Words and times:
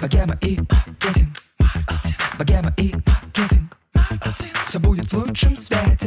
Богема 0.00 0.36
и 0.42 0.58
маркетинг. 0.58 1.42
Богема 2.38 2.74
и 2.76 2.94
маркетинг. 3.06 3.78
Все 4.66 4.78
будет 4.78 5.10
в 5.10 5.14
лучшем 5.14 5.56
свете. 5.56 6.01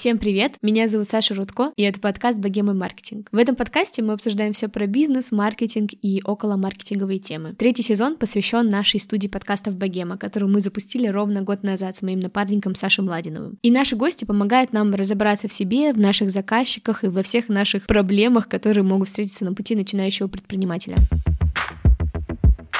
Всем 0.00 0.16
привет! 0.16 0.54
Меня 0.62 0.88
зовут 0.88 1.10
Саша 1.10 1.34
Рудко, 1.34 1.74
и 1.76 1.82
это 1.82 2.00
подкаст 2.00 2.38
«Богема 2.38 2.72
маркетинг». 2.72 3.28
В 3.32 3.36
этом 3.36 3.54
подкасте 3.54 4.00
мы 4.00 4.14
обсуждаем 4.14 4.54
все 4.54 4.68
про 4.68 4.86
бизнес, 4.86 5.30
маркетинг 5.30 5.90
и 6.00 6.22
около 6.24 6.56
маркетинговые 6.56 7.18
темы. 7.18 7.52
Третий 7.52 7.82
сезон 7.82 8.16
посвящен 8.16 8.70
нашей 8.70 8.98
студии 8.98 9.28
подкастов 9.28 9.76
«Богема», 9.76 10.16
которую 10.16 10.50
мы 10.50 10.62
запустили 10.62 11.06
ровно 11.06 11.42
год 11.42 11.64
назад 11.64 11.98
с 11.98 12.00
моим 12.00 12.20
напарником 12.20 12.74
Сашей 12.74 13.04
Младиновым. 13.04 13.58
И 13.60 13.70
наши 13.70 13.94
гости 13.94 14.24
помогают 14.24 14.72
нам 14.72 14.94
разобраться 14.94 15.48
в 15.48 15.52
себе, 15.52 15.92
в 15.92 16.00
наших 16.00 16.30
заказчиках 16.30 17.04
и 17.04 17.08
во 17.08 17.22
всех 17.22 17.50
наших 17.50 17.86
проблемах, 17.86 18.48
которые 18.48 18.84
могут 18.84 19.08
встретиться 19.08 19.44
на 19.44 19.52
пути 19.52 19.76
начинающего 19.76 20.28
предпринимателя. 20.28 20.96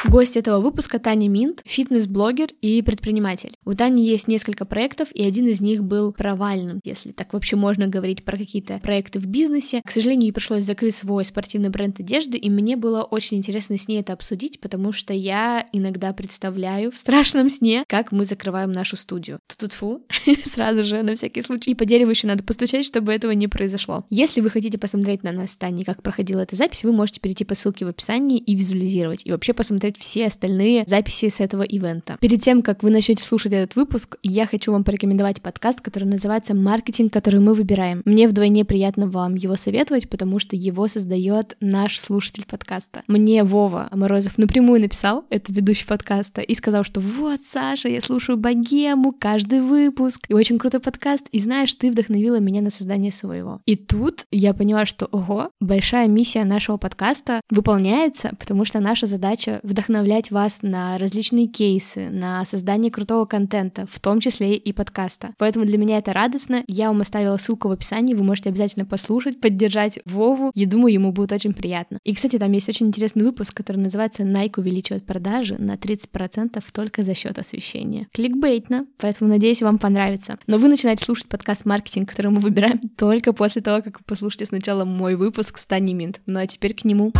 Гость 0.06 0.38
этого 0.38 0.60
выпуска 0.60 0.98
Таня 0.98 1.28
Минт, 1.28 1.60
фитнес-блогер 1.66 2.48
и 2.62 2.80
предприниматель. 2.80 3.52
У 3.66 3.74
Тани 3.74 4.06
есть 4.06 4.28
несколько 4.28 4.64
проектов, 4.64 5.08
и 5.12 5.22
один 5.22 5.46
из 5.46 5.60
них 5.60 5.84
был 5.84 6.12
провальным, 6.12 6.80
если 6.84 7.12
так 7.12 7.34
вообще 7.34 7.56
можно 7.56 7.86
говорить 7.86 8.24
про 8.24 8.38
какие-то 8.38 8.78
проекты 8.78 9.18
в 9.18 9.26
бизнесе. 9.26 9.82
К 9.84 9.90
сожалению, 9.90 10.28
ей 10.28 10.32
пришлось 10.32 10.64
закрыть 10.64 10.96
свой 10.96 11.24
спортивный 11.26 11.68
бренд 11.68 12.00
одежды, 12.00 12.38
и 12.38 12.48
мне 12.48 12.76
было 12.76 13.02
очень 13.02 13.36
интересно 13.36 13.76
с 13.76 13.88
ней 13.88 14.00
это 14.00 14.14
обсудить, 14.14 14.58
потому 14.60 14.92
что 14.92 15.12
я 15.12 15.66
иногда 15.72 16.14
представляю 16.14 16.90
в 16.90 16.98
страшном 16.98 17.50
сне, 17.50 17.84
как 17.86 18.10
мы 18.10 18.24
закрываем 18.24 18.72
нашу 18.72 18.96
студию. 18.96 19.38
тут 19.58 19.72
фу, 19.72 20.02
сразу 20.44 20.82
же 20.82 21.02
на 21.02 21.14
всякий 21.14 21.42
случай. 21.42 21.72
И 21.72 21.74
по 21.74 21.84
дереву 21.84 22.10
еще 22.10 22.26
надо 22.26 22.42
постучать, 22.42 22.86
чтобы 22.86 23.12
этого 23.12 23.32
не 23.32 23.48
произошло. 23.48 24.06
Если 24.08 24.40
вы 24.40 24.48
хотите 24.48 24.78
посмотреть 24.78 25.22
на 25.22 25.32
нас 25.32 25.52
с 25.52 25.56
Таней, 25.58 25.84
как 25.84 26.02
проходила 26.02 26.40
эта 26.40 26.56
запись, 26.56 26.84
вы 26.84 26.92
можете 26.92 27.20
перейти 27.20 27.44
по 27.44 27.54
ссылке 27.54 27.84
в 27.84 27.88
описании 27.88 28.38
и 28.38 28.54
визуализировать, 28.54 29.26
и 29.26 29.30
вообще 29.30 29.52
посмотреть 29.52 29.89
посмотреть 29.90 29.98
все 29.98 30.26
остальные 30.26 30.84
записи 30.86 31.28
с 31.28 31.40
этого 31.40 31.62
ивента. 31.62 32.16
Перед 32.20 32.40
тем, 32.40 32.62
как 32.62 32.82
вы 32.82 32.90
начнете 32.90 33.24
слушать 33.24 33.52
этот 33.52 33.76
выпуск, 33.76 34.16
я 34.22 34.46
хочу 34.46 34.72
вам 34.72 34.84
порекомендовать 34.84 35.40
подкаст, 35.40 35.80
который 35.80 36.04
называется 36.04 36.54
«Маркетинг, 36.54 37.12
который 37.12 37.40
мы 37.40 37.54
выбираем». 37.54 38.02
Мне 38.04 38.28
вдвойне 38.28 38.64
приятно 38.64 39.06
вам 39.06 39.34
его 39.34 39.56
советовать, 39.56 40.08
потому 40.08 40.38
что 40.38 40.56
его 40.56 40.88
создает 40.88 41.56
наш 41.60 41.98
слушатель 41.98 42.44
подкаста. 42.46 43.02
Мне 43.06 43.44
Вова 43.44 43.88
Морозов 43.92 44.38
напрямую 44.38 44.80
написал, 44.80 45.24
это 45.30 45.52
ведущий 45.52 45.86
подкаста, 45.86 46.40
и 46.40 46.54
сказал, 46.54 46.84
что 46.84 47.00
вот, 47.00 47.40
Саша, 47.44 47.88
я 47.88 48.00
слушаю 48.00 48.38
богему 48.38 49.12
каждый 49.12 49.60
выпуск, 49.60 50.26
и 50.28 50.34
очень 50.34 50.58
крутой 50.58 50.80
подкаст, 50.80 51.26
и 51.32 51.40
знаешь, 51.40 51.74
ты 51.74 51.90
вдохновила 51.90 52.40
меня 52.40 52.62
на 52.62 52.70
создание 52.70 53.12
своего. 53.12 53.60
И 53.66 53.76
тут 53.76 54.26
я 54.30 54.54
поняла, 54.54 54.86
что, 54.86 55.06
ого, 55.06 55.50
большая 55.60 56.08
миссия 56.08 56.44
нашего 56.44 56.76
подкаста 56.76 57.40
выполняется, 57.50 58.32
потому 58.38 58.64
что 58.64 58.80
наша 58.80 59.06
задача 59.06 59.60
вдохновить 59.62 59.79
вдохновлять 59.80 60.30
вас 60.30 60.60
на 60.60 60.98
различные 60.98 61.46
кейсы, 61.46 62.10
на 62.10 62.44
создание 62.44 62.90
крутого 62.90 63.24
контента, 63.24 63.86
в 63.90 63.98
том 63.98 64.20
числе 64.20 64.56
и 64.56 64.72
подкаста. 64.74 65.30
Поэтому 65.38 65.64
для 65.64 65.78
меня 65.78 65.96
это 65.96 66.12
радостно. 66.12 66.64
Я 66.66 66.88
вам 66.88 67.00
оставила 67.00 67.38
ссылку 67.38 67.68
в 67.68 67.72
описании, 67.72 68.12
вы 68.12 68.22
можете 68.22 68.50
обязательно 68.50 68.84
послушать, 68.84 69.40
поддержать 69.40 69.98
Вову. 70.04 70.52
Я 70.54 70.66
думаю, 70.66 70.92
ему 70.92 71.12
будет 71.12 71.32
очень 71.32 71.54
приятно. 71.54 71.98
И, 72.04 72.14
кстати, 72.14 72.38
там 72.38 72.52
есть 72.52 72.68
очень 72.68 72.88
интересный 72.88 73.24
выпуск, 73.24 73.54
который 73.54 73.78
называется 73.78 74.22
«Nike 74.22 74.60
увеличивает 74.60 75.06
продажи 75.06 75.56
на 75.58 75.76
30% 75.76 76.62
только 76.72 77.02
за 77.02 77.14
счет 77.14 77.38
освещения». 77.38 78.06
Кликбейтно, 78.12 78.84
поэтому 78.98 79.30
надеюсь, 79.30 79.62
вам 79.62 79.78
понравится. 79.78 80.38
Но 80.46 80.58
вы 80.58 80.68
начинаете 80.68 81.06
слушать 81.06 81.28
подкаст 81.28 81.64
«Маркетинг», 81.64 82.10
который 82.10 82.30
мы 82.30 82.40
выбираем 82.40 82.78
только 82.98 83.32
после 83.32 83.62
того, 83.62 83.80
как 83.82 84.00
вы 84.00 84.04
послушаете 84.06 84.44
сначала 84.44 84.84
мой 84.84 85.14
выпуск 85.14 85.56
с 85.56 85.64
Тани 85.64 85.94
Минт. 85.94 86.20
Ну 86.26 86.38
а 86.38 86.46
теперь 86.46 86.74
к 86.74 86.84
нему. 86.84 87.12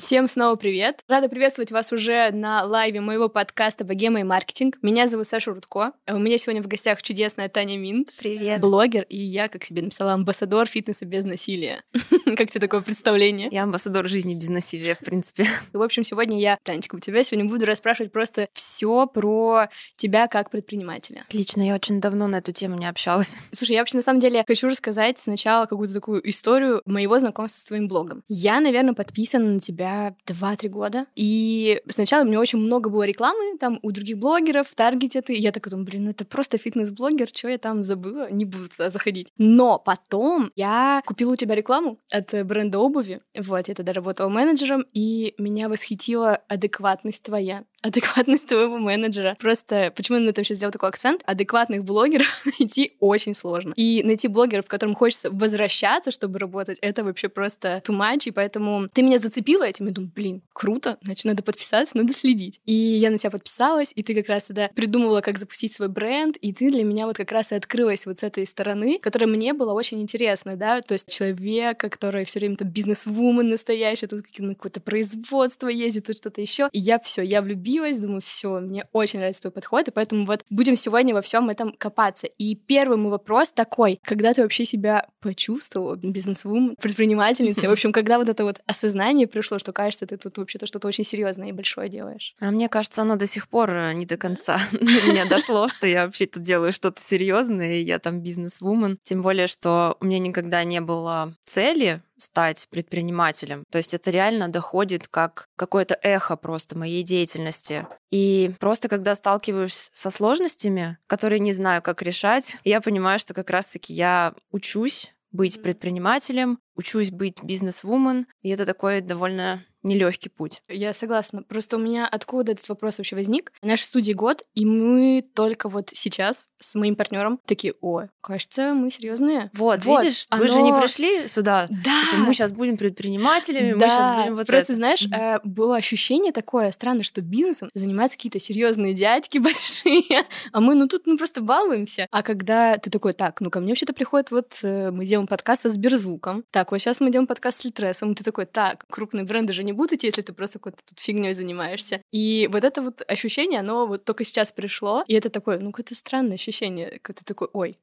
Всем 0.00 0.26
снова 0.26 0.47
снова 0.48 0.56
привет. 0.56 1.04
Рада 1.08 1.28
приветствовать 1.28 1.72
вас 1.72 1.92
уже 1.92 2.30
на 2.30 2.64
лайве 2.64 3.02
моего 3.02 3.28
подкаста 3.28 3.84
«Богема 3.84 4.20
и 4.20 4.22
маркетинг». 4.22 4.78
Меня 4.80 5.06
зовут 5.06 5.26
Саша 5.26 5.52
Рудко. 5.52 5.92
У 6.06 6.16
меня 6.16 6.38
сегодня 6.38 6.62
в 6.62 6.66
гостях 6.66 7.02
чудесная 7.02 7.50
Таня 7.50 7.76
Минт. 7.76 8.14
Привет. 8.18 8.62
Блогер, 8.62 9.02
и 9.10 9.18
я, 9.18 9.48
как 9.48 9.62
себе 9.62 9.82
написала, 9.82 10.14
амбассадор 10.14 10.66
фитнеса 10.66 11.04
без 11.04 11.26
насилия. 11.26 11.82
Как 12.36 12.50
тебе 12.50 12.60
такое 12.60 12.80
представление? 12.82 13.48
Я 13.50 13.64
амбассадор 13.64 14.06
жизни 14.06 14.34
без 14.34 14.48
насилия, 14.48 14.94
в 14.94 15.00
принципе. 15.00 15.46
В 15.72 15.82
общем, 15.82 16.04
сегодня 16.04 16.38
я, 16.38 16.58
Танечка, 16.62 16.96
у 16.96 16.98
тебя 16.98 17.24
сегодня 17.24 17.50
буду 17.50 17.66
расспрашивать 17.66 18.12
просто 18.12 18.48
все 18.52 19.06
про 19.06 19.68
тебя 19.96 20.28
как 20.28 20.50
предпринимателя. 20.50 21.24
Отлично, 21.28 21.62
я 21.62 21.74
очень 21.74 22.00
давно 22.00 22.26
на 22.26 22.36
эту 22.36 22.52
тему 22.52 22.76
не 22.76 22.86
общалась. 22.86 23.36
Слушай, 23.52 23.72
я 23.72 23.80
вообще 23.80 23.96
на 23.96 24.02
самом 24.02 24.20
деле 24.20 24.44
хочу 24.46 24.68
рассказать 24.68 25.18
сначала 25.18 25.66
какую-то 25.66 25.94
такую 25.94 26.28
историю 26.28 26.82
моего 26.86 27.18
знакомства 27.18 27.60
с 27.60 27.64
твоим 27.64 27.88
блогом. 27.88 28.22
Я, 28.28 28.60
наверное, 28.60 28.94
подписана 28.94 29.52
на 29.52 29.60
тебя 29.60 30.14
2-3 30.38 30.68
года. 30.68 31.06
И 31.14 31.80
сначала 31.88 32.24
меня 32.24 32.40
очень 32.40 32.58
много 32.58 32.90
было 32.90 33.02
рекламы 33.02 33.56
там 33.58 33.78
у 33.82 33.90
других 33.90 34.18
блогеров, 34.18 34.72
таргетят, 34.74 35.30
и 35.30 35.34
я 35.34 35.52
такая 35.52 35.70
думаю, 35.72 35.86
блин, 35.86 36.04
ну 36.04 36.10
это 36.10 36.24
просто 36.24 36.58
фитнес-блогер, 36.58 37.28
что 37.28 37.48
я 37.48 37.58
там 37.58 37.82
забыла, 37.82 38.30
не 38.30 38.44
буду 38.44 38.68
туда 38.68 38.90
заходить. 38.90 39.32
Но 39.36 39.78
потом 39.78 40.50
я 40.56 41.02
купила 41.06 41.32
у 41.32 41.36
тебя 41.36 41.54
рекламу 41.54 41.98
от 42.10 42.32
бренда 42.46 42.78
обуви, 42.78 43.20
вот, 43.36 43.68
я 43.68 43.74
тогда 43.74 43.92
работала 43.92 44.28
менеджером, 44.28 44.84
и 44.92 45.34
меня 45.38 45.68
восхитила 45.68 46.40
адекватность 46.48 47.22
твоя 47.22 47.64
адекватность 47.82 48.46
твоего 48.46 48.78
менеджера. 48.78 49.36
Просто 49.38 49.92
почему 49.94 50.18
я 50.18 50.24
на 50.24 50.30
этом 50.30 50.44
сейчас 50.44 50.58
сделал 50.58 50.72
такой 50.72 50.88
акцент? 50.88 51.22
Адекватных 51.24 51.84
блогеров 51.84 52.26
найти 52.58 52.92
очень 53.00 53.34
сложно. 53.34 53.72
И 53.76 54.02
найти 54.02 54.28
блогеров, 54.28 54.66
которым 54.66 54.94
хочется 54.94 55.30
возвращаться, 55.30 56.10
чтобы 56.10 56.38
работать, 56.38 56.78
это 56.80 57.04
вообще 57.04 57.28
просто 57.28 57.82
too 57.86 57.96
much. 57.96 58.22
И 58.26 58.30
поэтому 58.30 58.88
ты 58.88 59.02
меня 59.02 59.18
зацепила 59.18 59.64
этим, 59.64 59.88
и 59.88 59.90
думаю, 59.90 60.10
блин, 60.14 60.42
круто, 60.52 60.98
значит, 61.02 61.24
надо 61.24 61.42
подписаться, 61.42 61.96
надо 61.96 62.12
следить. 62.12 62.60
И 62.66 62.72
я 62.72 63.10
на 63.10 63.18
тебя 63.18 63.30
подписалась, 63.30 63.92
и 63.94 64.02
ты 64.02 64.14
как 64.14 64.28
раз 64.28 64.44
тогда 64.44 64.68
придумывала, 64.74 65.20
как 65.20 65.38
запустить 65.38 65.72
свой 65.72 65.88
бренд, 65.88 66.36
и 66.36 66.52
ты 66.52 66.70
для 66.70 66.84
меня 66.84 67.06
вот 67.06 67.16
как 67.16 67.30
раз 67.32 67.52
и 67.52 67.54
открылась 67.54 68.06
вот 68.06 68.18
с 68.18 68.22
этой 68.22 68.46
стороны, 68.46 68.98
которая 68.98 69.28
мне 69.28 69.52
была 69.54 69.72
очень 69.72 70.00
интересна, 70.00 70.56
да, 70.56 70.80
то 70.80 70.94
есть 70.94 71.10
человек, 71.10 71.78
который 71.78 72.24
все 72.24 72.40
время 72.40 72.56
там 72.56 72.68
бизнес-вумен 72.68 73.48
настоящий, 73.48 74.06
тут 74.06 74.22
какое-то 74.22 74.80
производство 74.80 75.68
ездит, 75.68 76.06
тут 76.06 76.16
что-то 76.16 76.40
еще. 76.40 76.68
И 76.72 76.78
я 76.78 76.98
все, 76.98 77.22
я 77.22 77.40
влюбилась 77.42 77.67
влюбилась, 77.68 77.98
думаю, 77.98 78.20
все, 78.20 78.60
мне 78.60 78.86
очень 78.92 79.18
нравится 79.18 79.42
твой 79.42 79.52
подход, 79.52 79.88
и 79.88 79.90
поэтому 79.90 80.26
вот 80.26 80.44
будем 80.50 80.76
сегодня 80.76 81.14
во 81.14 81.22
всем 81.22 81.50
этом 81.50 81.72
копаться. 81.72 82.26
И 82.26 82.54
первый 82.54 82.96
мой 82.96 83.10
вопрос 83.10 83.52
такой, 83.52 83.98
когда 84.02 84.32
ты 84.32 84.42
вообще 84.42 84.64
себя 84.64 85.06
почувствовала 85.20 85.96
бизнес-вум, 85.96 86.74
предпринимательницей, 86.80 87.68
в 87.68 87.72
общем, 87.72 87.92
когда 87.92 88.18
вот 88.18 88.28
это 88.28 88.44
вот 88.44 88.60
осознание 88.66 89.26
пришло, 89.26 89.58
что 89.58 89.72
кажется, 89.72 90.06
ты 90.06 90.16
тут 90.16 90.38
вообще-то 90.38 90.66
что-то 90.66 90.88
очень 90.88 91.04
серьезное 91.04 91.48
и 91.48 91.52
большое 91.52 91.88
делаешь? 91.88 92.34
А 92.40 92.50
мне 92.50 92.68
кажется, 92.68 93.02
оно 93.02 93.16
до 93.16 93.26
сих 93.26 93.48
пор 93.48 93.70
э, 93.70 93.92
не 93.94 94.06
до 94.06 94.16
конца 94.16 94.60
до 94.72 94.78
меня 94.84 95.26
дошло, 95.26 95.68
что 95.68 95.86
я 95.86 96.06
вообще 96.06 96.26
тут 96.26 96.42
делаю 96.42 96.72
что-то 96.72 97.02
серьезное, 97.02 97.76
и 97.76 97.82
я 97.82 97.98
там 97.98 98.22
бизнес-вумен. 98.22 98.98
Тем 99.02 99.22
более, 99.22 99.46
что 99.46 99.96
у 100.00 100.06
меня 100.06 100.18
никогда 100.18 100.64
не 100.64 100.80
было 100.80 101.34
цели 101.44 102.02
стать 102.18 102.66
предпринимателем. 102.70 103.64
То 103.70 103.78
есть 103.78 103.94
это 103.94 104.10
реально 104.10 104.48
доходит 104.48 105.08
как 105.08 105.46
какое-то 105.56 105.98
эхо 106.02 106.36
просто 106.36 106.76
моей 106.76 107.02
деятельности. 107.02 107.86
И 108.10 108.50
просто 108.58 108.88
когда 108.88 109.14
сталкиваюсь 109.14 109.88
со 109.92 110.10
сложностями, 110.10 110.98
которые 111.06 111.40
не 111.40 111.52
знаю, 111.52 111.82
как 111.82 112.02
решать, 112.02 112.56
я 112.64 112.80
понимаю, 112.80 113.18
что 113.18 113.34
как 113.34 113.50
раз-таки 113.50 113.92
я 113.92 114.34
учусь 114.50 115.14
быть 115.30 115.62
предпринимателем, 115.62 116.58
учусь 116.74 117.10
быть 117.10 117.42
бизнес-вумен, 117.42 118.26
и 118.42 118.50
это 118.50 118.64
такой 118.64 119.00
довольно 119.00 119.60
нелегкий 119.82 120.28
путь. 120.28 120.62
Я 120.68 120.92
согласна. 120.92 121.42
Просто 121.42 121.76
у 121.76 121.80
меня 121.80 122.06
откуда 122.06 122.52
этот 122.52 122.68
вопрос 122.68 122.98
вообще 122.98 123.16
возник? 123.16 123.52
В 123.60 123.66
нашей 123.66 123.84
студии 123.84 124.12
год, 124.12 124.42
и 124.54 124.64
мы 124.64 125.24
только 125.34 125.68
вот 125.68 125.90
сейчас 125.92 126.46
с 126.58 126.74
моим 126.74 126.96
партнером 126.96 127.40
такие, 127.44 127.74
о, 127.80 128.06
кажется, 128.20 128.74
мы 128.74 128.90
серьезные. 128.90 129.50
Вот, 129.54 129.84
вот 129.84 130.04
видишь, 130.04 130.26
оно... 130.28 130.42
вы 130.42 130.48
же 130.48 130.62
не 130.62 130.72
пришли 130.72 131.26
сюда. 131.26 131.66
Да. 131.70 132.00
Типа, 132.00 132.16
мы 132.26 132.32
сейчас 132.34 132.52
будем 132.52 132.76
предпринимателями, 132.76 133.72
да. 133.72 133.76
мы 133.76 133.88
сейчас 133.88 134.16
будем 134.16 134.36
вот 134.36 134.46
Просто 134.46 134.72
это. 134.72 134.74
знаешь, 134.74 135.02
mm-hmm. 135.02 135.40
было 135.44 135.76
ощущение 135.76 136.32
такое 136.32 136.70
странное, 136.70 137.02
что 137.02 137.20
бизнесом 137.20 137.70
занимаются 137.74 138.16
какие-то 138.16 138.38
серьезные 138.38 138.94
дядьки 138.94 139.38
большие, 139.48 140.24
а 140.52 140.60
мы, 140.60 140.74
ну 140.74 140.88
тут 140.88 141.06
ну 141.06 141.16
просто 141.16 141.40
балуемся. 141.40 142.06
А 142.10 142.22
когда 142.22 142.76
ты 142.76 142.90
такой, 142.90 143.12
так, 143.12 143.40
ну 143.40 143.50
ко 143.50 143.60
мне 143.60 143.70
вообще-то 143.72 143.92
приходит, 143.92 144.30
вот 144.30 144.58
э, 144.62 144.90
мы 144.90 145.06
делаем 145.06 145.26
подкаст 145.26 145.62
со 145.62 145.68
Сберзвуком, 145.68 146.44
так, 146.50 146.70
вот 146.72 146.78
сейчас 146.78 147.00
мы 147.00 147.10
делаем 147.10 147.26
подкаст 147.26 147.60
с 147.60 147.64
Литресом, 147.64 148.14
ты 148.14 148.24
такой, 148.24 148.46
так, 148.46 148.84
крупные 148.90 149.24
бренды 149.24 149.52
же 149.52 149.64
не 149.64 149.72
будут 149.72 149.94
идти, 149.94 150.06
если 150.08 150.22
ты 150.22 150.32
просто 150.32 150.58
какой-то 150.58 150.78
тут 150.86 150.98
фигней 150.98 151.34
занимаешься. 151.34 152.00
И 152.10 152.48
вот 152.52 152.64
это 152.64 152.82
вот 152.82 153.02
ощущение, 153.06 153.60
оно 153.60 153.86
вот 153.86 154.04
только 154.04 154.24
сейчас 154.24 154.52
пришло, 154.52 155.04
и 155.06 155.14
это 155.14 155.30
такое, 155.30 155.58
ну, 155.60 155.70
какое-то 155.72 155.94
странное 155.94 156.36
ощущение, 156.48 156.98
какое-то 157.02 157.24
такое, 157.24 157.48
ой. 157.52 157.78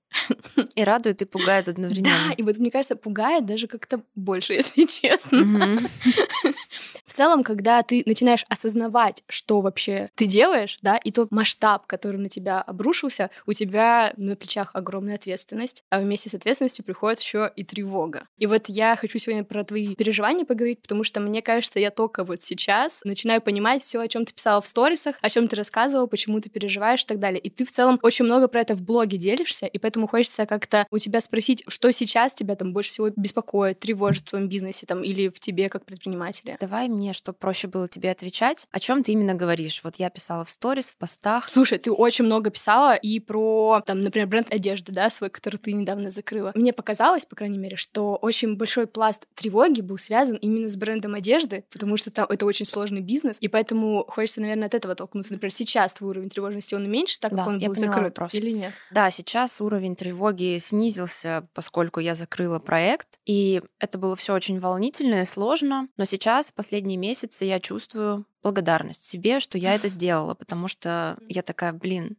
И 0.76 0.84
радует, 0.84 1.22
и 1.22 1.26
пугает 1.26 1.68
одновременно. 1.68 2.30
Да, 2.30 2.34
и 2.34 2.44
вот 2.44 2.58
мне 2.58 2.72
кажется, 2.72 2.96
пугает 2.96 3.46
даже 3.46 3.68
как-то 3.68 4.02
больше, 4.16 4.54
если 4.56 4.86
честно. 4.86 5.38
Mm-hmm. 5.38 6.56
Целом, 7.16 7.44
когда 7.44 7.82
ты 7.82 8.04
начинаешь 8.06 8.44
осознавать, 8.50 9.24
что 9.30 9.62
вообще 9.62 10.10
ты 10.16 10.26
делаешь, 10.26 10.76
да, 10.82 10.98
и 10.98 11.12
тот 11.12 11.32
масштаб, 11.32 11.88
который 11.88 12.18
на 12.18 12.28
тебя 12.28 12.62
обрушился, 12.62 13.30
у 13.46 13.54
тебя 13.54 14.14
на 14.18 14.36
плечах 14.36 14.72
огромная 14.74 15.16
ответственность, 15.16 15.86
а 15.90 16.02
вместе 16.02 16.30
с 16.30 16.34
ответственностью 16.34 16.84
приходит 16.84 17.22
еще 17.22 17.50
и 17.56 17.64
тревога. 17.64 18.28
И 18.38 18.48
вот 18.48 18.66
я 18.68 18.98
хочу 18.98 19.18
сегодня 19.18 19.46
про 19.46 19.64
твои 19.64 19.96
переживания 19.96 20.44
поговорить, 20.44 20.82
потому 20.82 21.06
что 21.06 21.22
мне 21.22 21.42
кажется, 21.42 21.80
я 21.80 21.90
только 21.90 22.26
вот 22.26 22.42
сейчас 22.42 23.00
начинаю 23.06 23.42
понимать 23.42 23.82
все, 23.82 24.02
о 24.02 24.08
чем 24.10 24.26
ты 24.26 24.34
писала 24.34 24.60
в 24.60 24.68
сторисах, 24.68 25.16
о 25.22 25.30
чем 25.30 25.48
ты 25.48 25.56
рассказывала, 25.56 26.08
почему 26.08 26.42
ты 26.42 26.50
переживаешь 26.50 27.04
и 27.04 27.08
так 27.08 27.20
далее. 27.20 27.40
И 27.40 27.50
ты 27.50 27.64
в 27.64 27.72
целом 27.72 27.98
очень 28.02 28.26
много 28.26 28.50
про 28.50 28.60
это 28.60 28.76
в 28.76 28.82
блоге 28.82 29.18
делишься, 29.18 29.68
и 29.68 29.78
поэтому 29.78 30.08
хочется 30.08 30.46
как-то 30.46 30.86
у 30.92 30.98
тебя 30.98 31.22
спросить, 31.22 31.64
что 31.70 31.92
сейчас 31.92 32.34
тебя 32.34 32.58
там 32.58 32.74
больше 32.74 32.90
всего 32.90 33.10
беспокоит, 33.16 33.80
тревожит 33.80 34.24
в 34.24 34.30
твоем 34.32 34.50
бизнесе 34.50 34.86
там 34.86 35.02
или 35.02 35.30
в 35.30 35.40
тебе 35.40 35.70
как 35.70 35.86
предпринимателе. 35.86 36.58
Давай 36.60 36.90
мне, 36.90 37.05
чтобы 37.14 37.38
проще 37.38 37.68
было 37.68 37.88
тебе 37.88 38.12
отвечать, 38.12 38.68
о 38.72 38.80
чем 38.80 39.04
ты 39.04 39.12
именно 39.14 39.34
говоришь. 39.34 39.82
Вот 39.84 39.96
я 39.98 40.10
писала 40.10 40.46
в 40.46 40.50
сторис, 40.50 40.92
в 40.92 40.98
постах. 40.98 41.48
Слушай, 41.50 41.78
ты 41.78 41.92
очень 41.92 42.26
много 42.26 42.50
писала 42.50 42.96
и 42.96 43.20
про, 43.20 43.82
там, 43.86 44.04
например, 44.04 44.28
бренд 44.28 44.54
одежды, 44.54 44.92
да, 44.92 45.10
свой, 45.10 45.30
который 45.30 45.58
ты 45.58 45.74
недавно 45.74 46.12
закрыла. 46.12 46.52
Мне 46.56 46.74
показалось, 46.74 47.26
по 47.26 47.36
крайней 47.36 47.58
мере, 47.58 47.76
что 47.76 48.16
очень 48.16 48.56
большой 48.56 48.88
пласт 48.88 49.28
тревоги 49.36 49.82
был 49.82 49.98
связан 49.98 50.38
именно 50.38 50.70
с 50.70 50.76
брендом 50.76 51.16
одежды, 51.16 51.66
потому 51.72 51.98
что 51.98 52.12
там 52.12 52.26
это 52.30 52.46
очень 52.46 52.66
сложный 52.66 53.02
бизнес, 53.02 53.38
и 53.40 53.48
поэтому 53.48 54.06
хочется, 54.08 54.42
наверное, 54.42 54.68
от 54.68 54.74
этого 54.74 54.96
толкнуться. 54.96 55.34
Например, 55.34 55.54
сейчас 55.54 55.94
твой 55.94 56.12
уровень 56.12 56.30
тревожности, 56.30 56.76
он 56.76 56.90
меньше, 56.90 57.20
так 57.20 57.32
да, 57.32 57.38
как 57.38 57.48
он 57.48 57.60
был 57.60 57.76
закрыт 57.76 58.18
вопрос. 58.18 58.34
или 58.34 58.52
нет? 58.52 58.74
Да, 58.92 59.12
сейчас 59.12 59.60
уровень 59.62 59.96
тревоги 59.96 60.58
снизился, 60.60 61.48
поскольку 61.54 62.00
я 62.00 62.16
закрыла 62.16 62.60
проект, 62.60 63.20
и 63.26 63.62
это 63.80 63.98
было 63.98 64.16
все 64.16 64.34
очень 64.34 64.60
волнительно 64.60 65.22
и 65.22 65.26
сложно, 65.26 65.88
но 65.98 66.06
сейчас, 66.06 66.48
в 66.48 66.54
месяцы, 66.98 67.46
я 67.46 67.60
чувствую 67.60 68.26
благодарность 68.46 69.04
себе, 69.04 69.40
что 69.40 69.58
я 69.58 69.74
это 69.74 69.88
сделала, 69.88 70.36
потому 70.36 70.68
что 70.68 71.18
я 71.28 71.42
такая, 71.42 71.74
блин, 71.74 72.16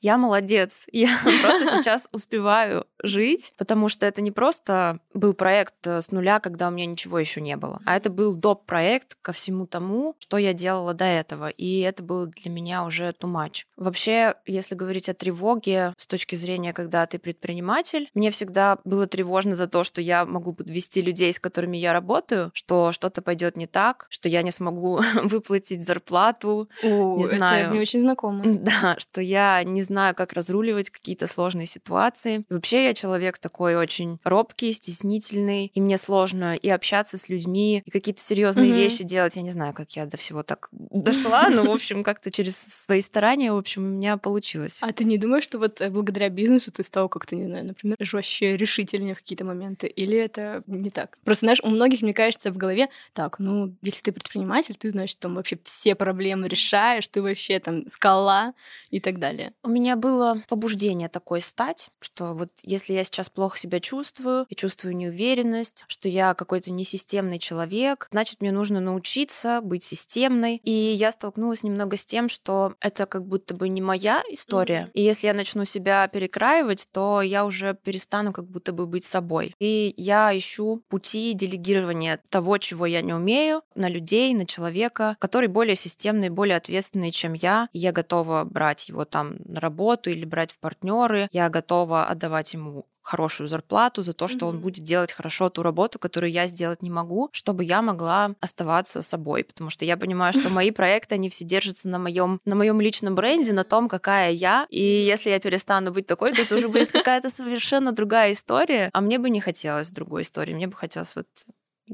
я 0.00 0.18
молодец, 0.18 0.86
я 0.92 1.16
просто 1.22 1.76
сейчас 1.76 2.08
успеваю 2.12 2.86
жить, 3.02 3.52
потому 3.58 3.88
что 3.88 4.06
это 4.06 4.20
не 4.22 4.32
просто 4.32 4.98
был 5.14 5.34
проект 5.34 5.86
э, 5.86 6.02
с 6.02 6.10
нуля, 6.10 6.40
когда 6.40 6.68
у 6.68 6.70
меня 6.72 6.86
ничего 6.86 7.18
еще 7.18 7.40
не 7.40 7.56
было, 7.56 7.80
а 7.84 7.96
это 7.96 8.10
был 8.10 8.34
доп. 8.34 8.66
проект 8.66 9.16
ко 9.22 9.32
всему 9.32 9.66
тому, 9.66 10.16
что 10.18 10.36
я 10.36 10.52
делала 10.52 10.94
до 10.94 11.04
этого, 11.04 11.48
и 11.48 11.80
это 11.80 12.02
было 12.02 12.26
для 12.26 12.50
меня 12.50 12.84
уже 12.84 13.10
too 13.10 13.32
much. 13.32 13.64
Вообще, 13.76 14.34
если 14.46 14.74
говорить 14.74 15.08
о 15.08 15.14
тревоге 15.14 15.94
с 15.96 16.06
точки 16.08 16.34
зрения, 16.34 16.72
когда 16.72 17.06
ты 17.06 17.18
предприниматель, 17.18 18.08
мне 18.14 18.30
всегда 18.32 18.78
было 18.84 19.06
тревожно 19.06 19.54
за 19.54 19.68
то, 19.68 19.84
что 19.84 20.00
я 20.00 20.24
могу 20.24 20.52
подвести 20.54 21.00
людей, 21.00 21.32
с 21.32 21.38
которыми 21.38 21.76
я 21.76 21.92
работаю, 21.92 22.50
что 22.54 22.90
что-то 22.90 23.22
пойдет 23.22 23.56
не 23.56 23.66
так, 23.66 24.06
что 24.08 24.28
я 24.28 24.42
не 24.42 24.50
смогу 24.50 25.00
выплатить 25.22 25.67
выплатить 25.68 25.86
зарплату. 25.86 26.68
О, 26.82 27.16
не 27.16 27.24
это 27.24 27.36
знаю. 27.36 27.70
мне 27.70 27.80
очень 27.80 28.00
знакомо. 28.00 28.42
Да, 28.68 28.96
что 28.98 29.20
я 29.20 29.62
не 29.64 29.82
знаю, 29.82 30.14
как 30.14 30.32
разруливать 30.32 30.90
какие-то 30.90 31.26
сложные 31.26 31.66
ситуации. 31.66 32.44
Вообще 32.50 32.84
я 32.86 32.94
человек 32.94 33.38
такой 33.38 33.76
очень 33.76 34.18
робкий, 34.24 34.72
стеснительный, 34.72 35.66
и 35.66 35.80
мне 35.80 35.96
сложно 35.96 36.54
и 36.54 36.68
общаться 36.68 37.16
с 37.16 37.28
людьми, 37.28 37.82
и 37.86 37.90
какие-то 37.90 38.20
серьезные 38.20 38.70
Мгм. 38.70 38.78
вещи 38.78 39.04
делать. 39.04 39.36
Я 39.36 39.42
не 39.42 39.50
знаю, 39.50 39.74
как 39.74 39.90
я 39.92 40.06
до 40.06 40.16
всего 40.16 40.42
так 40.42 40.68
дошла, 40.72 41.48
но, 41.50 41.64
в 41.64 41.70
общем, 41.70 42.02
как-то 42.04 42.30
через 42.30 42.56
свои 42.56 43.00
старания, 43.00 43.52
в 43.52 43.56
общем, 43.56 43.84
у 43.84 43.88
меня 43.88 44.16
получилось. 44.16 44.80
А 44.82 44.92
ты 44.92 45.04
не 45.04 45.18
думаешь, 45.18 45.44
что 45.44 45.58
вот 45.58 45.80
э, 45.80 45.90
благодаря 45.90 46.28
бизнесу 46.28 46.70
ты 46.72 46.82
стал 46.82 47.08
как-то, 47.08 47.36
не 47.36 47.44
знаю, 47.46 47.66
например, 47.66 47.96
жестче, 48.00 48.56
решительнее 48.56 49.14
в 49.14 49.18
какие-то 49.18 49.44
моменты? 49.44 49.86
Или 49.86 50.18
это 50.18 50.62
не 50.66 50.90
так? 50.90 51.18
Просто, 51.24 51.46
знаешь, 51.46 51.60
у 51.62 51.68
многих, 51.68 52.02
мне 52.02 52.12
кажется, 52.14 52.50
в 52.52 52.56
голове, 52.56 52.88
так, 53.12 53.38
ну, 53.38 53.74
если 53.82 54.02
ты 54.02 54.12
предприниматель, 54.12 54.74
ты, 54.76 54.90
значит, 54.90 55.18
там 55.18 55.34
вообще 55.34 55.56
все 55.64 55.94
проблемы 55.94 56.48
решаешь, 56.48 57.08
ты 57.08 57.22
вообще 57.22 57.58
там 57.60 57.86
скала 57.86 58.54
и 58.90 59.00
так 59.00 59.18
далее. 59.18 59.52
У 59.62 59.68
меня 59.68 59.96
было 59.96 60.40
побуждение 60.48 61.08
такое 61.08 61.40
стать, 61.40 61.88
что 62.00 62.34
вот 62.34 62.50
если 62.62 62.92
я 62.92 63.04
сейчас 63.04 63.28
плохо 63.28 63.58
себя 63.58 63.80
чувствую, 63.80 64.46
и 64.48 64.54
чувствую 64.54 64.96
неуверенность, 64.96 65.84
что 65.88 66.08
я 66.08 66.34
какой-то 66.34 66.70
несистемный 66.70 67.38
человек, 67.38 68.08
значит, 68.10 68.40
мне 68.40 68.52
нужно 68.52 68.80
научиться 68.80 69.60
быть 69.62 69.82
системной. 69.82 70.60
И 70.64 70.70
я 70.70 71.12
столкнулась 71.12 71.62
немного 71.62 71.96
с 71.96 72.04
тем, 72.04 72.28
что 72.28 72.74
это 72.80 73.06
как 73.06 73.26
будто 73.26 73.54
бы 73.54 73.68
не 73.68 73.80
моя 73.80 74.22
история. 74.30 74.90
И 74.94 75.02
если 75.02 75.26
я 75.26 75.34
начну 75.34 75.64
себя 75.64 76.06
перекраивать, 76.08 76.88
то 76.92 77.22
я 77.22 77.44
уже 77.44 77.74
перестану 77.74 78.32
как 78.32 78.46
будто 78.46 78.72
бы 78.72 78.86
быть 78.86 79.04
собой. 79.04 79.54
И 79.58 79.94
я 79.96 80.36
ищу 80.36 80.82
пути 80.88 81.32
делегирования 81.34 82.20
того, 82.28 82.58
чего 82.58 82.86
я 82.86 83.02
не 83.02 83.12
умею, 83.12 83.62
на 83.74 83.88
людей, 83.88 84.34
на 84.34 84.46
человека, 84.46 85.16
который 85.18 85.37
более 85.46 85.76
системный, 85.76 86.28
более 86.28 86.56
ответственный, 86.56 87.10
чем 87.10 87.32
я. 87.34 87.68
Я 87.72 87.92
готова 87.92 88.44
брать 88.44 88.88
его 88.88 89.04
там 89.04 89.36
на 89.44 89.60
работу 89.60 90.10
или 90.10 90.24
брать 90.24 90.52
в 90.52 90.58
партнеры. 90.58 91.28
Я 91.32 91.48
готова 91.48 92.06
отдавать 92.06 92.52
ему 92.54 92.86
хорошую 93.08 93.48
зарплату 93.48 94.02
за 94.02 94.12
то, 94.12 94.28
что 94.28 94.46
он 94.46 94.56
Мгм. 94.56 94.62
будет 94.62 94.84
делать 94.84 95.12
хорошо 95.12 95.48
ту 95.48 95.62
работу, 95.62 95.98
которую 95.98 96.30
я 96.30 96.46
сделать 96.46 96.82
не 96.82 96.90
могу, 96.90 97.30
чтобы 97.32 97.64
я 97.64 97.80
могла 97.80 98.34
оставаться 98.40 99.00
собой, 99.00 99.44
потому 99.44 99.70
что 99.70 99.86
я 99.86 99.96
понимаю, 99.96 100.34
что 100.34 100.50
мои 100.50 100.70
проекты 100.70 101.14
они 101.14 101.30
все 101.30 101.44
держатся 101.46 101.88
на 101.88 101.98
моем 101.98 102.38
на 102.44 102.54
моем 102.54 102.80
личном 102.82 103.14
бренде, 103.14 103.54
на 103.54 103.64
том, 103.64 103.88
какая 103.88 104.30
я, 104.32 104.66
и 104.68 104.82
если 104.82 105.30
я 105.30 105.40
перестану 105.40 105.90
быть 105.90 106.06
такой, 106.06 106.34
то 106.34 106.42
это 106.42 106.56
уже 106.56 106.68
будет 106.68 106.92
какая-то 106.92 107.30
совершенно 107.30 107.92
другая 107.92 108.32
история, 108.32 108.90
а 108.92 109.00
мне 109.00 109.18
бы 109.18 109.30
не 109.30 109.40
хотелось 109.40 109.90
другой 109.90 110.20
истории, 110.22 110.52
мне 110.52 110.66
бы 110.66 110.76
хотелось 110.76 111.16
вот 111.16 111.26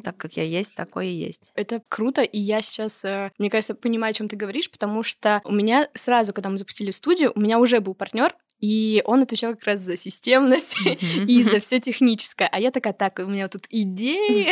так, 0.02 0.17
как 0.17 0.37
я 0.37 0.43
есть, 0.43 0.75
такое 0.75 1.06
и 1.06 1.12
есть. 1.12 1.52
Это 1.55 1.82
круто, 1.88 2.23
и 2.23 2.38
я 2.38 2.62
сейчас, 2.62 3.05
э, 3.05 3.31
мне 3.38 3.50
кажется, 3.50 3.75
понимаю, 3.75 4.11
о 4.11 4.14
чем 4.14 4.29
ты 4.29 4.37
говоришь, 4.37 4.70
потому 4.70 5.02
что 5.02 5.41
у 5.44 5.52
меня 5.52 5.88
сразу, 5.94 6.32
когда 6.32 6.50
мы 6.50 6.58
запустили 6.58 6.91
студию, 6.91 7.32
у 7.35 7.41
меня 7.41 7.58
уже 7.58 7.81
был 7.81 7.94
партнер, 7.94 8.35
и 8.61 9.03
он 9.05 9.23
отвечал 9.23 9.55
как 9.55 9.65
раз 9.65 9.81
за 9.81 9.97
системность 9.97 10.77
и 11.29 11.43
за 11.43 11.61
все 11.61 11.81
техническое. 11.81 12.49
А 12.51 12.59
я 12.59 12.71
такая, 12.71 12.93
так, 12.93 13.19
у 13.19 13.27
меня 13.27 13.49
тут 13.49 13.67
идеи. 13.71 14.49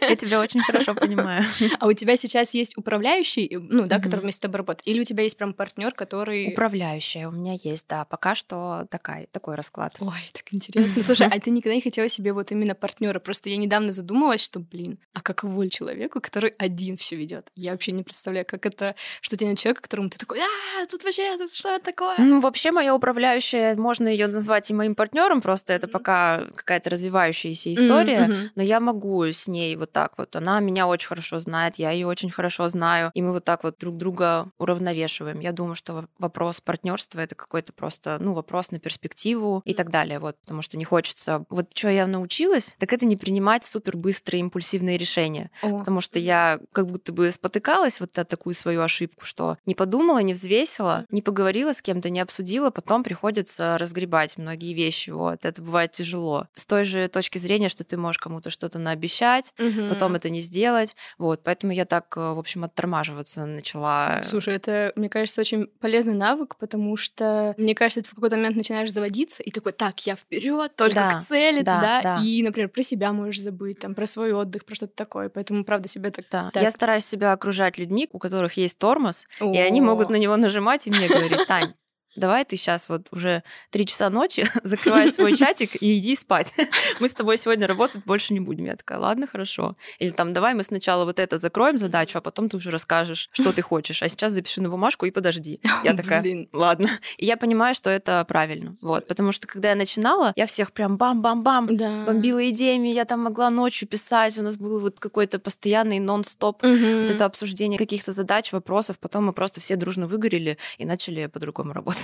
Я 0.00 0.16
тебя 0.16 0.40
очень 0.40 0.60
хорошо 0.60 0.94
понимаю. 0.94 1.44
А 1.78 1.86
у 1.86 1.92
тебя 1.92 2.16
сейчас 2.16 2.52
есть 2.52 2.76
управляющий, 2.76 3.46
э, 3.46 3.58
ну, 3.58 3.86
да, 3.86 3.98
который 3.98 4.20
вместе 4.20 4.38
с 4.38 4.40
тобой 4.40 4.58
работает? 4.58 4.86
Или 4.86 5.00
у 5.00 5.04
тебя 5.04 5.22
есть 5.22 5.36
прям 5.36 5.54
партнер, 5.54 5.92
который... 5.92 6.52
Управляющая 6.52 7.28
у 7.28 7.30
меня 7.30 7.54
есть, 7.62 7.88
да, 7.88 8.04
пока 8.04 8.34
что 8.34 8.86
такая, 8.90 9.26
такой 9.30 9.54
расклад. 9.54 9.96
Ой, 10.00 10.30
так 10.32 10.52
интересно. 10.52 11.02
Слушай, 11.02 11.28
а 11.30 11.40
ты 11.40 11.50
никогда 11.50 11.74
не 11.74 11.80
хотела 11.80 12.08
себе 12.08 12.32
вот 12.32 12.52
именно 12.52 12.74
партнера? 12.74 13.18
Просто 13.18 13.48
я 13.48 13.56
недавно 13.56 13.92
задумалась, 13.92 14.42
что, 14.42 14.60
блин, 14.60 14.98
а 15.14 15.20
каково 15.20 15.70
человеку, 15.70 16.20
который 16.20 16.50
один 16.58 16.96
все 16.96 17.16
ведет? 17.16 17.48
Я 17.54 17.72
вообще 17.72 17.92
не 17.92 18.02
представляю, 18.02 18.44
как 18.46 18.66
это, 18.66 18.94
что 19.20 19.36
ты 19.36 19.46
на 19.46 19.56
человека, 19.56 19.82
которому 19.82 20.10
ты 20.10 20.18
такой, 20.18 20.40
а, 20.40 20.86
тут 20.86 21.04
вообще, 21.04 21.36
тут 21.38 21.54
что 21.54 21.70
это 21.70 21.84
такое? 21.86 22.16
Ну, 22.18 22.40
вообще, 22.40 22.72
моя 22.72 22.94
управляющая, 22.94 23.33
можно 23.76 24.08
ее 24.08 24.26
назвать 24.26 24.70
и 24.70 24.74
моим 24.74 24.94
партнером, 24.94 25.40
просто 25.40 25.72
это 25.72 25.88
пока 25.88 26.44
какая-то 26.54 26.90
развивающаяся 26.90 27.72
история. 27.74 28.26
мгм. 28.26 28.36
Но 28.54 28.62
я 28.62 28.80
могу 28.80 29.24
с 29.24 29.46
ней 29.48 29.76
вот 29.76 29.92
так 29.92 30.12
вот. 30.18 30.36
Она 30.36 30.60
меня 30.60 30.86
очень 30.86 31.08
хорошо 31.08 31.40
знает, 31.40 31.76
я 31.76 31.90
ее 31.90 32.06
очень 32.06 32.30
хорошо 32.30 32.68
знаю, 32.70 33.10
и 33.14 33.22
мы 33.22 33.32
вот 33.32 33.44
так 33.44 33.64
вот 33.64 33.78
друг 33.78 33.96
друга 33.96 34.50
уравновешиваем. 34.58 35.40
Я 35.40 35.52
думаю, 35.52 35.74
что 35.74 35.92
во- 35.94 36.08
вопрос 36.18 36.60
партнерства 36.60 37.20
это 37.20 37.34
какой-то 37.34 37.72
просто, 37.72 38.18
ну, 38.20 38.34
вопрос 38.34 38.70
на 38.70 38.78
перспективу 38.78 39.62
и 39.64 39.74
так 39.74 39.90
далее. 39.90 40.18
Вот, 40.18 40.36
потому 40.40 40.62
что 40.62 40.76
не 40.76 40.84
хочется. 40.84 41.44
Вот 41.48 41.68
что 41.74 41.88
я 41.88 42.06
научилась, 42.06 42.76
так 42.78 42.92
это 42.92 43.06
не 43.06 43.16
принимать 43.16 43.64
супер 43.64 43.96
быстрые 43.96 44.40
импульсивные 44.40 44.96
решения. 44.98 45.50
О, 45.62 45.78
Потому 45.78 46.00
что 46.00 46.18
я 46.18 46.58
как 46.72 46.86
будто 46.86 47.12
бы 47.12 47.30
спотыкалась 47.30 48.00
вот 48.00 48.16
на 48.16 48.24
такую 48.24 48.54
свою 48.54 48.80
ошибку, 48.82 49.24
что 49.24 49.56
не 49.66 49.74
подумала, 49.74 50.18
не 50.18 50.34
взвесила, 50.34 51.04
не 51.10 51.22
поговорила 51.22 51.72
с 51.72 51.82
кем-то, 51.82 52.10
не 52.10 52.20
обсудила, 52.20 52.70
потом 52.70 53.02
приходится 53.24 53.78
разгребать 53.78 54.36
многие 54.36 54.74
вещи. 54.74 55.08
Вот, 55.08 55.46
это 55.46 55.62
бывает 55.62 55.92
тяжело. 55.92 56.46
С 56.52 56.66
той 56.66 56.84
же 56.84 57.08
точки 57.08 57.38
зрения, 57.38 57.70
что 57.70 57.82
ты 57.82 57.96
можешь 57.96 58.18
кому-то 58.18 58.50
что-то 58.50 58.78
наобещать, 58.78 59.54
мгм. 59.58 59.88
потом 59.88 60.14
это 60.14 60.28
не 60.28 60.42
сделать. 60.42 60.94
Вот, 61.16 61.42
поэтому 61.42 61.72
я 61.72 61.86
так, 61.86 62.14
э, 62.18 62.20
в 62.20 62.38
общем, 62.38 62.64
оттормаживаться 62.64 63.46
начала. 63.46 64.20
Слушай, 64.24 64.56
это, 64.56 64.92
мне 64.96 65.08
кажется, 65.08 65.40
очень 65.40 65.68
полезный 65.80 66.12
навык, 66.12 66.56
потому 66.56 66.98
что, 66.98 67.54
мне 67.56 67.74
кажется, 67.74 68.02
ты 68.02 68.08
в 68.08 68.14
какой-то 68.14 68.36
момент 68.36 68.56
начинаешь 68.56 68.92
заводиться 68.92 69.42
и 69.42 69.50
такой, 69.50 69.72
так, 69.72 69.98
я 70.06 70.16
вперед, 70.16 70.76
только 70.76 70.94
Да, 70.94 71.20
к 71.20 71.24
цели, 71.26 71.62
да, 71.62 71.80
да, 71.80 72.00
да. 72.02 72.22
и, 72.22 72.42
например, 72.42 72.68
про 72.68 72.82
себя 72.82 73.14
можешь 73.14 73.40
забыть, 73.40 73.78
там, 73.78 73.94
про 73.94 74.06
свой 74.06 74.34
отдых, 74.34 74.66
про 74.66 74.74
что-то 74.74 74.92
такое, 74.94 75.30
поэтому, 75.30 75.64
правда, 75.64 75.88
себя 75.88 76.10
так... 76.10 76.26
Да. 76.30 76.50
так- 76.52 76.62
Я 76.62 76.70
стараюсь 76.70 77.06
себя 77.06 77.32
окружать 77.32 77.78
людьми, 77.78 78.06
у 78.12 78.18
которых 78.18 78.58
есть 78.58 78.76
тормоз, 78.78 79.26
и 79.40 79.56
они 79.58 79.80
могут 79.80 80.10
на 80.10 80.16
него 80.16 80.36
нажимать 80.36 80.86
и 80.86 80.90
мне 80.90 81.08
говорить, 81.08 81.46
Тань, 81.46 81.72
давай 82.16 82.44
ты 82.44 82.56
сейчас 82.56 82.88
вот 82.88 83.08
уже 83.10 83.42
три 83.70 83.86
часа 83.86 84.10
ночи, 84.10 84.48
закрывай 84.62 85.10
свой 85.12 85.36
чатик 85.36 85.82
и 85.82 85.98
иди 85.98 86.16
спать. 86.16 86.54
Мы 87.00 87.08
с 87.08 87.12
тобой 87.14 87.38
сегодня 87.38 87.66
работать 87.66 88.04
больше 88.04 88.34
не 88.34 88.40
будем. 88.40 88.66
Я 88.66 88.76
такая, 88.76 88.98
ладно, 88.98 89.26
хорошо. 89.26 89.76
Или 89.98 90.10
там, 90.10 90.32
давай 90.32 90.54
мы 90.54 90.62
сначала 90.62 91.04
вот 91.04 91.18
это 91.18 91.38
закроем 91.38 91.78
задачу, 91.78 92.18
а 92.18 92.20
потом 92.20 92.48
ты 92.48 92.56
уже 92.56 92.70
расскажешь, 92.70 93.28
что 93.32 93.52
ты 93.52 93.62
хочешь. 93.62 94.02
А 94.02 94.08
сейчас 94.08 94.32
запиши 94.32 94.60
на 94.62 94.68
бумажку 94.68 95.06
и 95.06 95.10
подожди. 95.10 95.60
Я 95.82 95.94
такая, 95.94 96.22
Блин. 96.22 96.48
ладно. 96.52 96.88
И 97.16 97.26
я 97.26 97.36
понимаю, 97.36 97.74
что 97.74 97.90
это 97.90 98.24
правильно. 98.26 98.76
Вот. 98.82 99.06
Потому 99.06 99.32
что 99.32 99.46
когда 99.46 99.70
я 99.70 99.74
начинала, 99.74 100.32
я 100.36 100.46
всех 100.46 100.72
прям 100.72 100.96
бам-бам-бам 100.96 101.76
Да. 101.76 102.04
бомбила 102.04 102.48
идеями, 102.50 102.88
я 102.88 103.04
там 103.04 103.22
могла 103.22 103.50
ночью 103.50 103.88
писать, 103.88 104.38
у 104.38 104.42
нас 104.42 104.56
был 104.56 104.80
вот 104.80 105.00
какой-то 105.00 105.38
постоянный 105.38 105.98
нон-стоп 105.98 106.62
вот 106.62 106.70
это 107.10 107.24
обсуждение 107.24 107.78
каких-то 107.78 108.12
задач, 108.12 108.52
вопросов, 108.52 108.98
потом 108.98 109.26
мы 109.26 109.32
просто 109.32 109.60
все 109.60 109.76
дружно 109.76 110.06
выгорели 110.06 110.58
и 110.78 110.84
начали 110.84 111.26
по-другому 111.26 111.72
работать. 111.72 112.03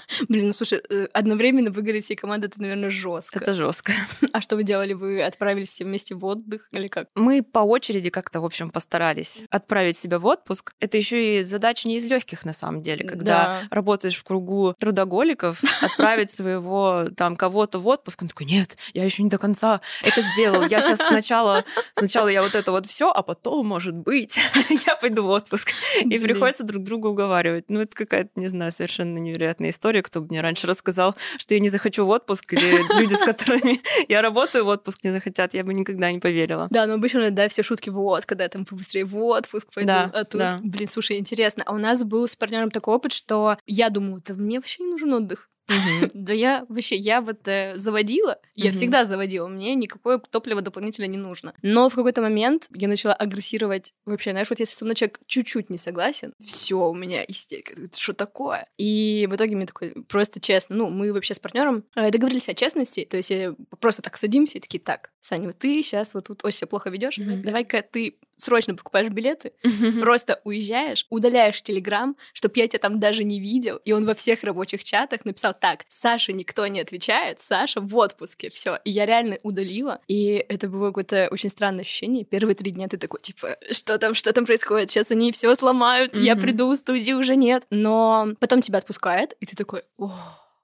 Блин, 0.27 0.47
ну 0.47 0.53
слушай, 0.53 0.81
э, 0.89 1.07
одновременно 1.13 1.71
выгореть 1.71 2.03
всей 2.05 2.15
команды, 2.15 2.47
это, 2.47 2.61
наверное, 2.61 2.89
жестко. 2.89 3.39
Это 3.39 3.53
жестко. 3.53 3.93
А 4.33 4.41
что 4.41 4.55
вы 4.55 4.63
делали? 4.63 4.93
Вы 4.93 5.21
отправились 5.23 5.69
все 5.69 5.83
вместе 5.83 6.15
в 6.15 6.23
отдых 6.25 6.67
или 6.71 6.87
как? 6.87 7.07
Мы 7.15 7.43
по 7.43 7.59
очереди 7.59 8.09
как-то, 8.09 8.41
в 8.41 8.45
общем, 8.45 8.69
постарались 8.69 9.43
отправить 9.49 9.97
себя 9.97 10.19
в 10.19 10.25
отпуск. 10.25 10.73
Это 10.79 10.97
еще 10.97 11.39
и 11.39 11.43
задача 11.43 11.87
не 11.87 11.97
из 11.97 12.05
легких 12.05 12.45
на 12.45 12.53
самом 12.53 12.81
деле, 12.81 13.05
когда 13.07 13.31
Да. 13.31 13.61
работаешь 13.71 14.15
в 14.17 14.23
кругу 14.23 14.73
трудоголиков, 14.79 15.61
отправить 15.81 16.29
своего 16.29 17.05
там 17.15 17.35
кого-то 17.35 17.79
в 17.79 17.87
отпуск. 17.87 18.21
Он 18.21 18.27
такой, 18.27 18.45
нет, 18.47 18.77
я 18.93 19.03
еще 19.03 19.23
не 19.23 19.29
до 19.29 19.37
конца 19.37 19.81
это 20.03 20.21
сделал. 20.21 20.63
Я 20.63 20.81
сейчас 20.81 20.99
сначала, 21.07 21.65
сначала 21.93 22.27
я 22.27 22.41
вот 22.41 22.55
это 22.55 22.71
вот 22.71 22.85
все, 22.85 23.09
а 23.11 23.21
потом, 23.23 23.67
может 23.67 23.95
быть, 23.95 24.37
я 24.87 24.95
пойду 24.95 25.23
в 25.23 25.29
отпуск. 25.29 25.71
И 25.99 26.19
приходится 26.19 26.63
друг 26.63 26.83
друга 26.83 27.07
уговаривать. 27.07 27.65
Ну, 27.69 27.81
это 27.81 27.95
какая-то, 27.95 28.29
не 28.35 28.47
знаю, 28.47 28.71
совершенно 28.71 29.17
невероятная 29.17 29.69
история. 29.69 30.01
Кто 30.11 30.19
бы 30.19 30.27
мне 30.29 30.41
раньше 30.41 30.67
рассказал, 30.67 31.15
что 31.37 31.53
я 31.53 31.61
не 31.61 31.69
захочу 31.69 32.05
в 32.05 32.09
отпуск, 32.09 32.51
или 32.51 32.99
люди, 32.99 33.13
с 33.13 33.19
которыми 33.25 33.79
я 34.09 34.21
работаю, 34.21 34.65
в 34.65 34.67
отпуск 34.67 35.05
не 35.05 35.11
захотят, 35.11 35.53
я 35.53 35.63
бы 35.63 35.73
никогда 35.73 36.11
не 36.11 36.19
поверила. 36.19 36.67
Да, 36.69 36.85
но 36.85 36.95
обычно, 36.95 37.31
да, 37.31 37.47
все 37.47 37.63
шутки 37.63 37.89
вот, 37.89 38.25
когда 38.25 38.49
там 38.49 38.65
побыстрее 38.65 39.05
в 39.05 39.15
отпуск 39.15 39.69
пойду, 39.73 39.87
Да, 39.87 40.11
а 40.13 40.25
тут, 40.25 40.39
да. 40.39 40.59
блин, 40.61 40.89
слушай, 40.89 41.17
интересно. 41.17 41.63
А 41.65 41.73
у 41.73 41.77
нас 41.77 42.03
был 42.03 42.27
с 42.27 42.35
партнером 42.35 42.71
такой 42.71 42.95
опыт, 42.95 43.13
что 43.13 43.57
я 43.65 43.89
думаю, 43.89 44.21
да 44.25 44.33
мне 44.33 44.59
вообще 44.59 44.83
не 44.83 44.89
нужен 44.89 45.13
отдых. 45.13 45.47
Да 46.13 46.33
я 46.33 46.65
вообще, 46.69 46.95
я 46.95 47.21
вот 47.21 47.47
э, 47.47 47.73
заводила, 47.77 48.39
я 48.55 48.71
всегда 48.71 49.05
заводила, 49.05 49.47
мне 49.47 49.75
никакое 49.75 50.19
топливо 50.19 50.61
дополнительно 50.61 51.05
не 51.05 51.17
нужно. 51.17 51.53
Но 51.61 51.89
в 51.89 51.95
какой-то 51.95 52.21
момент 52.21 52.67
я 52.73 52.87
начала 52.87 53.13
агрессировать 53.13 53.93
вообще, 54.05 54.31
знаешь, 54.31 54.49
вот 54.49 54.59
если 54.59 54.75
со 54.75 54.85
мной 54.85 54.95
человек 54.95 55.19
чуть-чуть 55.25 55.69
не 55.69 55.77
согласен, 55.77 56.33
все, 56.39 56.75
у 56.75 56.93
меня 56.93 57.23
истерика, 57.27 57.73
Это 57.73 57.99
что 57.99 58.13
такое? 58.13 58.67
И 58.77 59.27
в 59.29 59.35
итоге 59.35 59.55
мне 59.55 59.65
такой, 59.65 60.03
просто 60.07 60.39
честно, 60.39 60.75
ну, 60.75 60.89
мы 60.89 61.13
вообще 61.13 61.33
с 61.33 61.39
партнером 61.39 61.83
э, 61.95 62.11
договорились 62.11 62.49
о 62.49 62.53
честности, 62.53 63.05
то 63.09 63.17
есть 63.17 63.31
э, 63.31 63.55
просто 63.79 64.01
так 64.01 64.17
садимся 64.17 64.57
и 64.57 64.61
такие, 64.61 64.79
так, 64.79 65.11
Саня, 65.21 65.47
вот 65.47 65.57
ты 65.57 65.81
сейчас 65.83 66.13
вот 66.13 66.27
тут 66.27 66.43
очень 66.43 66.59
себя 66.59 66.67
плохо 66.67 66.89
ведешь, 66.89 67.17
давай-ка 67.17 67.81
ты 67.81 68.17
срочно 68.41 68.75
покупаешь 68.75 69.09
билеты, 69.09 69.53
просто 69.99 70.41
уезжаешь, 70.43 71.05
удаляешь 71.09 71.61
Телеграм, 71.61 72.15
чтоб 72.33 72.55
я 72.57 72.67
тебя 72.67 72.79
там 72.79 72.99
даже 72.99 73.23
не 73.23 73.39
видел, 73.39 73.77
и 73.85 73.91
он 73.91 74.05
во 74.05 74.15
всех 74.15 74.43
рабочих 74.43 74.83
чатах 74.83 75.25
написал 75.25 75.53
так, 75.59 75.85
Саше 75.87 76.33
никто 76.33 76.67
не 76.67 76.81
отвечает, 76.81 77.39
Саша 77.39 77.81
в 77.81 77.95
отпуске, 77.95 78.49
все. 78.49 78.79
И 78.83 78.91
я 78.91 79.05
реально 79.05 79.37
удалила, 79.43 79.99
и 80.07 80.45
это 80.49 80.67
было 80.67 80.87
какое-то 80.87 81.27
очень 81.31 81.49
странное 81.49 81.81
ощущение. 81.81 82.25
Первые 82.25 82.55
три 82.55 82.71
дня 82.71 82.87
ты 82.87 82.97
такой, 82.97 83.19
типа, 83.21 83.57
что 83.71 83.97
там, 83.97 84.13
что 84.13 84.33
там 84.33 84.45
происходит? 84.45 84.89
Сейчас 84.89 85.11
они 85.11 85.31
все 85.31 85.53
сломают, 85.55 86.15
я 86.15 86.35
приду 86.35 86.71
в 86.71 86.75
студию, 86.75 87.17
уже 87.19 87.35
нет. 87.35 87.63
Но 87.69 88.29
потом 88.39 88.61
тебя 88.61 88.79
отпускает, 88.79 89.33
и 89.39 89.45
ты 89.45 89.55
такой, 89.55 89.83
о, 89.97 90.09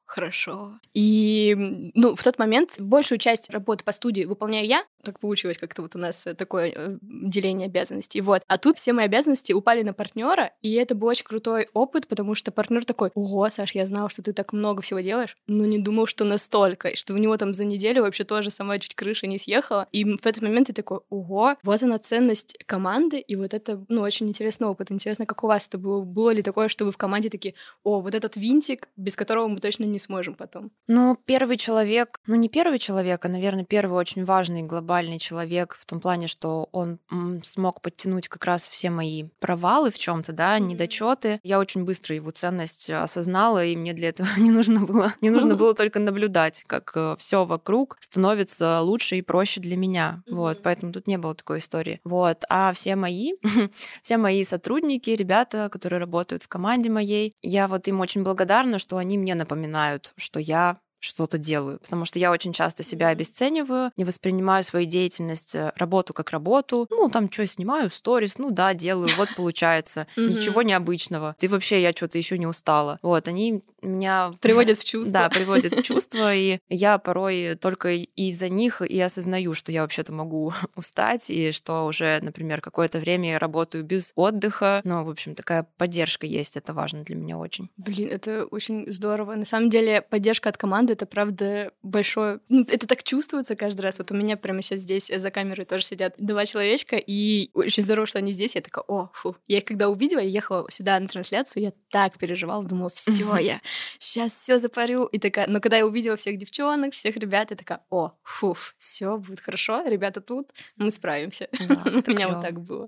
хорошо. 0.07 0.79
И, 0.93 1.55
ну, 1.93 2.15
в 2.15 2.23
тот 2.23 2.39
момент 2.39 2.79
большую 2.79 3.19
часть 3.19 3.49
работы 3.49 3.83
по 3.83 3.91
студии 3.91 4.23
выполняю 4.23 4.65
я. 4.65 4.83
Так 5.03 5.19
получилось, 5.19 5.57
как-то 5.57 5.81
вот 5.81 5.95
у 5.95 5.99
нас 5.99 6.25
э, 6.25 6.33
такое 6.33 6.73
э, 6.75 6.97
деление 7.01 7.67
обязанностей. 7.67 8.21
Вот. 8.21 8.41
А 8.47 8.57
тут 8.57 8.79
все 8.79 8.93
мои 8.93 9.05
обязанности 9.05 9.53
упали 9.53 9.83
на 9.83 9.93
партнера, 9.93 10.51
и 10.61 10.73
это 10.73 10.95
был 10.95 11.07
очень 11.07 11.25
крутой 11.25 11.67
опыт, 11.73 12.07
потому 12.07 12.35
что 12.35 12.51
партнер 12.51 12.85
такой, 12.85 13.11
ого, 13.13 13.49
Саш, 13.49 13.71
я 13.75 13.85
знал, 13.85 14.09
что 14.09 14.23
ты 14.23 14.33
так 14.33 14.53
много 14.53 14.81
всего 14.81 15.01
делаешь, 15.01 15.37
но 15.47 15.65
не 15.65 15.77
думал, 15.77 16.07
что 16.07 16.23
настолько, 16.25 16.89
и 16.89 16.95
что 16.95 17.13
у 17.13 17.17
него 17.17 17.37
там 17.37 17.53
за 17.53 17.65
неделю 17.65 18.01
вообще 18.01 18.23
тоже 18.23 18.49
сама 18.49 18.79
чуть 18.79 18.95
крыша 18.95 19.27
не 19.27 19.37
съехала. 19.37 19.87
И 19.91 20.03
в 20.03 20.25
этот 20.25 20.41
момент 20.41 20.67
ты 20.67 20.73
такой, 20.73 21.01
ого, 21.09 21.55
вот 21.63 21.83
она 21.83 21.99
ценность 21.99 22.57
команды, 22.65 23.19
и 23.19 23.35
вот 23.35 23.53
это, 23.53 23.85
ну, 23.89 24.01
очень 24.01 24.27
интересный 24.29 24.67
опыт. 24.67 24.91
Интересно, 24.91 25.25
как 25.25 25.43
у 25.43 25.47
вас 25.47 25.67
это 25.67 25.77
было? 25.77 26.01
Было 26.01 26.31
ли 26.31 26.41
такое, 26.41 26.69
что 26.69 26.85
вы 26.85 26.91
в 26.91 26.97
команде 26.97 27.29
такие, 27.29 27.53
о, 27.83 27.99
вот 27.99 28.15
этот 28.15 28.37
винтик, 28.37 28.89
без 28.95 29.15
которого 29.15 29.47
мы 29.47 29.57
точно 29.57 29.83
не 29.83 29.96
сможем 29.99 30.35
потом? 30.35 30.71
Ну, 30.87 31.17
первый 31.25 31.57
человек, 31.57 32.19
ну 32.27 32.35
не 32.35 32.49
первый 32.49 32.79
человек, 32.79 33.25
а, 33.25 33.29
наверное, 33.29 33.65
первый 33.65 33.99
очень 33.99 34.23
важный 34.25 34.63
глобальный 34.63 35.19
человек 35.19 35.75
в 35.79 35.85
том 35.85 35.99
плане, 35.99 36.27
что 36.27 36.69
он 36.71 36.99
смог 37.43 37.81
подтянуть 37.81 38.27
как 38.27 38.45
раз 38.45 38.67
все 38.67 38.89
мои 38.89 39.23
провалы 39.39 39.91
в 39.91 39.97
чем-то, 39.97 40.31
да, 40.33 40.57
Мгм. 40.57 40.67
недочеты. 40.67 41.39
Я 41.43 41.59
очень 41.59 41.83
быстро 41.85 42.15
его 42.15 42.31
ценность 42.31 42.89
осознала, 42.89 43.63
и 43.63 43.75
мне 43.75 43.93
для 43.93 44.09
этого 44.09 44.27
не 44.37 44.51
нужно 44.51 44.81
было, 44.85 45.13
не 45.21 45.29
нужно 45.29 45.55
было 45.55 45.73
только 45.73 45.99
наблюдать, 45.99 46.63
как 46.67 46.95
все 47.17 47.45
вокруг 47.45 47.97
становится 47.99 48.81
лучше 48.81 49.17
и 49.17 49.21
проще 49.21 49.59
для 49.61 49.77
меня. 49.77 50.23
Вот, 50.29 50.61
поэтому 50.61 50.91
тут 50.91 51.07
не 51.07 51.17
было 51.17 51.35
такой 51.35 51.59
истории. 51.59 51.99
Вот, 52.03 52.43
а 52.49 52.71
все 52.73 52.95
мои, 52.95 53.33
все 54.03 54.17
мои 54.17 54.43
сотрудники, 54.43 55.09
ребята, 55.11 55.69
которые 55.71 55.99
работают 55.99 56.43
в 56.43 56.47
команде 56.47 56.89
моей, 56.89 57.33
я 57.41 57.67
вот 57.67 57.87
им 57.87 57.99
очень 57.99 58.23
благодарна, 58.23 58.79
что 58.79 58.97
они 58.97 59.17
мне 59.17 59.35
напоминают, 59.35 59.86
что 60.17 60.39
я 60.39 60.77
что-то 60.99 61.37
делаю, 61.37 61.79
потому 61.79 62.05
что 62.05 62.19
я 62.19 62.31
очень 62.31 62.53
часто 62.53 62.83
себя 62.83 63.09
обесцениваю, 63.09 63.91
не 63.97 64.03
воспринимаю 64.03 64.63
свою 64.63 64.85
деятельность, 64.85 65.55
э, 65.55 65.71
работу 65.75 66.13
как 66.13 66.31
работу. 66.31 66.87
Ну, 66.89 67.09
там 67.09 67.31
что, 67.31 67.45
снимаю 67.45 67.89
сторис, 67.91 68.37
ну 68.37 68.51
да, 68.51 68.73
делаю, 68.73 69.09
вот 69.17 69.29
получается. 69.35 70.07
Ничего 70.15 70.61
необычного. 70.61 71.35
Ты 71.39 71.47
вообще, 71.47 71.81
я 71.81 71.91
что-то 71.91 72.17
еще 72.17 72.37
не 72.37 72.47
устала. 72.47 72.99
Вот, 73.01 73.27
они 73.27 73.63
меня 73.81 74.33
Приводят 74.41 74.77
в 74.77 74.83
чувство. 74.85 75.13
да, 75.13 75.29
приводят 75.29 75.73
в 75.73 75.81
чувство, 75.83 76.33
и 76.33 76.59
я 76.69 76.97
порой 76.97 77.55
только 77.55 77.89
из-за 77.93 78.49
них 78.49 78.81
и 78.81 78.99
осознаю, 78.99 79.53
что 79.53 79.71
я 79.71 79.81
вообще-то 79.81 80.11
могу 80.13 80.53
устать, 80.75 81.29
и 81.29 81.51
что 81.51 81.85
уже, 81.85 82.19
например, 82.21 82.61
какое-то 82.61 82.99
время 82.99 83.31
я 83.31 83.39
работаю 83.39 83.83
без 83.83 84.11
отдыха. 84.15 84.81
Ну, 84.83 85.03
в 85.03 85.09
общем, 85.09 85.35
такая 85.35 85.67
поддержка 85.77 86.25
есть, 86.25 86.57
это 86.57 86.73
важно 86.73 87.03
для 87.03 87.15
меня 87.15 87.37
очень. 87.37 87.69
Блин, 87.77 88.09
это 88.11 88.45
очень 88.45 88.91
здорово. 88.91 89.35
На 89.35 89.45
самом 89.45 89.69
деле, 89.69 90.01
поддержка 90.01 90.49
от 90.49 90.57
команды 90.57 90.86
это 90.93 91.05
правда 91.05 91.71
большое. 91.83 92.39
Ну, 92.49 92.65
это 92.69 92.87
так 92.87 93.03
чувствуется 93.03 93.55
каждый 93.55 93.81
раз. 93.81 93.97
Вот 93.99 94.11
у 94.11 94.15
меня 94.15 94.37
прямо 94.37 94.61
сейчас 94.61 94.81
здесь 94.81 95.11
за 95.13 95.31
камерой 95.31 95.65
тоже 95.65 95.83
сидят 95.83 96.15
два 96.17 96.45
человечка, 96.45 96.95
и 96.95 97.49
очень 97.53 97.83
здорово, 97.83 98.07
что 98.07 98.19
они 98.19 98.31
здесь. 98.31 98.55
Я 98.55 98.61
такая, 98.61 98.83
о, 98.87 99.09
фу. 99.13 99.35
Я 99.47 99.57
их 99.57 99.65
когда 99.65 99.89
увидела, 99.89 100.19
я 100.19 100.29
ехала 100.29 100.69
сюда 100.69 100.99
на 100.99 101.07
трансляцию, 101.07 101.63
я 101.63 101.73
так 101.91 102.17
переживала, 102.17 102.63
думала, 102.63 102.89
все, 102.89 103.37
я 103.37 103.61
сейчас 103.99 104.33
все 104.33 104.59
запарю. 104.59 105.05
И 105.05 105.19
такая, 105.19 105.47
но 105.47 105.59
когда 105.59 105.77
я 105.77 105.85
увидела 105.85 106.17
всех 106.17 106.37
девчонок, 106.37 106.93
всех 106.93 107.17
ребят, 107.17 107.51
я 107.51 107.57
такая, 107.57 107.81
о, 107.89 108.13
фу, 108.23 108.55
все 108.77 109.17
будет 109.17 109.39
хорошо, 109.39 109.83
ребята 109.85 110.21
тут, 110.21 110.49
мы 110.75 110.91
справимся. 110.91 111.47
Да, 111.67 111.81
У 111.85 112.11
меня 112.11 112.27
клёво. 112.27 112.33
вот 112.33 112.41
так 112.41 112.61
было. 112.61 112.87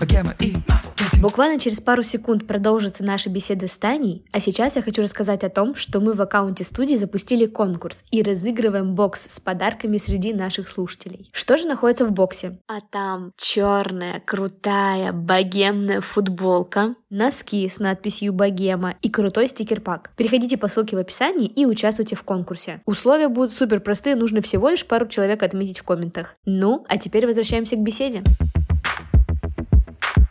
Маркетинг. 0.00 0.80
Буквально 1.20 1.60
через 1.60 1.80
пару 1.80 2.02
секунд 2.02 2.46
продолжится 2.46 3.04
наша 3.04 3.28
беседа 3.28 3.66
с 3.66 3.76
Таней, 3.76 4.24
а 4.32 4.40
сейчас 4.40 4.76
я 4.76 4.82
хочу 4.82 5.02
рассказать 5.02 5.44
о 5.44 5.50
том, 5.50 5.74
что 5.74 6.00
мы 6.00 6.14
в 6.14 6.22
аккаунте 6.22 6.64
студии 6.64 6.94
запустили 6.94 7.44
конкурс 7.44 8.04
и 8.10 8.22
разыгрываем 8.22 8.94
бокс 8.94 9.26
с 9.28 9.38
подарками 9.38 9.98
среди 9.98 10.32
наших 10.32 10.68
слушателей. 10.68 11.28
Что 11.32 11.58
же 11.58 11.66
находится 11.66 12.06
в 12.06 12.12
боксе? 12.12 12.58
А 12.66 12.80
там 12.80 13.32
черная, 13.36 14.22
крутая, 14.24 15.12
богемная 15.12 16.00
футболка, 16.00 16.94
носки 17.10 17.68
с 17.68 17.78
надписью 17.80 18.32
«Богема» 18.32 18.94
и 19.02 19.10
крутой 19.10 19.48
стикер-пак. 19.48 20.12
Переходите 20.16 20.56
по 20.56 20.68
ссылке 20.68 20.96
в 20.96 21.00
описании 21.00 21.48
и 21.48 21.66
участвуйте 21.66 22.16
в 22.16 22.22
конкурсе. 22.22 22.80
Условия 22.86 23.28
будут 23.28 23.52
супер 23.52 23.80
простые, 23.80 24.16
нужно 24.16 24.40
всего 24.40 24.70
лишь 24.70 24.86
пару 24.86 25.06
человек 25.06 25.42
отметить 25.42 25.80
в 25.80 25.82
комментах. 25.82 26.36
Ну, 26.46 26.86
а 26.88 26.96
теперь 26.96 27.26
возвращаемся 27.26 27.76
к 27.76 27.82
беседе. 27.82 28.22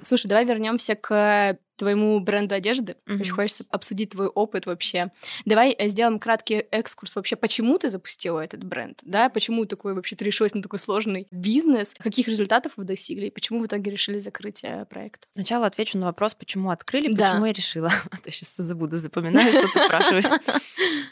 Слушай, 0.09 0.25
давай 0.25 0.43
вернемся 0.43 0.95
к 0.95 1.59
твоему 1.79 2.19
бренду 2.19 2.55
одежды. 2.55 2.95
Мгм. 3.05 3.21
Очень 3.21 3.31
хочется 3.31 3.65
обсудить 3.71 4.11
твой 4.11 4.27
опыт 4.27 4.65
вообще. 4.65 5.11
Давай 5.45 5.71
э, 5.71 5.87
сделаем 5.87 6.19
краткий 6.19 6.55
экскурс 6.71 7.15
вообще, 7.15 7.35
почему 7.35 7.77
ты 7.77 7.89
запустила 7.89 8.39
этот 8.39 8.63
бренд, 8.63 8.99
да, 9.03 9.29
почему 9.29 9.65
такой 9.65 9.93
вообще 9.93 10.15
ты 10.15 10.25
решилась 10.25 10.53
на 10.53 10.61
такой 10.61 10.79
сложный 10.79 11.27
бизнес, 11.31 11.95
каких 11.97 12.27
результатов 12.27 12.73
вы 12.75 12.83
достигли, 12.83 13.27
и 13.27 13.31
почему 13.31 13.59
в 13.61 13.65
итоге 13.65 13.91
решили 13.91 14.19
закрыть 14.19 14.63
э, 14.63 14.85
проект. 14.85 15.27
Сначала 15.33 15.65
отвечу 15.67 15.97
на 15.97 16.05
вопрос, 16.07 16.33
почему 16.35 16.69
открыли, 16.69 17.11
Да. 17.13 17.25
почему 17.25 17.45
я 17.45 17.53
решила. 17.53 17.91
А 18.11 18.17
то 18.17 18.31
сейчас 18.31 18.55
забуду, 18.57 18.97
запоминаю, 18.97 19.51
что 19.51 19.67
ты 19.73 19.79
спрашиваешь. 19.85 20.25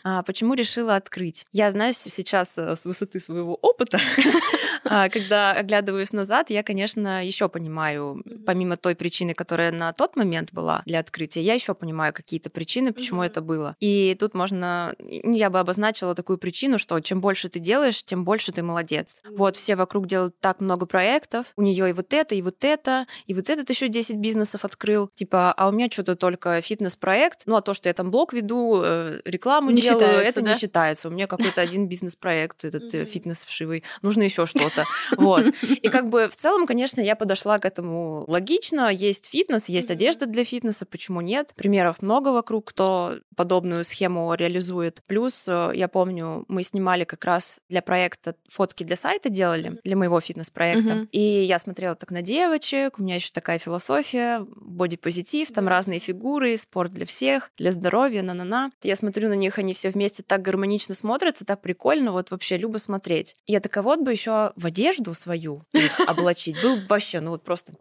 А, 0.03 0.23
Почему 0.23 0.53
решила 0.53 0.95
открыть? 0.95 1.45
Я, 1.51 1.71
знаешь, 1.71 1.95
сейчас 1.95 2.57
э, 2.57 2.75
с 2.75 2.85
высоты 2.85 3.19
своего 3.19 3.55
опыта, 3.55 3.99
а, 4.85 5.09
когда 5.09 5.51
оглядываюсь 5.51 6.13
назад, 6.13 6.49
я, 6.49 6.63
конечно, 6.63 7.25
еще 7.25 7.49
понимаю, 7.49 8.23
помимо 8.45 8.77
той 8.77 8.95
причины, 8.95 9.33
которая 9.33 9.71
на 9.71 9.91
тот 9.93 10.15
момент 10.15 10.49
была 10.57 10.81
для 10.87 10.99
открытия. 10.99 11.41
Я 11.41 11.53
еще 11.53 11.75
понимаю 11.75 12.13
какие-то 12.13 12.49
причины, 12.49 12.91
почему 12.91 13.21
mm-hmm. 13.21 13.27
это 13.27 13.41
было. 13.41 13.75
И 13.79 14.17
тут 14.19 14.33
можно, 14.33 14.95
я 14.99 15.51
бы 15.51 15.59
обозначила 15.59 16.15
такую 16.15 16.39
причину, 16.39 16.79
что 16.79 16.99
чем 16.99 17.21
больше 17.21 17.47
ты 17.47 17.59
делаешь, 17.59 18.03
тем 18.03 18.23
больше 18.23 18.51
ты 18.51 18.63
молодец. 18.63 19.21
Mm-hmm. 19.23 19.35
Вот 19.37 19.55
все 19.55 19.75
вокруг 19.75 20.07
делают 20.07 20.39
так 20.39 20.59
много 20.59 20.87
проектов, 20.87 21.45
у 21.55 21.61
нее 21.61 21.91
и 21.91 21.93
вот 21.93 22.11
это, 22.13 22.33
и 22.33 22.41
вот 22.41 22.63
это, 22.63 23.05
и 23.27 23.35
вот 23.35 23.51
этот 23.51 23.69
еще 23.69 23.87
10 23.87 24.15
бизнесов 24.15 24.65
открыл, 24.65 25.11
типа, 25.13 25.53
а 25.53 25.67
у 25.67 25.71
меня 25.71 25.89
что-то 25.91 26.15
только 26.15 26.59
фитнес-проект, 26.61 27.43
ну 27.45 27.55
а 27.55 27.61
то, 27.61 27.75
что 27.75 27.87
я 27.87 27.93
там 27.93 28.09
блог 28.09 28.33
веду, 28.33 28.81
э, 28.83 29.21
рекламу 29.25 29.69
не 29.69 29.81
делаю, 29.81 30.19
это 30.19 30.41
да? 30.41 30.53
не 30.53 30.59
считается. 30.59 31.07
У 31.07 31.11
меня 31.11 31.27
какой-то 31.27 31.61
один 31.61 31.87
бизнес-проект, 31.87 32.65
этот 32.65 32.91
mm-hmm. 32.91 33.05
фитнес 33.05 33.45
вшивый, 33.45 33.83
нужно 34.01 34.23
еще 34.23 34.45
что-то. 34.45 34.85
Вот. 35.17 35.45
И 35.81 35.89
как 35.89 36.09
бы 36.09 36.27
в 36.27 36.35
целом, 36.35 36.65
конечно, 36.65 37.01
я 37.01 37.15
подошла 37.15 37.59
к 37.59 37.65
этому 37.65 38.25
логично. 38.27 38.91
Есть 38.91 39.25
фитнес, 39.29 39.69
есть 39.69 39.91
одежда 39.91 40.25
для 40.25 40.43
фитнеса, 40.47 40.85
почему 40.85 41.21
нет? 41.21 41.53
Примеров 41.55 42.01
много 42.01 42.29
вокруг, 42.29 42.65
кто 42.65 43.17
подобную 43.35 43.83
схему 43.83 44.33
реализует. 44.33 45.01
Плюс, 45.07 45.45
э, 45.47 45.71
я 45.75 45.87
помню, 45.87 46.45
мы 46.47 46.63
снимали 46.63 47.03
как 47.03 47.23
раз 47.25 47.61
для 47.69 47.81
проекта 47.81 48.35
фотки 48.49 48.83
для 48.83 48.95
сайта 48.95 49.29
делали, 49.29 49.79
для 49.83 49.95
моего 49.95 50.19
фитнес-проекта. 50.19 50.93
Mm-hmm. 50.93 51.09
И 51.11 51.43
я 51.43 51.59
смотрела 51.59 51.95
так 51.95 52.11
на 52.11 52.21
девочек, 52.21 52.97
у 52.97 53.03
меня 53.03 53.15
еще 53.15 53.31
такая 53.31 53.59
философия, 53.59 54.45
бодипозитив, 54.55 55.51
там 55.51 55.67
разные 55.67 55.99
фигуры, 55.99 56.57
спорт 56.57 56.91
для 56.91 57.05
всех, 57.05 57.51
для 57.57 57.71
здоровья, 57.71 58.23
на-на-на. 58.23 58.71
Я 58.81 58.95
смотрю 58.95 59.29
на 59.29 59.35
них, 59.35 59.59
они 59.59 59.73
все 59.73 59.89
вместе 59.89 60.23
так 60.23 60.41
гармонично 60.41 60.95
смотрятся, 60.95 61.45
так 61.45 61.61
прикольно, 61.61 62.11
вот 62.11 62.31
вообще 62.31 62.57
любо 62.57 62.77
смотреть. 62.79 63.35
Я 63.45 63.59
такая, 63.59 63.83
вот 63.83 63.99
бы 63.99 64.11
еще 64.11 64.53
в 64.55 64.65
одежду 64.65 65.13
свою 65.13 65.63
облачить. 66.07 66.61
Был 66.61 66.79
вообще, 66.87 67.19
ну 67.19 67.31
вот 67.31 67.43
просто 67.43 67.73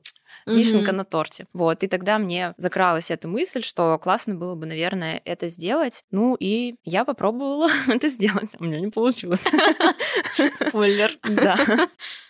вишенка 0.47 0.91
mm-hmm. 0.91 0.95
на 0.95 1.05
торте. 1.05 1.47
Вот, 1.53 1.83
и 1.83 1.89
тогда 1.89 2.19
мне 2.19 2.55
закралась 2.57 3.11
эта 3.11 3.29
мысль, 3.29 3.63
что 3.63 3.99
классно 3.99 4.35
было 4.35 4.55
бы, 4.55 4.67
наверное, 4.67 5.21
это 5.25 5.49
сделать. 5.49 6.05
Ну, 6.11 6.37
и 6.39 6.77
я 6.85 7.05
попробовала 7.05 7.69
это 7.89 8.09
сделать. 8.09 8.57
У 8.59 8.65
меня 8.65 8.81
не 8.81 8.89
получилось. 8.89 9.45
Спойлер. 10.55 11.19
Да. 11.23 11.57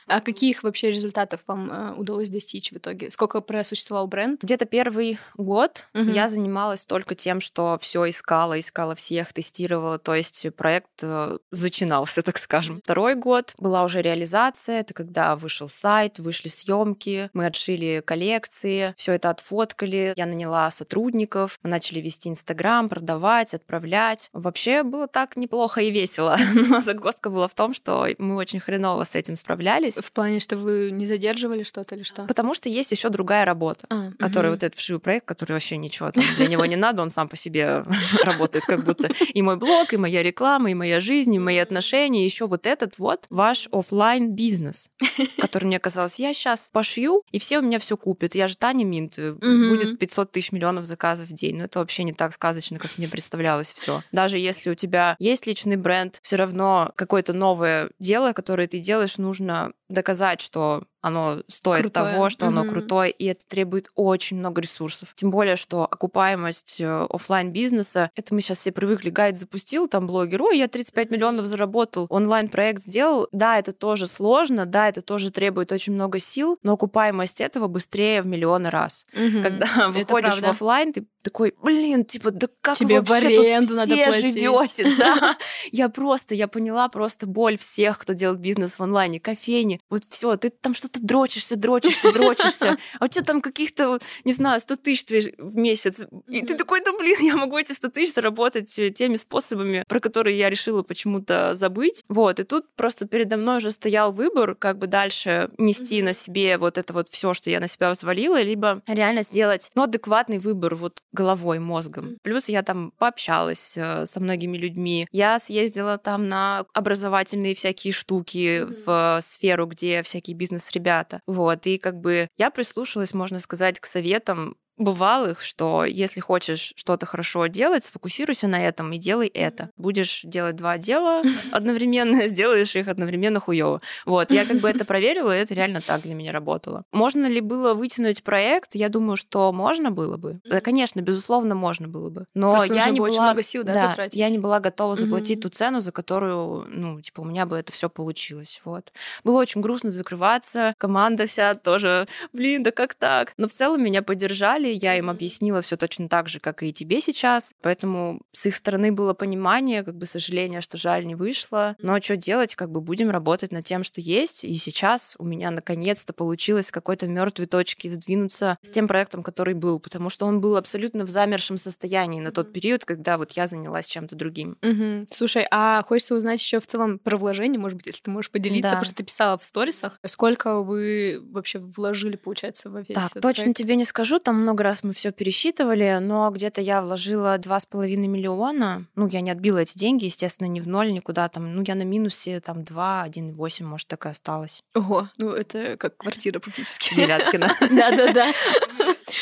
А 0.09 0.21
каких 0.21 0.63
вообще 0.63 0.93
результатов 0.93 1.41
вам 1.49 1.71
э, 1.71 1.93
удалось 1.95 2.31
достичь 2.31 2.71
в 2.71 2.77
итоге? 2.77 3.11
Сколько 3.11 3.41
просуществовал 3.41 4.07
бренд? 4.07 4.41
Где-то 4.41 4.65
первый 4.65 5.19
год 5.37 5.89
угу. 5.95 6.05
я 6.05 6.29
занималась 6.29 6.87
только 6.87 7.17
тем, 7.17 7.41
что 7.41 7.77
все 7.81 8.09
искала, 8.09 8.59
искала 8.61 8.95
всех, 8.95 9.33
тестировала. 9.33 9.99
То 9.99 10.15
есть 10.15 10.47
проект 10.55 11.03
э, 11.03 11.39
зачинался, 11.51 12.23
так 12.23 12.39
скажем. 12.39 12.81
Второй 12.85 13.17
год 13.17 13.55
была 13.59 13.83
уже 13.83 14.01
реализация. 14.01 14.81
Это 14.81 14.95
когда 14.95 15.35
вышел 15.35 15.69
сайт, 15.69 16.21
вышли 16.21 16.49
съемки, 16.49 17.29
мы 17.33 17.47
отшили 17.47 18.01
коллекции, 18.07 18.95
все 18.97 19.13
это 19.13 19.29
отфоткали. 19.29 20.15
Я 20.17 20.25
наняла 20.25 20.71
сотрудников, 20.71 21.59
мы 21.63 21.69
начали 21.69 22.01
вести 22.01 22.31
Инстаграм, 22.31 22.89
продавать, 22.89 23.53
отправлять. 23.53 24.31
Вообще 24.33 24.83
было 24.83 25.09
так 25.09 25.37
неплохо 25.37 25.83
и 25.83 25.91
весело. 25.91 26.39
Но 26.55 26.81
загвоздка 26.81 27.29
была 27.29 27.49
в 27.49 27.55
том, 27.55 27.75
что 27.75 28.07
мы 28.19 28.37
очень 28.37 28.61
хреново 28.61 29.05
с 29.05 29.15
этим 29.15 29.37
справлялись 29.37 29.97
в 30.07 30.13
плане, 30.13 30.41
что 30.41 30.57
вы 30.57 30.91
не 30.91 31.07
задерживали 31.07 31.63
что-то 31.63 31.97
или 31.97 32.03
что? 32.03 32.25
Потому 32.25 32.55
что 32.55 32.69
есть 32.69 32.93
еще 32.93 33.09
другая 33.09 33.45
работа, 33.45 33.87
а, 33.91 34.11
которая 34.19 34.53
угу. 34.53 34.57
вот 34.57 34.63
этот 34.63 34.79
вшивый 34.79 35.01
проект, 35.01 35.27
который 35.27 35.53
вообще 35.53 35.77
ничего 35.77 36.11
там 36.13 36.25
для 36.37 36.47
него 36.47 36.65
не 36.65 36.77
надо, 36.77 37.03
он 37.03 37.11
сам 37.11 37.29
по 37.29 37.37
себе 37.37 37.85
работает 38.23 38.65
как 38.65 38.85
будто 38.85 39.09
и 39.09 39.43
мой 39.43 39.57
блог, 39.57 39.93
и 39.93 39.97
моя 39.97 40.23
реклама, 40.23 40.71
и 40.71 40.75
моя 40.75 41.01
жизнь, 41.01 41.35
и 41.35 41.39
мои 41.39 41.59
отношения, 41.59 42.25
еще 42.25 42.47
вот 42.47 42.67
этот 42.67 42.99
вот 42.99 43.27
ваш 43.31 43.69
офлайн 43.73 44.33
бизнес, 44.33 44.91
который 45.39 45.65
мне 45.65 45.79
казалось, 45.79 46.19
я 46.19 46.33
сейчас 46.33 46.71
пошью, 46.73 47.23
и 47.33 47.39
все 47.39 47.59
у 47.59 47.63
меня 47.63 47.79
все 47.79 47.96
купят. 47.97 48.35
Я 48.35 48.49
же 48.49 48.57
Таня 48.57 48.85
Минт, 48.85 49.19
угу. 49.19 49.39
будет 49.41 49.99
500 49.99 50.33
тысяч 50.33 50.53
миллионов 50.53 50.85
заказов 50.85 51.29
в 51.29 51.33
день. 51.33 51.57
Но 51.57 51.65
это 51.65 51.79
вообще 51.79 52.05
не 52.05 52.13
так 52.13 52.33
сказочно, 52.33 52.79
как 52.79 52.97
мне 52.99 53.09
представлялось 53.09 53.73
все. 53.73 54.03
Даже 54.13 54.39
если 54.39 54.71
у 54.71 54.75
тебя 54.75 55.17
есть 55.19 55.47
личный 55.47 55.77
бренд, 55.77 56.19
все 56.23 56.37
равно 56.37 56.93
какое-то 56.97 57.33
новое 57.33 57.91
дело, 57.99 58.33
которое 58.33 58.69
ты 58.69 58.79
делаешь, 58.79 59.19
нужно 59.19 59.73
доказать, 59.89 60.41
что 60.41 60.85
оно 61.07 61.39
стоит 61.47 61.83
крутое. 61.83 62.13
того, 62.13 62.31
что 62.31 62.47
оно 62.47 62.65
крутое, 62.65 63.13
и 63.13 63.27
это 63.27 63.47
требует 63.47 63.91
очень 63.95 64.39
много 64.39 64.61
ресурсов. 64.61 65.13
Тем 65.15 65.31
более, 65.31 65.55
что 65.55 65.85
окупаемость 65.85 66.81
э, 66.81 67.07
офлайн 67.09 67.53
бизнеса 67.53 68.11
это 68.17 68.35
мы 68.35 68.41
сейчас 68.41 68.59
все 68.59 68.73
привыкли, 68.73 69.11
гайд 69.11 69.37
запустил, 69.37 69.87
там 69.87 70.09
блогер, 70.09 70.43
ой, 70.43 70.59
я 70.59 70.67
35 70.67 71.11
миллионов 71.11 71.47
заработал, 71.47 72.07
онлайн-проект 72.11 72.83
сделал. 72.83 73.29
Да, 73.31 73.57
это 73.57 73.73
тоже 73.73 74.07
сложно, 74.07 74.67
да, 74.67 74.89
это 74.89 75.01
тоже 75.01 75.31
требует 75.31 75.71
очень 75.71 75.93
много 75.93 76.19
сил, 76.19 76.59
но 76.65 76.73
окупаемость 76.73 77.41
этого 77.41 77.69
быстрее 77.69 78.23
в 78.23 78.27
миллионы 78.27 78.71
раз. 78.71 79.07
Угу. 79.13 79.43
Когда 79.43 79.89
выходишь 79.91 80.41
в 80.41 80.45
офлайн, 80.45 80.93
ты 80.93 81.07
такой, 81.27 81.55
блин, 81.61 82.05
типа, 82.05 82.31
да 82.31 82.47
как 82.61 82.79
Тебе 82.79 83.01
вообще 83.01 83.13
в 83.13 83.27
аренду 83.27 83.67
тут 83.67 83.77
надо 83.77 83.95
все 83.95 84.07
платить. 84.07 84.33
живете, 84.33 84.97
да? 84.97 85.37
Я 85.73 85.89
просто, 85.89 86.37
я 86.37 86.47
поняла 86.47 86.89
просто 86.89 87.27
боль 87.27 87.59
всех, 87.59 87.99
кто 87.99 88.13
делает 88.13 88.41
бизнес 88.41 88.79
в 88.79 88.83
онлайне, 88.83 89.19
кофейни, 89.19 89.81
вот 89.91 90.05
все, 90.09 90.37
ты 90.37 90.51
там 90.51 90.73
что-то 90.73 91.01
дрочишься, 91.03 91.57
дрочишься, 91.57 92.13
дрочишься, 92.13 92.77
а 93.01 93.05
у 93.05 93.09
тебя 93.09 93.25
там 93.25 93.41
каких-то, 93.41 93.99
не 94.25 94.33
знаю, 94.35 94.61
100 94.61 94.77
тысяч 94.77 95.33
в 95.37 95.57
месяц, 95.57 96.07
и 96.29 96.47
ты 96.47 96.55
такой, 96.55 96.81
да 96.85 96.93
блин, 96.97 97.19
я 97.23 97.35
могу 97.35 97.59
эти 97.59 97.73
100 97.73 97.89
тысяч 97.89 98.15
заработать 98.15 98.73
теми 98.95 99.17
способами, 99.17 99.85
про 99.89 99.99
которые 99.99 100.39
я 100.39 100.49
решила 100.49 100.85
почему-то 100.85 101.55
забыть, 101.55 102.05
вот, 102.09 102.39
и 102.39 102.45
тут 102.45 102.73
просто 102.77 103.09
передо 103.09 103.37
мной 103.37 103.57
уже 103.57 103.73
стоял 103.73 104.13
выбор, 104.13 104.55
как 104.55 104.79
бы 104.79 104.87
дальше 104.87 105.51
нести 105.59 106.03
на 106.03 106.13
себе 106.13 106.57
вот 106.57 106.79
это 106.79 106.93
вот 106.93 107.09
все, 107.09 107.35
что 107.35 107.51
я 107.51 107.59
на 107.59 107.67
себя 107.67 107.91
взвалила, 107.91 108.41
либо 108.41 108.83
реально 108.87 109.23
сделать, 109.23 109.73
ну, 109.75 109.83
адекватный 109.83 110.39
выбор, 110.39 110.77
вот 110.77 111.01
головой, 111.17 111.59
мозгом. 111.59 112.19
Плюс 112.23 112.49
я 112.49 112.63
там 112.63 112.93
пообщалась 112.99 113.77
э, 113.77 114.07
со 114.07 114.21
многими 114.21 114.57
людьми. 114.57 115.09
Я 115.13 115.41
съездила 115.41 115.99
там 115.99 116.29
на 116.29 116.65
образовательные 116.73 117.55
всякие 117.55 117.93
штуки 117.93 118.61
mm-hmm. 118.61 118.83
в 118.85 119.23
сферу, 119.23 119.67
где 119.67 120.03
всякие 120.03 120.37
бизнес-ребята. 120.37 121.21
Вот. 121.27 121.67
И 121.67 121.79
как 121.79 122.01
бы 122.01 122.29
я 122.37 122.51
прислушалась, 122.51 123.15
можно 123.15 123.41
сказать, 123.41 123.81
к 123.81 123.87
советам 123.87 124.57
бывалых, 124.79 125.41
что 125.41 125.85
если 125.85 126.21
хочешь 126.21 126.73
что-то 126.77 127.07
хорошо 127.07 127.47
делать, 127.47 127.85
сфокусируйся 127.85 128.49
на 128.49 128.65
этом 128.65 128.93
и 128.93 128.99
делай 128.99 129.29
это. 129.29 129.71
Будешь 129.77 130.23
делать 130.25 130.57
два 130.57 130.79
дела 130.79 131.23
одновременно, 131.53 132.29
сделаешь 132.29 132.75
их 132.77 132.89
одновременно 132.89 133.41
хуёво. 133.41 133.81
Вот, 134.05 134.31
я 134.31 134.45
как 134.45 134.59
бы 134.59 134.69
это 134.69 134.85
проверила, 134.87 135.37
и 135.37 135.41
это 135.41 135.55
реально 135.55 135.81
так 135.81 136.03
для 136.03 136.15
меня 136.15 136.33
работало. 136.33 136.85
Можно 136.93 137.27
ли 137.27 137.41
было 137.41 137.75
вытянуть 137.75 138.23
проект? 138.23 138.75
Я 138.75 138.89
думаю, 138.89 139.17
что 139.17 139.53
можно 139.53 139.91
было 139.91 140.17
бы. 140.17 140.41
Да, 140.45 140.61
конечно, 140.61 141.01
безусловно, 141.01 141.55
можно 141.55 141.89
было 141.89 142.11
бы. 142.11 142.27
Но 142.35 142.57
Просто 142.57 142.75
я 142.75 142.91
не 142.91 143.01
была... 143.01 143.23
много 143.23 143.43
сил, 143.43 143.65
да, 143.65 143.75
да 143.75 143.89
затратить. 143.89 144.19
я 144.19 144.29
не 144.29 144.39
была 144.39 144.61
готова 144.61 144.97
заплатить 144.97 145.41
ту 145.41 145.49
цену, 145.49 145.81
за 145.81 145.93
которую, 145.93 146.67
ну, 146.69 147.01
типа, 147.01 147.21
у 147.21 147.25
меня 147.25 147.47
бы 147.47 147.57
это 147.57 147.73
все 147.73 147.89
получилось. 147.89 148.61
Вот. 148.65 148.93
Было 149.25 149.41
очень 149.41 149.61
грустно 149.61 149.91
закрываться. 149.91 150.75
Команда 150.79 151.27
вся 151.27 151.55
тоже, 151.55 152.07
блин, 152.33 152.63
да 152.63 152.71
как 152.71 152.95
так? 152.95 153.33
Но 153.37 153.49
в 153.49 153.53
целом 153.53 153.83
меня 153.83 154.03
поддержали, 154.03 154.66
сказали, 154.67 154.79
я 154.83 154.99
им 154.99 155.11
объяснила 155.11 155.63
все 155.63 155.77
точно 155.77 156.09
так 156.09 156.29
же, 156.29 156.41
как 156.41 156.63
и 156.63 156.73
тебе 156.73 157.01
сейчас. 157.01 157.55
Поэтому 157.63 158.21
с 158.33 158.47
их 158.47 158.55
стороны 158.55 158.93
было 158.93 159.15
понимание, 159.15 159.83
как 159.83 159.97
бы 159.97 160.07
сожаление, 160.07 160.61
что 160.61 160.77
жаль 160.77 161.07
не 161.07 161.15
вышло. 161.15 161.77
Но 161.81 162.01
что 162.01 162.17
делать, 162.17 162.55
как 162.55 162.71
бы 162.71 162.81
будем 162.81 163.11
работать 163.11 163.53
над 163.53 163.65
тем, 163.65 163.85
что 163.85 164.01
есть. 164.01 164.45
И 164.45 164.55
сейчас 164.57 165.17
у 165.19 165.25
меня 165.25 165.51
наконец-то 165.51 166.13
получилось 166.13 166.69
с 166.69 166.71
какой-то 166.71 167.07
мертвой 167.07 167.47
точки 167.47 167.89
сдвинуться 167.89 168.59
с 168.63 168.71
тем 168.71 168.89
проектом, 168.89 169.23
который 169.23 169.55
был, 169.55 169.81
потому 169.81 170.09
что 170.09 170.27
он 170.27 170.41
был 170.41 170.57
абсолютно 170.57 171.05
в 171.05 171.11
замершем 171.11 171.59
состоянии 171.59 172.21
на 172.21 172.33
тот 172.33 172.53
период, 172.53 172.85
когда 172.85 173.19
вот 173.19 173.33
я 173.33 173.47
занялась 173.47 173.87
чем-то 173.87 174.17
другим. 174.17 174.57
Угу. 174.63 175.07
Слушай, 175.13 175.47
а 175.51 175.83
хочется 175.83 176.15
узнать 176.15 176.41
еще 176.41 176.61
в 176.61 176.67
целом 176.67 176.99
про 176.99 177.17
вложение, 177.17 177.59
может 177.59 177.77
быть, 177.77 177.87
если 177.87 178.03
ты 178.03 178.11
можешь 178.11 178.31
поделиться, 178.31 178.63
да. 178.63 178.69
потому 178.71 178.85
что 178.85 178.95
ты 178.95 179.05
писала 179.05 179.39
в 179.39 179.45
сторисах, 179.45 179.99
сколько 180.07 180.61
вы 180.61 181.21
вообще 181.31 181.59
вложили, 181.59 182.17
получается, 182.17 182.71
во 182.71 182.81
весь 182.81 182.95
Так, 182.95 183.13
точно 183.21 183.45
проект? 183.45 183.59
тебе 183.59 183.77
не 183.77 183.85
скажу, 183.85 184.19
там 184.19 184.41
много 184.43 184.56
много 184.57 184.71
раз 184.71 184.83
мы 184.83 184.95
все 184.95 185.13
пересчитывали, 185.13 185.99
но 186.01 186.31
где-то 186.31 186.63
я 186.63 186.81
вложила 186.81 187.37
два 187.37 187.61
с 187.61 187.67
половиной 187.67 188.07
миллиона. 188.07 188.87
Ну, 188.95 189.07
я 189.07 189.21
не 189.21 189.31
отбила 189.31 189.59
эти 189.59 189.77
деньги, 189.77 190.07
естественно, 190.07 190.47
ни 190.49 190.61
в 190.61 190.67
ноль, 190.67 190.95
никуда 190.95 191.29
там. 191.29 191.55
Ну, 191.55 191.63
я 191.67 191.75
на 191.75 191.83
минусе 191.83 192.41
там 192.41 192.65
2, 192.65 193.07
1,8, 193.07 193.65
может, 193.65 193.87
так 193.87 194.07
и 194.07 194.09
осталось. 194.09 194.63
Ого, 194.75 195.11
ну 195.19 195.29
это 195.29 195.77
как 195.77 195.99
квартира 195.99 196.39
практически. 196.39 196.95
Девяткина. 196.95 197.55
Да-да-да. 197.61 198.33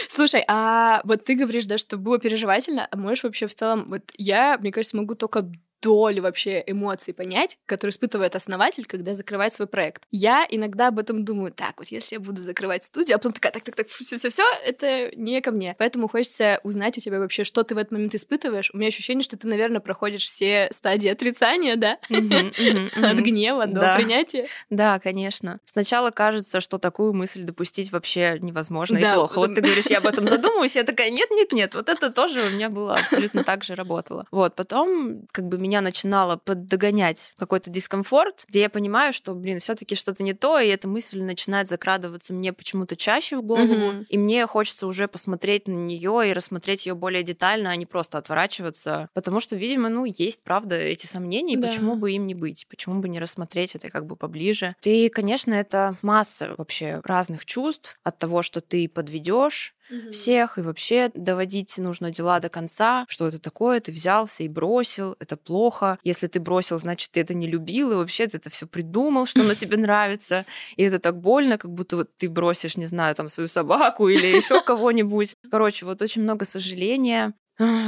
Слушай, 0.08 0.44
а 0.46 1.00
вот 1.02 1.24
ты 1.24 1.34
говоришь, 1.34 1.66
да, 1.66 1.78
что 1.78 1.96
было 1.96 2.20
переживательно, 2.20 2.86
а 2.88 2.96
можешь 2.96 3.24
вообще 3.24 3.48
в 3.48 3.54
целом, 3.56 3.86
вот 3.88 4.02
я, 4.16 4.56
мне 4.58 4.70
кажется, 4.70 4.96
могу 4.96 5.16
только 5.16 5.50
долю 5.84 6.22
вообще 6.22 6.64
эмоций 6.66 7.12
понять, 7.12 7.58
которые 7.66 7.92
испытывает 7.92 8.34
основатель, 8.34 8.86
когда 8.86 9.12
закрывает 9.12 9.52
свой 9.52 9.68
проект. 9.68 10.02
Я 10.10 10.46
иногда 10.48 10.88
об 10.88 10.98
этом 10.98 11.24
думаю, 11.24 11.52
так, 11.52 11.74
вот 11.76 11.88
если 11.88 12.14
я 12.14 12.20
буду 12.20 12.40
закрывать 12.40 12.84
студию, 12.84 13.16
а 13.16 13.18
потом 13.18 13.32
такая, 13.32 13.52
так, 13.52 13.62
так, 13.64 13.76
так, 13.76 13.88
все, 13.88 14.16
все, 14.16 14.30
все, 14.30 14.42
это 14.64 15.14
не 15.14 15.42
ко 15.42 15.50
мне. 15.50 15.76
Поэтому 15.78 16.08
хочется 16.08 16.58
узнать 16.62 16.96
у 16.96 17.00
тебя 17.02 17.18
вообще, 17.18 17.44
что 17.44 17.62
ты 17.64 17.74
в 17.74 17.78
этот 17.78 17.92
момент 17.92 18.14
испытываешь. 18.14 18.70
У 18.72 18.78
меня 18.78 18.88
ощущение, 18.88 19.22
что 19.22 19.36
ты, 19.36 19.46
наверное, 19.46 19.80
проходишь 19.80 20.24
все 20.24 20.68
стадии 20.72 21.08
отрицания, 21.08 21.76
да? 21.76 21.98
От 22.08 23.18
гнева 23.18 23.66
до 23.66 23.94
принятия. 23.96 24.46
Да, 24.70 24.98
конечно. 24.98 25.60
Сначала 25.66 26.10
кажется, 26.10 26.62
что 26.62 26.78
такую 26.78 27.12
мысль 27.12 27.42
допустить 27.42 27.92
вообще 27.92 28.38
невозможно 28.40 28.96
и 28.96 29.14
плохо. 29.14 29.38
Вот 29.38 29.54
ты 29.54 29.60
говоришь, 29.60 29.86
я 29.86 29.98
об 29.98 30.06
этом 30.06 30.26
задумываюсь, 30.26 30.76
я 30.76 30.84
такая, 30.84 31.10
нет, 31.10 31.30
нет, 31.30 31.52
нет, 31.52 31.74
вот 31.74 31.90
это 31.90 32.10
тоже 32.10 32.40
у 32.40 32.54
меня 32.54 32.70
было 32.70 32.94
абсолютно 32.94 33.44
так 33.44 33.64
же 33.64 33.74
работало. 33.74 34.24
Вот, 34.30 34.54
потом 34.54 35.26
как 35.30 35.46
бы 35.46 35.58
меня 35.58 35.73
начинало 35.80 36.36
поддогонять 36.36 37.34
какой-то 37.38 37.70
дискомфорт, 37.70 38.44
где 38.48 38.60
я 38.60 38.70
понимаю, 38.70 39.12
что, 39.12 39.34
блин, 39.34 39.60
все 39.60 39.74
таки 39.74 39.94
что-то 39.94 40.22
не 40.22 40.32
то, 40.32 40.58
и 40.58 40.68
эта 40.68 40.88
мысль 40.88 41.22
начинает 41.22 41.68
закрадываться 41.68 42.32
мне 42.32 42.52
почему-то 42.52 42.96
чаще 42.96 43.36
в 43.36 43.42
голову, 43.42 44.04
и 44.08 44.18
мне 44.18 44.46
хочется 44.46 44.86
уже 44.86 45.08
посмотреть 45.08 45.68
на 45.68 45.72
нее 45.72 46.30
и 46.30 46.32
рассмотреть 46.32 46.86
ее 46.86 46.94
более 46.94 47.22
детально, 47.22 47.70
а 47.70 47.76
не 47.76 47.86
просто 47.86 48.18
отворачиваться, 48.18 49.08
потому 49.14 49.40
что, 49.40 49.56
видимо, 49.56 49.88
ну, 49.88 50.04
есть, 50.04 50.42
правда, 50.42 50.76
эти 50.76 51.06
сомнения, 51.06 51.56
да. 51.56 51.68
почему 51.68 51.96
бы 51.96 52.12
им 52.12 52.26
не 52.26 52.34
быть, 52.34 52.66
почему 52.68 53.00
бы 53.00 53.08
не 53.08 53.20
рассмотреть 53.20 53.74
это 53.74 53.90
как 53.90 54.06
бы 54.06 54.16
поближе. 54.16 54.74
И, 54.82 55.08
конечно, 55.08 55.54
это 55.54 55.96
масса 56.02 56.54
вообще 56.56 57.00
разных 57.04 57.44
чувств 57.44 57.98
от 58.02 58.18
того, 58.18 58.42
что 58.42 58.60
ты 58.60 58.88
подведешь, 58.88 59.74
угу. 59.90 60.12
всех, 60.12 60.58
и 60.58 60.62
вообще 60.62 61.10
доводить 61.14 61.76
нужно 61.78 62.10
дела 62.10 62.40
до 62.40 62.48
конца, 62.48 63.04
что 63.08 63.26
это 63.26 63.38
такое, 63.38 63.80
ты 63.80 63.92
взялся 63.92 64.42
и 64.42 64.48
бросил, 64.48 65.16
это 65.20 65.36
плохо. 65.36 65.98
Если 66.04 66.26
ты 66.26 66.40
бросил, 66.40 66.78
значит, 66.78 67.10
ты 67.12 67.20
это 67.20 67.34
не 67.34 67.46
любил, 67.46 67.92
и 67.92 67.96
вообще 67.96 68.26
ты 68.26 68.38
это 68.38 68.50
все 68.50 68.66
придумал, 68.66 69.26
что 69.26 69.40
оно 69.40 69.54
тебе 69.54 69.76
нравится. 69.76 70.46
И 70.76 70.82
это 70.82 70.98
так 70.98 71.20
больно, 71.20 71.58
как 71.58 71.72
будто 71.72 71.96
вот 71.96 72.16
ты 72.16 72.28
бросишь, 72.28 72.76
не 72.76 72.86
знаю, 72.86 73.14
там 73.14 73.28
свою 73.28 73.48
собаку 73.48 74.08
или 74.08 74.26
еще 74.26 74.60
кого-нибудь. 74.64 75.36
Короче, 75.50 75.86
вот 75.86 76.02
очень 76.02 76.22
много 76.22 76.44
сожаления, 76.44 77.34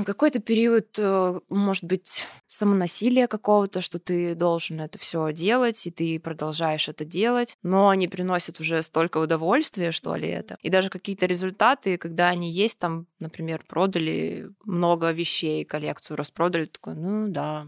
какой-то 0.05 0.41
период, 0.41 0.97
э, 0.99 1.41
может 1.49 1.85
быть, 1.85 2.25
самонасилия 2.47 3.27
какого-то, 3.27 3.81
что 3.81 3.99
ты 3.99 4.35
должен 4.35 4.81
это 4.81 4.99
все 4.99 5.33
делать, 5.33 5.87
и 5.87 5.91
ты 5.91 6.21
продолжаешь 6.21 6.89
это 6.89 7.05
делать, 7.05 7.57
но 7.63 7.89
они 7.89 8.09
приносят 8.09 8.61
уже 8.61 8.83
столько 8.83 9.19
удовольствия, 9.19 9.91
что 9.93 10.15
ли, 10.17 10.29
это. 10.29 10.57
И 10.63 10.71
даже 10.71 10.89
какие-то 10.91 11.27
результаты, 11.27 11.97
когда 11.99 12.29
они 12.29 12.51
есть, 12.51 12.79
там, 12.79 13.07
например, 13.19 13.65
продали 13.69 14.49
много 14.65 15.11
вещей, 15.11 15.65
коллекцию 15.65 16.17
распродали, 16.17 16.67
такой, 16.67 16.95
ну 16.95 17.29
да, 17.29 17.67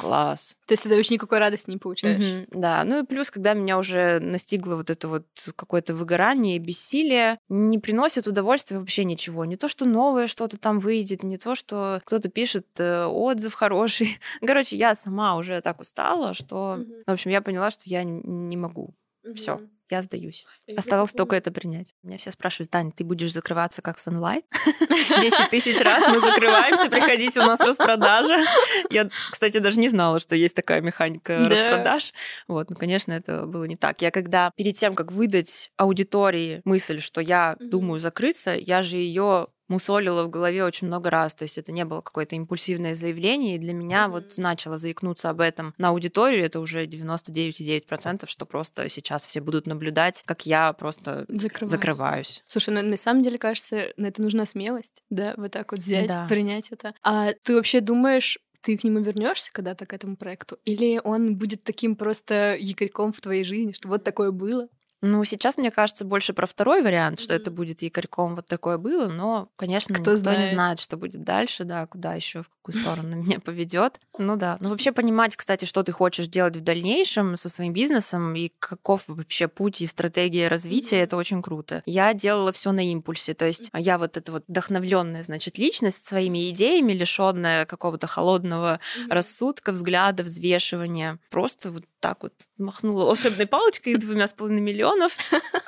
Класс. 0.00 0.56
То 0.66 0.72
есть 0.72 0.82
ты 0.82 0.88
вообще 0.88 1.14
никакой 1.14 1.38
радости 1.38 1.70
не 1.70 1.78
получаешь. 1.78 2.46
Угу, 2.48 2.60
да, 2.60 2.82
ну 2.84 3.02
и 3.02 3.06
плюс, 3.06 3.30
когда 3.30 3.54
меня 3.54 3.78
уже 3.78 4.18
настигло 4.20 4.76
вот 4.76 4.90
это 4.90 5.08
вот 5.08 5.26
какое-то 5.54 5.94
выгорание, 5.94 6.58
бессилие, 6.58 7.38
не 7.48 7.78
приносит 7.78 8.26
удовольствия 8.26 8.78
вообще 8.78 9.04
ничего. 9.04 9.44
Не 9.44 9.56
то, 9.56 9.68
что 9.68 9.84
новое 9.84 10.26
что-то 10.26 10.58
там 10.58 10.78
выйдет, 10.78 11.22
не 11.22 11.38
то, 11.38 11.54
что 11.54 12.00
кто-то 12.04 12.28
пишет 12.28 12.66
э, 12.78 13.04
отзыв 13.04 13.54
хороший. 13.54 14.18
Короче, 14.40 14.76
я 14.76 14.94
сама 14.94 15.36
уже 15.36 15.60
так 15.60 15.80
устала, 15.80 16.34
что, 16.34 16.78
угу. 16.80 16.92
в 17.06 17.10
общем, 17.10 17.30
я 17.30 17.40
поняла, 17.40 17.70
что 17.70 17.84
я 17.86 18.04
не 18.04 18.56
могу. 18.56 18.94
Угу. 19.24 19.34
Все 19.34 19.60
я 19.90 20.02
сдаюсь. 20.02 20.46
Осталось 20.76 21.12
только 21.12 21.36
это 21.36 21.50
принять. 21.52 21.94
Меня 22.02 22.18
все 22.18 22.30
спрашивают, 22.30 22.70
Таня, 22.70 22.92
ты 22.92 23.04
будешь 23.04 23.32
закрываться 23.32 23.82
как 23.82 23.98
Sunlight? 23.98 24.44
Десять 25.20 25.50
тысяч 25.50 25.78
раз 25.80 26.06
мы 26.08 26.20
закрываемся, 26.20 26.90
приходите, 26.90 27.40
у 27.40 27.44
нас 27.44 27.60
распродажа. 27.60 28.42
Я, 28.90 29.08
кстати, 29.30 29.58
даже 29.58 29.78
не 29.78 29.88
знала, 29.88 30.20
что 30.20 30.34
есть 30.34 30.54
такая 30.54 30.80
механика 30.80 31.38
распродаж. 31.48 32.12
Вот, 32.48 32.70
ну, 32.70 32.76
конечно, 32.76 33.12
это 33.12 33.46
было 33.46 33.64
не 33.64 33.76
так. 33.76 34.02
Я 34.02 34.10
когда 34.10 34.50
перед 34.56 34.76
тем, 34.76 34.94
как 34.94 35.12
выдать 35.12 35.70
аудитории 35.76 36.60
мысль, 36.64 37.00
что 37.00 37.20
я 37.20 37.56
думаю 37.60 38.00
закрыться, 38.00 38.54
я 38.54 38.82
же 38.82 38.96
ее 38.96 39.48
мусолила 39.68 40.24
в 40.24 40.30
голове 40.30 40.64
очень 40.64 40.86
много 40.86 41.10
раз. 41.10 41.34
То 41.34 41.44
есть 41.44 41.58
это 41.58 41.72
не 41.72 41.84
было 41.84 42.00
какое-то 42.00 42.36
импульсивное 42.36 42.94
заявление. 42.94 43.56
И 43.56 43.58
для 43.58 43.72
меня 43.72 44.04
mm-hmm. 44.04 44.10
вот 44.10 44.38
начало 44.38 44.78
заикнуться 44.78 45.30
об 45.30 45.40
этом 45.40 45.74
на 45.78 45.88
аудиторию. 45.88 46.44
Это 46.44 46.60
уже 46.60 46.86
99,9%, 46.86 48.26
что 48.26 48.46
просто 48.46 48.88
сейчас 48.88 49.26
все 49.26 49.40
будут 49.40 49.66
наблюдать, 49.66 50.22
как 50.26 50.46
я 50.46 50.72
просто 50.72 51.26
Закрываюсь. 51.28 51.70
закрываюсь. 51.70 52.44
Слушай, 52.46 52.74
ну 52.74 52.82
на 52.82 52.96
самом 52.96 53.22
деле, 53.22 53.38
кажется, 53.38 53.92
на 53.96 54.06
это 54.06 54.22
нужна 54.22 54.46
смелость, 54.46 55.02
да, 55.10 55.34
вот 55.36 55.52
так 55.52 55.72
вот 55.72 55.80
взять, 55.80 56.08
да. 56.08 56.26
принять 56.28 56.70
это. 56.70 56.94
А 57.02 57.32
ты 57.42 57.54
вообще 57.54 57.80
думаешь, 57.80 58.38
ты 58.66 58.76
к 58.76 58.82
нему 58.82 58.98
вернешься 58.98 59.52
когда-то 59.52 59.86
к 59.86 59.92
этому 59.92 60.16
проекту? 60.16 60.58
Или 60.64 61.00
он 61.02 61.36
будет 61.36 61.62
таким 61.62 61.94
просто 61.94 62.56
якорьком 62.58 63.12
в 63.12 63.20
твоей 63.20 63.44
жизни, 63.44 63.70
что 63.72 63.86
вот 63.88 64.02
такое 64.02 64.32
было? 64.32 64.68
Ну, 65.02 65.22
сейчас, 65.24 65.58
мне 65.58 65.70
кажется, 65.70 66.04
больше 66.04 66.32
про 66.32 66.46
второй 66.46 66.82
вариант, 66.82 67.20
что 67.20 67.34
mm-hmm. 67.34 67.36
это 67.36 67.50
будет 67.50 67.82
якорьком, 67.82 68.34
вот 68.34 68.46
такое 68.46 68.78
было, 68.78 69.08
но, 69.08 69.50
конечно, 69.56 69.94
Кто 69.94 70.12
никто 70.12 70.16
знает. 70.16 70.40
не 70.40 70.46
знает, 70.46 70.78
что 70.80 70.96
будет 70.96 71.22
дальше, 71.22 71.64
да, 71.64 71.86
куда 71.86 72.14
еще, 72.14 72.42
в 72.42 72.48
какую 72.48 72.80
сторону 72.82 73.16
меня 73.16 73.38
поведет. 73.40 74.00
Ну 74.18 74.36
да. 74.36 74.56
Ну, 74.60 74.70
вообще 74.70 74.92
понимать, 74.92 75.36
кстати, 75.36 75.66
что 75.66 75.82
ты 75.82 75.92
хочешь 75.92 76.28
делать 76.28 76.56
в 76.56 76.62
дальнейшем 76.62 77.36
со 77.36 77.48
своим 77.48 77.72
бизнесом 77.72 78.34
и 78.34 78.50
каков 78.58 79.04
вообще 79.06 79.48
путь 79.48 79.82
и 79.82 79.86
стратегия 79.86 80.48
развития, 80.48 80.96
mm-hmm. 80.96 81.04
это 81.04 81.16
очень 81.16 81.42
круто. 81.42 81.82
Я 81.84 82.14
делала 82.14 82.52
все 82.52 82.72
на 82.72 82.90
импульсе, 82.90 83.34
то 83.34 83.44
есть 83.44 83.70
я 83.74 83.98
вот 83.98 84.16
эта 84.16 84.32
вот 84.32 84.44
вдохновленная, 84.48 85.22
значит, 85.22 85.58
личность 85.58 86.04
своими 86.04 86.50
идеями, 86.50 86.92
лишенная 86.92 87.66
какого-то 87.66 88.06
холодного 88.06 88.80
mm-hmm. 88.80 89.12
рассудка, 89.12 89.72
взгляда, 89.72 90.22
взвешивания. 90.22 91.18
Просто 91.30 91.70
вот 91.70 91.84
так 92.06 92.22
вот 92.22 92.32
махнула 92.56 93.04
волшебной 93.06 93.48
палочкой 93.48 93.96
двумя 93.96 94.28
с 94.28 94.32
половиной 94.32 94.60
миллионов, 94.60 95.16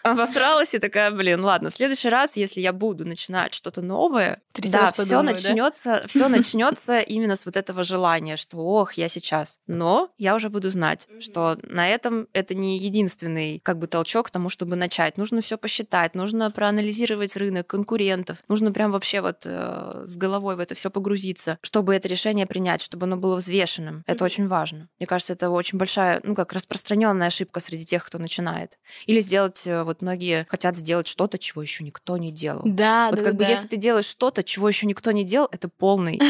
обосралась 0.04 0.72
и 0.72 0.78
такая, 0.78 1.10
блин, 1.10 1.44
ладно, 1.44 1.70
в 1.70 1.74
следующий 1.74 2.08
раз, 2.08 2.36
если 2.36 2.60
я 2.60 2.72
буду 2.72 3.04
начинать 3.04 3.54
что-то 3.54 3.82
новое, 3.82 4.40
да, 4.54 4.92
все 4.92 5.22
начнется, 5.22 6.04
все 6.06 6.28
начнется 6.28 7.00
именно 7.00 7.34
с 7.34 7.44
вот 7.44 7.56
этого 7.56 7.82
желания, 7.82 8.36
что, 8.36 8.58
ох, 8.58 8.92
я 8.92 9.08
сейчас. 9.08 9.58
Но 9.66 10.10
я 10.16 10.36
уже 10.36 10.48
буду 10.48 10.70
знать, 10.70 11.08
что 11.18 11.58
на 11.64 11.88
этом 11.88 12.28
это 12.32 12.54
не 12.54 12.78
единственный 12.78 13.58
как 13.64 13.80
бы 13.80 13.88
толчок 13.88 14.28
к 14.28 14.30
тому, 14.30 14.48
чтобы 14.48 14.76
начать. 14.76 15.18
Нужно 15.18 15.42
все 15.42 15.58
посчитать, 15.58 16.14
нужно 16.14 16.52
проанализировать 16.52 17.36
рынок 17.36 17.66
конкурентов, 17.66 18.38
нужно 18.46 18.70
прям 18.70 18.92
вообще 18.92 19.22
вот 19.22 19.38
э, 19.44 20.02
с 20.04 20.16
головой 20.16 20.54
в 20.54 20.60
это 20.60 20.76
все 20.76 20.88
погрузиться, 20.88 21.58
чтобы 21.62 21.96
это 21.96 22.06
решение 22.06 22.46
принять, 22.46 22.80
чтобы 22.80 23.06
оно 23.06 23.16
было 23.16 23.34
взвешенным. 23.36 24.04
Это 24.06 24.24
очень 24.24 24.46
важно. 24.46 24.88
Мне 25.00 25.06
кажется, 25.08 25.32
это 25.32 25.50
очень 25.50 25.78
большая 25.78 26.20
ну, 26.28 26.34
как 26.34 26.52
распространенная 26.52 27.28
ошибка 27.28 27.60
среди 27.60 27.84
тех, 27.84 28.04
кто 28.04 28.18
начинает. 28.18 28.78
Или 29.06 29.20
сделать, 29.20 29.66
э, 29.66 29.82
вот 29.82 30.02
многие 30.02 30.46
хотят 30.48 30.76
сделать 30.76 31.06
что-то, 31.06 31.38
чего 31.38 31.62
еще 31.62 31.84
никто 31.84 32.16
не 32.16 32.30
делал. 32.30 32.62
Да, 32.64 33.08
вот 33.10 33.18
да, 33.18 33.24
как 33.24 33.36
да. 33.36 33.44
бы 33.44 33.50
если 33.50 33.66
ты 33.66 33.76
делаешь 33.76 34.06
что-то, 34.06 34.44
чего 34.44 34.68
еще 34.68 34.86
никто 34.86 35.10
не 35.10 35.24
делал, 35.24 35.48
это 35.50 35.68
полный. 35.68 36.20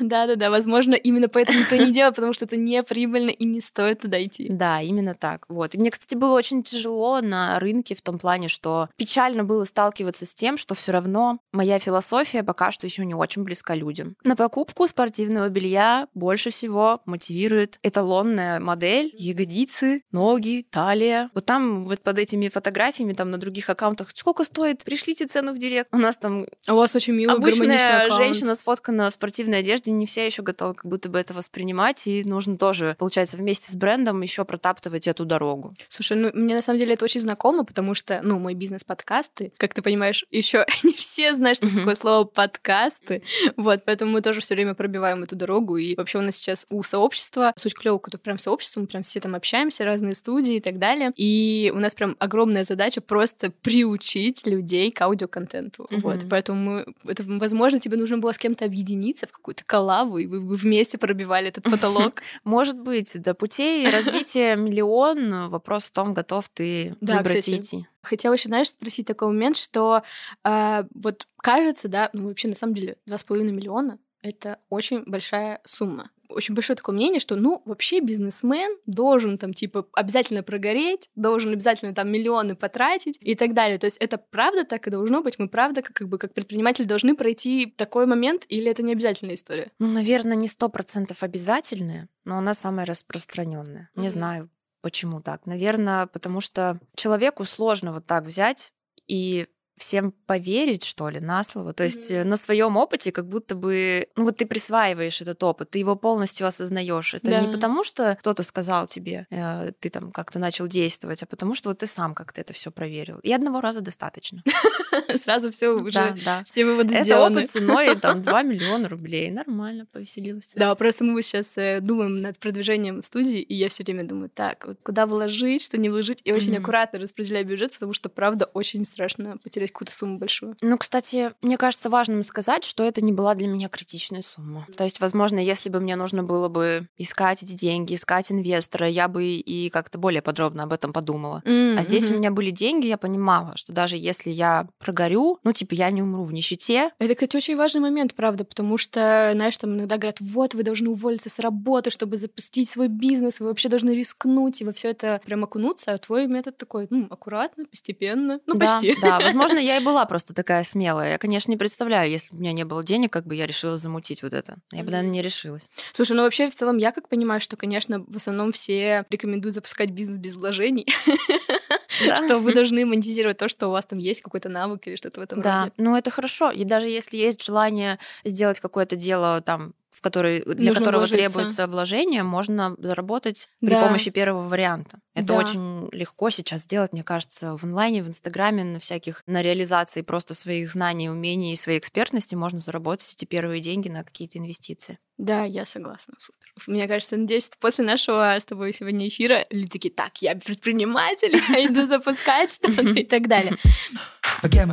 Да, 0.00 0.26
да, 0.26 0.34
да. 0.34 0.50
Возможно, 0.50 0.94
именно 0.94 1.28
поэтому 1.28 1.60
никто 1.60 1.76
не 1.76 1.92
делает, 1.92 2.16
потому 2.16 2.32
что 2.32 2.44
это 2.44 2.56
не 2.56 2.82
прибыльно 2.82 3.30
и 3.30 3.44
не 3.44 3.60
стоит 3.60 4.00
туда 4.00 4.22
идти. 4.22 4.48
Да, 4.50 4.80
именно 4.80 5.14
так. 5.14 5.46
Вот. 5.48 5.74
И 5.74 5.78
мне, 5.78 5.90
кстати, 5.90 6.14
было 6.14 6.34
очень 6.34 6.62
тяжело 6.62 7.20
на 7.20 7.58
рынке 7.60 7.94
в 7.94 8.02
том 8.02 8.18
плане, 8.18 8.48
что 8.48 8.88
печально 8.96 9.44
было 9.44 9.64
сталкиваться 9.64 10.26
с 10.26 10.34
тем, 10.34 10.58
что 10.58 10.74
все 10.74 10.92
равно 10.92 11.38
моя 11.52 11.78
философия 11.78 12.42
пока 12.42 12.70
что 12.70 12.86
еще 12.86 13.04
не 13.04 13.14
очень 13.14 13.44
близка 13.44 13.74
людям. 13.74 14.16
На 14.24 14.36
покупку 14.36 14.86
спортивного 14.86 15.48
белья 15.48 16.08
больше 16.12 16.50
всего 16.50 17.00
мотивирует 17.06 17.78
эталонная 17.82 18.60
модель 18.60 19.10
ягодицы, 19.34 20.02
ноги, 20.12 20.66
талия. 20.70 21.30
Вот 21.34 21.44
там 21.44 21.86
вот 21.86 22.00
под 22.00 22.18
этими 22.18 22.48
фотографиями 22.48 23.12
там 23.12 23.30
на 23.30 23.38
других 23.38 23.68
аккаунтах 23.68 24.10
сколько 24.14 24.44
стоит? 24.44 24.84
Пришлите 24.84 25.26
цену 25.26 25.52
в 25.52 25.58
директ. 25.58 25.88
У 25.92 25.98
нас 25.98 26.16
там 26.16 26.46
у 26.68 26.74
вас 26.74 26.94
очень 26.94 27.14
милый 27.14 27.34
обычная 27.34 28.10
женщина 28.10 28.54
сфоткана 28.54 29.10
в 29.10 29.14
спортивной 29.14 29.58
одежде, 29.58 29.90
не 29.90 30.06
все 30.06 30.26
еще 30.26 30.42
готовы 30.42 30.74
как 30.74 30.86
будто 30.86 31.08
бы 31.08 31.18
это 31.18 31.34
воспринимать, 31.34 32.06
и 32.06 32.24
нужно 32.24 32.56
тоже, 32.56 32.96
получается, 32.98 33.36
вместе 33.36 33.70
с 33.70 33.74
брендом 33.74 34.20
еще 34.22 34.44
протаптывать 34.44 35.06
эту 35.06 35.24
дорогу. 35.24 35.72
Слушай, 35.88 36.16
ну 36.16 36.30
мне 36.32 36.54
на 36.54 36.62
самом 36.62 36.78
деле 36.78 36.94
это 36.94 37.04
очень 37.04 37.20
знакомо, 37.20 37.64
потому 37.64 37.94
что, 37.94 38.20
ну, 38.22 38.38
мой 38.38 38.54
бизнес-подкасты, 38.54 39.52
как 39.56 39.74
ты 39.74 39.82
понимаешь, 39.82 40.24
еще 40.30 40.64
не 40.82 40.92
все 40.92 41.34
знают, 41.34 41.58
что 41.58 41.74
такое 41.74 41.94
слово 41.94 42.24
подкасты. 42.24 43.22
Вот, 43.56 43.84
поэтому 43.84 44.12
мы 44.12 44.20
тоже 44.20 44.40
все 44.40 44.54
время 44.54 44.74
пробиваем 44.74 45.22
эту 45.22 45.36
дорогу. 45.36 45.76
И 45.76 45.96
вообще 45.96 46.18
у 46.18 46.22
нас 46.22 46.36
сейчас 46.36 46.66
у 46.70 46.82
сообщества, 46.82 47.52
суть 47.56 47.74
клёвого, 47.74 48.02
это 48.06 48.18
прям 48.18 48.38
сообщество, 48.38 48.80
мы 48.80 48.86
прям 48.86 49.02
все 49.02 49.20
там 49.24 49.34
общаемся, 49.34 49.86
разные 49.86 50.14
студии 50.14 50.56
и 50.56 50.60
так 50.60 50.78
далее. 50.78 51.10
И 51.16 51.72
у 51.74 51.78
нас 51.78 51.94
прям 51.94 52.14
огромная 52.18 52.62
задача 52.62 53.00
просто 53.00 53.50
приучить 53.62 54.46
людей 54.46 54.90
к 54.90 55.00
аудиоконтенту. 55.00 55.88
Mm-hmm. 55.90 56.00
Вот, 56.02 56.20
поэтому 56.28 56.60
мы, 56.60 56.94
это, 57.08 57.22
возможно, 57.26 57.80
тебе 57.80 57.96
нужно 57.96 58.18
было 58.18 58.32
с 58.32 58.38
кем-то 58.38 58.66
объединиться 58.66 59.26
в 59.26 59.32
какую-то 59.32 59.64
коллабу, 59.64 60.18
и 60.18 60.26
вы, 60.26 60.40
вы 60.40 60.56
вместе 60.56 60.98
пробивали 60.98 61.48
этот 61.48 61.64
потолок. 61.64 62.20
Может 62.44 62.78
быть, 62.78 63.18
до 63.18 63.32
путей 63.32 63.88
развития 63.88 64.56
миллион. 64.56 65.48
Вопрос 65.48 65.84
в 65.84 65.92
том, 65.92 66.12
готов 66.12 66.50
ты 66.50 66.94
выбрать 67.00 67.48
и 67.48 67.56
идти. 67.56 67.86
Хотела 68.02 68.34
еще, 68.34 68.48
знаешь, 68.48 68.68
спросить 68.68 69.06
такой 69.06 69.28
момент, 69.28 69.56
что 69.56 70.02
э, 70.44 70.84
вот 70.94 71.26
кажется, 71.38 71.88
да, 71.88 72.10
ну 72.12 72.28
вообще 72.28 72.48
на 72.48 72.54
самом 72.54 72.74
деле 72.74 72.96
два 73.06 73.16
с 73.16 73.24
половиной 73.24 73.52
миллиона 73.52 73.98
это 74.24 74.58
очень 74.70 75.04
большая 75.04 75.60
сумма 75.64 76.10
очень 76.28 76.54
большое 76.54 76.76
такое 76.76 76.94
мнение, 76.94 77.20
что, 77.20 77.36
ну, 77.36 77.62
вообще 77.64 78.00
бизнесмен 78.00 78.78
должен 78.86 79.38
там, 79.38 79.54
типа, 79.54 79.86
обязательно 79.92 80.42
прогореть, 80.42 81.10
должен 81.14 81.52
обязательно 81.52 81.94
там 81.94 82.10
миллионы 82.10 82.56
потратить 82.56 83.18
и 83.20 83.34
так 83.34 83.54
далее. 83.54 83.78
То 83.78 83.86
есть 83.86 83.96
это 83.98 84.18
правда 84.18 84.64
так 84.64 84.86
и 84.86 84.90
должно 84.90 85.22
быть? 85.22 85.38
Мы 85.38 85.48
правда, 85.48 85.82
как, 85.82 85.94
как 85.94 86.08
бы, 86.08 86.18
как 86.18 86.34
предприниматель 86.34 86.86
должны 86.86 87.16
пройти 87.16 87.66
такой 87.76 88.06
момент 88.06 88.44
или 88.48 88.70
это 88.70 88.82
не 88.82 88.92
обязательная 88.92 89.34
история? 89.34 89.70
Ну, 89.78 89.88
наверное, 89.88 90.36
не 90.36 90.48
сто 90.48 90.68
процентов 90.68 91.22
обязательная, 91.22 92.08
но 92.24 92.38
она 92.38 92.54
самая 92.54 92.86
распространенная. 92.86 93.90
Mm-hmm. 93.94 94.00
Не 94.00 94.08
знаю, 94.08 94.50
почему 94.80 95.20
так. 95.20 95.46
Наверное, 95.46 96.06
потому 96.06 96.40
что 96.40 96.80
человеку 96.96 97.44
сложно 97.44 97.92
вот 97.92 98.06
так 98.06 98.24
взять 98.24 98.72
и 99.06 99.46
всем 99.76 100.12
поверить, 100.26 100.84
что 100.84 101.08
ли, 101.08 101.20
на 101.20 101.42
слово. 101.44 101.72
То 101.72 101.84
есть 101.84 102.10
mm-hmm. 102.10 102.24
на 102.24 102.36
своем 102.36 102.76
опыте, 102.76 103.12
как 103.12 103.28
будто 103.28 103.54
бы, 103.54 104.08
ну 104.16 104.24
вот 104.24 104.36
ты 104.36 104.46
присваиваешь 104.46 105.20
этот 105.20 105.42
опыт, 105.42 105.70
ты 105.70 105.78
его 105.78 105.96
полностью 105.96 106.46
осознаешь. 106.46 107.14
Это 107.14 107.30
да. 107.30 107.40
не 107.40 107.52
потому, 107.52 107.82
что 107.82 108.16
кто-то 108.20 108.42
сказал 108.42 108.86
тебе, 108.86 109.26
э, 109.30 109.72
ты 109.78 109.90
там 109.90 110.12
как-то 110.12 110.38
начал 110.38 110.66
действовать, 110.68 111.22
а 111.22 111.26
потому 111.26 111.54
что 111.54 111.70
вот 111.70 111.78
ты 111.78 111.86
сам 111.86 112.14
как-то 112.14 112.40
это 112.40 112.52
все 112.52 112.70
проверил. 112.70 113.18
И 113.20 113.32
одного 113.32 113.60
раза 113.60 113.80
достаточно. 113.80 114.42
Сразу 115.16 115.50
все 115.50 115.70
уже, 115.70 116.16
все 116.44 116.64
выводы 116.64 116.94
это 116.94 117.04
сделаны. 117.04 117.38
опыт 117.38 117.50
ценой 117.50 117.96
там 117.96 118.22
2 118.22 118.42
миллиона 118.42 118.88
рублей. 118.88 119.30
Нормально, 119.30 119.86
повеселилась. 119.86 120.52
Да, 120.54 120.74
просто 120.74 121.04
мы 121.04 121.20
сейчас 121.22 121.56
э, 121.56 121.80
думаем 121.80 122.18
над 122.18 122.38
продвижением 122.38 123.02
студии, 123.02 123.40
и 123.40 123.54
я 123.54 123.68
все 123.68 123.82
время 123.82 124.04
думаю, 124.04 124.30
так, 124.30 124.66
куда 124.82 125.06
вложить, 125.06 125.62
что 125.62 125.78
не 125.78 125.88
вложить, 125.88 126.20
и 126.24 126.32
очень 126.32 126.56
аккуратно 126.56 126.98
распределяю 126.98 127.44
бюджет, 127.44 127.72
потому 127.72 127.92
что, 127.92 128.08
правда, 128.08 128.46
очень 128.46 128.84
страшно 128.84 129.38
потерять 129.38 129.63
потерять 129.64 129.72
какую-то 129.72 129.92
сумму 129.92 130.18
большую. 130.18 130.56
Ну, 130.60 130.78
кстати, 130.78 131.32
мне 131.42 131.56
кажется 131.56 131.90
важным 131.90 132.22
сказать, 132.22 132.64
что 132.64 132.84
это 132.84 133.02
не 133.02 133.12
была 133.12 133.34
для 133.34 133.48
меня 133.48 133.68
критичная 133.68 134.22
сумма. 134.22 134.66
То 134.76 134.84
есть, 134.84 135.00
возможно, 135.00 135.38
если 135.38 135.70
бы 135.70 135.80
мне 135.80 135.96
нужно 135.96 136.22
было 136.22 136.48
бы 136.48 136.88
искать 136.96 137.42
эти 137.42 137.52
деньги, 137.52 137.94
искать 137.94 138.30
инвестора, 138.30 138.88
я 138.88 139.08
бы 139.08 139.24
и 139.24 139.70
как-то 139.70 139.98
более 139.98 140.22
подробно 140.22 140.64
об 140.64 140.72
этом 140.72 140.92
подумала. 140.92 141.42
Mm-hmm. 141.44 141.78
А 141.78 141.82
здесь 141.82 142.10
у 142.10 142.14
меня 142.14 142.30
были 142.30 142.50
деньги, 142.50 142.86
я 142.86 142.98
понимала, 142.98 143.56
что 143.56 143.72
даже 143.72 143.96
если 143.96 144.30
я 144.30 144.68
прогорю, 144.78 145.38
ну, 145.44 145.52
типа, 145.52 145.74
я 145.74 145.90
не 145.90 146.02
умру 146.02 146.24
в 146.24 146.32
нищете. 146.32 146.90
Это, 146.98 147.14
кстати, 147.14 147.36
очень 147.36 147.56
важный 147.56 147.80
момент, 147.80 148.14
правда, 148.14 148.44
потому 148.44 148.78
что, 148.78 149.30
знаешь, 149.34 149.56
там 149.56 149.74
иногда 149.74 149.96
говорят, 149.96 150.20
вот, 150.20 150.54
вы 150.54 150.62
должны 150.62 150.90
уволиться 150.90 151.30
с 151.30 151.38
работы, 151.38 151.90
чтобы 151.90 152.16
запустить 152.16 152.68
свой 152.68 152.88
бизнес, 152.88 153.40
вы 153.40 153.46
вообще 153.46 153.68
должны 153.68 153.90
рискнуть, 153.90 154.60
и 154.60 154.64
во 154.64 154.72
все 154.72 154.90
это 154.90 155.20
прям 155.24 155.44
окунуться, 155.44 155.92
а 155.92 155.98
твой 155.98 156.26
метод 156.26 156.56
такой, 156.56 156.86
ну, 156.90 157.06
аккуратно, 157.10 157.64
постепенно, 157.66 158.40
ну, 158.46 158.54
да, 158.54 158.74
почти. 158.74 158.96
Да, 159.00 159.18
возможно, 159.20 159.53
Возможно, 159.53 159.53
я 159.60 159.78
и 159.78 159.84
была 159.84 160.04
просто 160.06 160.34
такая 160.34 160.64
смелая. 160.64 161.12
Я, 161.12 161.18
конечно, 161.18 161.50
не 161.50 161.56
представляю, 161.56 162.10
если 162.10 162.32
бы 162.32 162.38
у 162.38 162.40
меня 162.40 162.52
не 162.52 162.64
было 162.64 162.82
денег, 162.84 163.12
как 163.12 163.26
бы 163.26 163.34
я 163.34 163.46
решила 163.46 163.78
замутить 163.78 164.22
вот 164.22 164.32
это. 164.32 164.56
Я 164.72 164.84
бы, 164.84 164.90
наверное, 164.90 165.12
не 165.12 165.22
решилась. 165.22 165.70
Слушай, 165.92 166.16
ну 166.16 166.22
вообще, 166.22 166.50
в 166.50 166.54
целом, 166.54 166.78
я 166.78 166.92
как 166.92 167.08
понимаю, 167.08 167.40
что, 167.40 167.56
конечно, 167.56 168.04
в 168.06 168.16
основном 168.16 168.52
все 168.52 169.04
рекомендуют 169.10 169.54
запускать 169.54 169.90
бизнес 169.90 170.18
без 170.18 170.34
вложений. 170.34 170.86
Что 171.88 172.38
вы 172.38 172.52
должны 172.52 172.84
монетизировать 172.84 173.38
то, 173.38 173.48
что 173.48 173.68
у 173.68 173.70
вас 173.70 173.86
там 173.86 173.98
есть, 173.98 174.20
какой-то 174.20 174.48
навык 174.48 174.86
или 174.88 174.96
что-то 174.96 175.20
в 175.20 175.22
этом 175.22 175.38
роде. 175.38 175.48
Да, 175.48 175.72
ну 175.76 175.96
это 175.96 176.10
хорошо. 176.10 176.50
И 176.50 176.64
даже 176.64 176.88
если 176.88 177.16
есть 177.16 177.44
желание 177.44 178.00
сделать 178.24 178.58
какое-то 178.58 178.96
дело 178.96 179.40
там 179.40 179.74
который, 180.04 180.42
для 180.44 180.68
Нужно 180.68 180.74
которого 180.74 181.00
вложиться. 181.00 181.16
требуется 181.16 181.66
вложение, 181.66 182.22
можно 182.22 182.76
заработать 182.78 183.48
при 183.60 183.70
да. 183.70 183.86
помощи 183.86 184.10
первого 184.10 184.46
варианта. 184.46 184.98
Это 185.14 185.28
да. 185.28 185.38
очень 185.38 185.88
легко 185.92 186.28
сейчас 186.28 186.60
сделать, 186.60 186.92
мне 186.92 187.02
кажется, 187.02 187.56
в 187.56 187.64
онлайне, 187.64 188.02
в 188.02 188.08
Инстаграме, 188.08 188.64
на 188.64 188.78
всяких, 188.80 189.22
на 189.26 189.40
реализации 189.40 190.02
просто 190.02 190.34
своих 190.34 190.70
знаний, 190.70 191.08
умений 191.08 191.54
и 191.54 191.56
своей 191.56 191.78
экспертности 191.78 192.34
можно 192.34 192.58
заработать 192.58 193.14
эти 193.14 193.24
первые 193.24 193.62
деньги 193.62 193.88
на 193.88 194.04
какие-то 194.04 194.38
инвестиции. 194.38 194.98
Да, 195.16 195.44
я 195.44 195.64
согласна. 195.64 196.14
Супер. 196.18 196.52
Мне 196.66 196.86
кажется, 196.86 197.16
надеюсь, 197.16 197.50
после 197.58 197.84
нашего 197.86 198.36
с 198.38 198.44
тобой 198.44 198.74
сегодня 198.74 199.08
эфира 199.08 199.46
люди 199.48 199.78
такие, 199.78 199.94
так, 199.94 200.18
я 200.20 200.36
предприниматель, 200.36 201.34
я 201.48 201.66
иду 201.66 201.86
запускать 201.86 202.50
что-то 202.54 202.82
и 202.90 203.04
так 203.04 203.26
далее. 203.26 203.56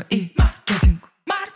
и 0.09 0.33
маркетинг. 0.37 1.10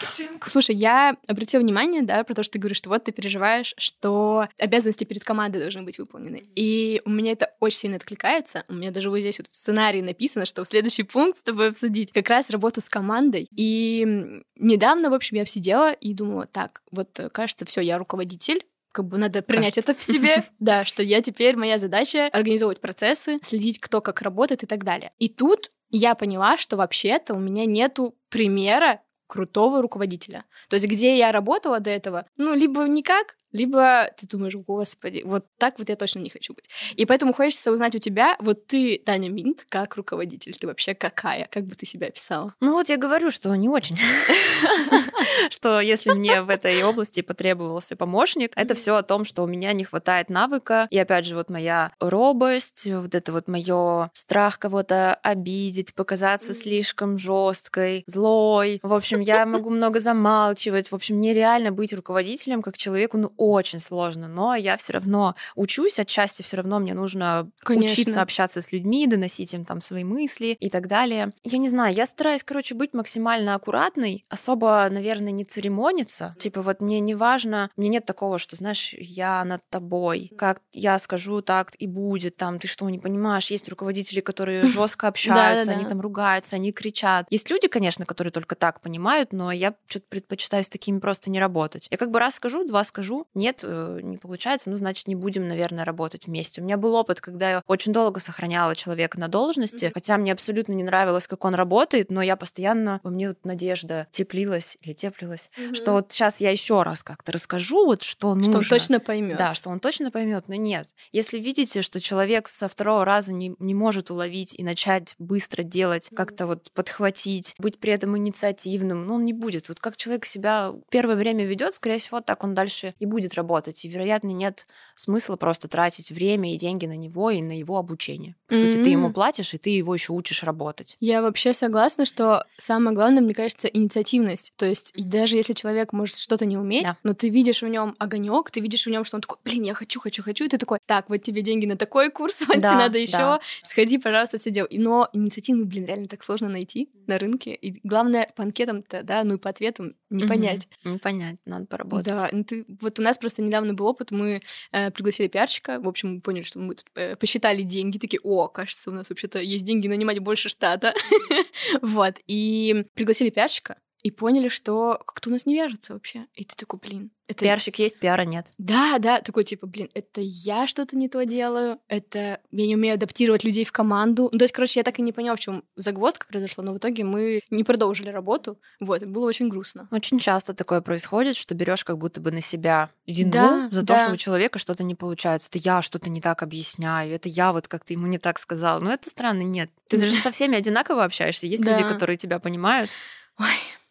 Маркетинг. 0.05 0.47
Слушай, 0.49 0.75
я 0.75 1.17
обратила 1.27 1.61
внимание, 1.61 2.01
да, 2.01 2.23
про 2.23 2.33
то, 2.33 2.43
что 2.43 2.53
ты 2.53 2.59
говоришь, 2.59 2.77
что 2.77 2.89
вот 2.89 3.03
ты 3.03 3.11
переживаешь, 3.11 3.73
что 3.77 4.47
обязанности 4.59 5.03
перед 5.03 5.23
командой 5.23 5.59
должны 5.59 5.83
быть 5.83 5.97
выполнены. 5.97 6.43
И 6.55 7.01
у 7.05 7.09
меня 7.09 7.31
это 7.31 7.53
очень 7.59 7.79
сильно 7.79 7.97
откликается. 7.97 8.63
У 8.67 8.73
меня 8.73 8.91
даже 8.91 9.09
вот 9.09 9.19
здесь 9.19 9.37
вот 9.39 9.47
в 9.49 9.55
сценарии 9.55 10.01
написано, 10.01 10.45
что 10.45 10.63
в 10.63 10.67
следующий 10.67 11.03
пункт 11.03 11.39
с 11.39 11.43
тобой 11.43 11.69
обсудить 11.69 12.11
как 12.11 12.29
раз 12.29 12.49
работу 12.49 12.81
с 12.81 12.89
командой. 12.89 13.47
И 13.55 14.41
недавно, 14.57 15.09
в 15.09 15.13
общем, 15.13 15.37
я 15.37 15.45
сидела 15.45 15.91
и 15.91 16.13
думала, 16.13 16.47
так, 16.47 16.81
вот 16.91 17.19
кажется, 17.31 17.65
все, 17.65 17.81
я 17.81 17.97
руководитель, 17.97 18.61
как 18.91 19.05
бы 19.05 19.17
надо 19.17 19.41
принять 19.41 19.77
это 19.77 19.93
в 19.93 20.01
себе, 20.01 20.41
да, 20.59 20.85
что 20.85 21.03
я 21.03 21.21
теперь, 21.21 21.57
моя 21.57 21.77
задача 21.77 22.27
организовывать 22.31 22.79
процессы, 22.79 23.39
следить, 23.43 23.79
кто 23.79 24.01
как 24.01 24.21
работает 24.21 24.63
и 24.63 24.65
так 24.65 24.83
далее. 24.83 25.11
И 25.19 25.27
тут 25.27 25.71
я 25.89 26.15
поняла, 26.15 26.57
что 26.57 26.77
вообще-то 26.77 27.33
у 27.33 27.39
меня 27.39 27.65
нету 27.65 28.15
примера 28.29 29.01
крутого 29.27 29.81
руководителя. 29.81 30.45
То 30.69 30.75
есть 30.75 30.87
где 30.87 31.17
я 31.17 31.31
работала 31.31 31.79
до 31.79 31.89
этого, 31.89 32.25
ну, 32.37 32.53
либо 32.53 32.83
никак, 32.87 33.35
либо 33.55 34.09
ты 34.17 34.27
думаешь, 34.27 34.55
господи, 34.55 35.21
вот 35.25 35.45
так 35.57 35.79
вот 35.79 35.87
я 35.87 35.95
точно 35.95 36.19
не 36.19 36.29
хочу 36.29 36.53
быть. 36.53 36.65
И 36.95 37.05
поэтому 37.05 37.33
хочется 37.33 37.71
узнать 37.71 37.95
у 37.95 37.99
тебя, 37.99 38.35
вот 38.39 38.67
ты, 38.67 39.01
Таня 39.05 39.29
Минт, 39.29 39.65
как 39.69 39.95
руководитель, 39.95 40.53
ты 40.53 40.67
вообще 40.67 40.93
какая? 40.93 41.47
Как 41.49 41.65
бы 41.65 41.75
ты 41.75 41.85
себя 41.85 42.07
описала? 42.07 42.53
Ну 42.59 42.73
вот 42.73 42.89
я 42.89 42.97
говорю, 42.97 43.31
что 43.31 43.55
не 43.55 43.69
очень. 43.69 43.97
Что 45.49 45.79
если 45.79 46.11
мне 46.11 46.41
в 46.41 46.49
этой 46.49 46.83
области 46.83 47.21
потребовался 47.21 47.95
помощник, 47.95 48.51
это 48.55 48.73
все 48.73 48.95
о 48.95 49.03
том, 49.03 49.25
что 49.25 49.43
у 49.43 49.47
меня 49.47 49.73
не 49.73 49.83
хватает 49.83 50.29
навыка. 50.29 50.87
И 50.89 50.97
опять 50.97 51.25
же, 51.25 51.35
вот 51.35 51.49
моя 51.49 51.91
робость, 51.99 52.87
вот 52.87 53.13
это 53.13 53.31
вот 53.31 53.47
мое 53.47 54.09
страх 54.13 54.59
кого-то 54.59 55.15
обидеть, 55.15 55.93
показаться 55.93 56.53
слишком 56.53 57.17
жесткой, 57.17 58.03
злой. 58.07 58.79
В 58.81 58.93
общем, 58.93 59.14
я 59.21 59.45
могу 59.45 59.69
много 59.69 59.99
замалчивать. 59.99 60.91
В 60.91 60.95
общем, 60.95 61.19
нереально 61.19 61.71
быть 61.71 61.93
руководителем 61.93 62.61
как 62.61 62.77
человеку, 62.77 63.17
ну, 63.17 63.33
очень 63.37 63.79
сложно, 63.79 64.27
но 64.27 64.55
я 64.55 64.77
все 64.77 64.93
равно 64.93 65.35
учусь, 65.55 65.99
отчасти 65.99 66.41
все 66.41 66.57
равно 66.57 66.79
мне 66.79 66.93
нужно 66.93 67.49
Конечно. 67.59 67.93
учиться 67.93 68.21
общаться 68.21 68.61
с 68.61 68.71
людьми, 68.71 69.07
доносить 69.07 69.53
им 69.53 69.65
там 69.65 69.81
свои 69.81 70.03
мысли 70.03 70.57
и 70.59 70.69
так 70.69 70.87
далее. 70.87 71.31
Я 71.43 71.57
не 71.57 71.69
знаю, 71.69 71.93
я 71.93 72.05
стараюсь, 72.05 72.43
короче, 72.43 72.75
быть 72.75 72.93
максимально 72.93 73.55
аккуратной, 73.55 74.23
особо, 74.29 74.87
наверное, 74.89 75.31
не 75.31 75.45
церемониться. 75.45 76.35
Типа 76.39 76.61
вот 76.61 76.81
мне 76.81 76.99
не 76.99 77.15
важно, 77.15 77.69
мне 77.75 77.89
нет 77.89 78.05
такого, 78.05 78.37
что, 78.37 78.55
знаешь, 78.55 78.93
я 78.97 79.43
над 79.45 79.61
тобой, 79.69 80.31
как 80.37 80.61
я 80.73 80.97
скажу, 80.99 81.41
так 81.41 81.71
и 81.77 81.87
будет, 81.87 82.37
там, 82.37 82.59
ты 82.59 82.67
что, 82.67 82.89
не 82.89 82.99
понимаешь? 82.99 83.51
Есть 83.51 83.69
руководители, 83.69 84.21
которые 84.21 84.63
жестко 84.67 85.07
общаются, 85.07 85.71
они 85.71 85.85
там 85.85 86.01
ругаются, 86.01 86.55
они 86.55 86.71
кричат. 86.71 87.27
Есть 87.29 87.49
люди, 87.49 87.67
конечно, 87.67 88.05
которые 88.05 88.31
только 88.31 88.55
так 88.55 88.81
понимают, 88.81 89.04
но 89.31 89.51
я 89.51 89.75
что-то 89.87 90.05
предпочитаю 90.09 90.63
с 90.63 90.69
такими 90.69 90.99
просто 90.99 91.29
не 91.29 91.39
работать. 91.39 91.87
Я 91.91 91.97
как 91.97 92.11
бы 92.11 92.19
раз 92.19 92.35
скажу, 92.35 92.65
два 92.65 92.83
скажу, 92.83 93.27
нет, 93.33 93.61
э, 93.63 93.99
не 94.01 94.17
получается, 94.17 94.69
ну, 94.69 94.77
значит, 94.77 95.07
не 95.07 95.15
будем, 95.15 95.47
наверное, 95.47 95.85
работать 95.85 96.27
вместе. 96.27 96.61
У 96.61 96.63
меня 96.63 96.77
был 96.77 96.95
опыт, 96.95 97.21
когда 97.21 97.51
я 97.51 97.63
очень 97.67 97.93
долго 97.93 98.19
сохраняла 98.19 98.75
человека 98.75 99.19
на 99.19 99.27
должности, 99.27 99.85
mm-hmm. 99.85 99.91
хотя 99.93 100.17
мне 100.17 100.31
абсолютно 100.31 100.73
не 100.73 100.83
нравилось, 100.83 101.27
как 101.27 101.45
он 101.45 101.55
работает, 101.55 102.11
но 102.11 102.21
я 102.21 102.35
постоянно, 102.35 102.99
во 103.03 103.11
мне 103.11 103.29
вот 103.29 103.45
надежда 103.45 104.07
теплилась 104.11 104.77
или 104.81 104.93
теплилась, 104.93 105.51
mm-hmm. 105.57 105.75
что 105.75 105.91
вот 105.91 106.11
сейчас 106.11 106.41
я 106.41 106.51
еще 106.51 106.83
раз 106.83 107.03
как-то 107.03 107.31
расскажу, 107.31 107.85
вот 107.85 108.01
что, 108.01 108.15
что 108.15 108.35
нужно. 108.35 108.63
Что 108.63 108.75
он 108.75 108.79
точно 108.79 108.99
поймет. 108.99 109.37
Да, 109.37 109.53
что 109.53 109.69
он 109.69 109.79
точно 109.79 110.11
поймет, 110.11 110.47
но 110.47 110.55
нет. 110.55 110.87
Если 111.11 111.37
видите, 111.37 111.81
что 111.81 111.99
человек 111.99 112.47
со 112.47 112.67
второго 112.67 113.05
раза 113.05 113.33
не, 113.33 113.55
не 113.59 113.73
может 113.73 114.09
уловить 114.09 114.55
и 114.57 114.63
начать 114.63 115.15
быстро 115.19 115.63
делать, 115.63 116.09
mm-hmm. 116.09 116.15
как-то 116.15 116.47
вот 116.47 116.71
подхватить, 116.73 117.55
быть 117.59 117.79
при 117.79 117.93
этом 117.93 118.17
инициативным, 118.17 118.94
ну, 119.03 119.15
он 119.15 119.25
не 119.25 119.33
будет. 119.33 119.69
Вот 119.69 119.79
как 119.79 119.97
человек 119.97 120.25
себя 120.25 120.73
первое 120.89 121.15
время 121.15 121.45
ведет, 121.45 121.73
скорее 121.73 121.99
всего, 121.99 122.21
так 122.21 122.43
он 122.43 122.53
дальше 122.55 122.93
и 122.99 123.05
будет 123.05 123.33
работать, 123.35 123.83
и, 123.85 123.89
вероятно, 123.89 124.29
нет 124.29 124.67
смысла 124.95 125.35
просто 125.35 125.67
тратить 125.67 126.11
время 126.11 126.53
и 126.53 126.57
деньги 126.57 126.85
на 126.85 126.95
него 126.95 127.31
и 127.31 127.41
на 127.41 127.57
его 127.57 127.77
обучение. 127.77 128.35
По 128.47 128.53
mm-hmm. 128.53 128.71
сути, 128.71 128.83
ты 128.83 128.89
ему 128.89 129.11
платишь, 129.11 129.53
и 129.53 129.57
ты 129.57 129.69
его 129.71 129.93
еще 129.93 130.13
учишь 130.13 130.43
работать. 130.43 130.97
Я 130.99 131.21
вообще 131.21 131.53
согласна, 131.53 132.05
что 132.05 132.45
самое 132.57 132.95
главное, 132.95 133.21
мне 133.21 133.33
кажется, 133.33 133.67
инициативность. 133.67 134.53
То 134.55 134.65
есть, 134.65 134.91
и 134.95 135.03
даже 135.03 135.37
если 135.37 135.53
человек 135.53 135.93
может 135.93 136.17
что-то 136.17 136.45
не 136.45 136.57
уметь, 136.57 136.85
да. 136.85 136.97
но 137.03 137.13
ты 137.13 137.29
видишь 137.29 137.61
в 137.61 137.67
нем 137.67 137.95
огонек, 137.99 138.51
ты 138.51 138.59
видишь 138.59 138.85
в 138.85 138.89
нем, 138.89 139.03
что 139.05 139.17
он 139.17 139.21
такой, 139.21 139.37
блин, 139.43 139.63
я 139.63 139.73
хочу, 139.73 139.99
хочу, 139.99 140.23
хочу, 140.23 140.45
и 140.45 140.47
ты 140.47 140.57
такой, 140.57 140.79
так, 140.85 141.09
вот 141.09 141.17
тебе 141.17 141.41
деньги 141.41 141.65
на 141.65 141.77
такой 141.77 142.09
курс, 142.09 142.41
вот 142.47 142.59
да, 142.59 142.69
тебе 142.69 142.79
надо 142.79 142.97
еще, 142.97 143.17
да. 143.17 143.39
сходи, 143.63 143.97
пожалуйста, 143.97 144.37
все 144.37 144.51
делай. 144.51 144.77
Но 144.77 145.09
инициативу, 145.13 145.65
блин, 145.65 145.85
реально 145.85 146.07
так 146.07 146.23
сложно 146.23 146.49
найти 146.49 146.89
на 147.07 147.17
рынке. 147.17 147.53
И 147.53 147.79
главное, 147.83 148.31
по 148.35 148.43
анкетам-то, 148.85 149.03
да, 149.03 149.23
ну 149.23 149.35
и 149.35 149.37
по 149.37 149.49
ответам 149.49 149.95
не 150.09 150.25
понять. 150.25 150.67
Не 150.83 150.97
понять, 150.97 151.37
надо 151.45 151.65
поработать. 151.65 152.07
Да, 152.07 152.29
ну 152.31 152.43
ты, 152.43 152.65
вот 152.81 152.99
у 152.99 153.01
нас 153.01 153.17
просто 153.17 153.41
недавно 153.41 153.73
был 153.73 153.87
опыт, 153.87 154.11
мы 154.11 154.41
э, 154.71 154.91
пригласили 154.91 155.27
пиарщика, 155.27 155.79
в 155.79 155.87
общем, 155.87 156.15
мы 156.15 156.21
поняли, 156.21 156.43
что 156.43 156.59
мы 156.59 156.75
тут 156.75 156.85
э, 156.95 157.15
посчитали 157.15 157.63
деньги, 157.63 157.97
такие, 157.97 158.19
о, 158.23 158.47
кажется, 158.47 158.89
у 158.89 158.93
нас 158.93 159.09
вообще-то 159.09 159.39
есть 159.39 159.65
деньги 159.65 159.87
нанимать 159.87 160.19
больше 160.19 160.49
штата, 160.49 160.93
вот, 161.81 162.15
и 162.27 162.85
пригласили 162.93 163.29
пиарщика, 163.29 163.77
и 164.05 164.11
поняли, 164.11 164.49
что 164.49 165.01
как-то 165.07 165.29
у 165.29 165.31
нас 165.31 165.47
не 165.47 165.55
вяжется 165.55 165.93
вообще. 165.93 166.27
И 166.35 166.45
ты 166.45 166.55
такой, 166.55 166.79
блин, 166.79 167.09
это... 167.27 167.39
Пиарщик 167.39 167.79
есть, 167.79 167.97
пиара 167.97 168.21
нет. 168.21 168.45
Да, 168.59 168.99
да, 168.99 169.19
такой 169.19 169.43
типа, 169.43 169.65
блин, 169.65 169.89
это 169.95 170.21
я 170.21 170.67
что-то 170.67 170.95
не 170.95 171.09
то 171.09 171.25
делаю, 171.25 171.79
это 171.87 172.39
я 172.51 172.67
не 172.67 172.75
умею 172.75 172.93
адаптировать 172.93 173.43
людей 173.43 173.65
в 173.65 173.71
команду. 173.71 174.29
Ну, 174.31 174.37
то 174.37 174.45
есть, 174.45 174.53
короче, 174.53 174.79
я 174.79 174.83
так 174.83 174.99
и 174.99 175.01
не 175.01 175.11
поняла, 175.11 175.35
в 175.35 175.39
чем 175.39 175.63
загвоздка 175.75 176.27
произошла, 176.27 176.63
но 176.63 176.73
в 176.73 176.77
итоге 176.77 177.03
мы 177.03 177.41
не 177.49 177.63
продолжили 177.63 178.09
работу. 178.09 178.59
Вот, 178.79 179.01
и 179.01 179.07
было 179.07 179.25
очень 179.25 179.49
грустно. 179.49 179.87
Очень 179.89 180.19
часто 180.19 180.53
такое 180.53 180.81
происходит, 180.81 181.35
что 181.35 181.55
берешь 181.55 181.83
как 181.83 181.97
будто 181.97 182.21
бы 182.21 182.29
на 182.29 182.41
себя 182.41 182.91
вину 183.07 183.31
Да, 183.31 183.69
за 183.71 183.79
то, 183.81 183.87
да. 183.87 184.03
что 184.03 184.13
у 184.13 184.17
человека 184.17 184.59
что-то 184.59 184.83
не 184.83 184.93
получается. 184.93 185.49
Это 185.49 185.57
я 185.57 185.81
что-то 185.81 186.11
не 186.11 186.21
так 186.21 186.43
объясняю, 186.43 187.11
это 187.11 187.27
я 187.27 187.53
вот 187.53 187.67
как-то 187.67 187.91
ему 187.91 188.05
не 188.05 188.19
так 188.19 188.37
сказала. 188.37 188.79
Но 188.79 188.93
это 188.93 189.09
странно, 189.09 189.41
нет. 189.41 189.71
Ты 189.89 189.97
же 189.97 190.15
со 190.21 190.29
всеми 190.29 190.55
одинаково 190.55 191.03
общаешься. 191.03 191.47
Есть 191.47 191.65
люди, 191.65 191.81
которые 191.81 192.17
тебя 192.17 192.37
понимают. 192.37 192.91
Ой, 193.39 193.47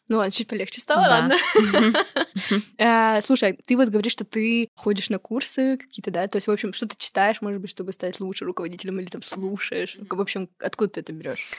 ну 0.08 0.16
ладно, 0.18 0.30
чуть 0.30 0.48
полегче 0.48 0.80
стало, 0.80 1.04
Да. 1.04 1.10
ладно. 1.10 1.94
Э, 2.78 3.20
Слушай, 3.22 3.58
ты 3.66 3.76
вот 3.76 3.88
говоришь, 3.88 4.12
что 4.12 4.24
ты 4.24 4.68
ходишь 4.74 5.08
на 5.10 5.18
курсы 5.18 5.76
какие-то, 5.78 6.10
да? 6.10 6.26
То 6.26 6.36
есть, 6.36 6.46
в 6.48 6.50
общем, 6.50 6.72
что 6.72 6.86
ты 6.86 6.96
читаешь, 6.98 7.40
может 7.40 7.60
быть, 7.60 7.70
чтобы 7.70 7.92
стать 7.92 8.20
лучше 8.20 8.44
руководителем, 8.44 8.98
или 9.00 9.06
там 9.06 9.22
слушаешь? 9.22 9.96
В 10.10 10.20
общем, 10.20 10.48
откуда 10.58 10.90
ты 10.90 11.00
это 11.00 11.12
берешь? 11.12 11.50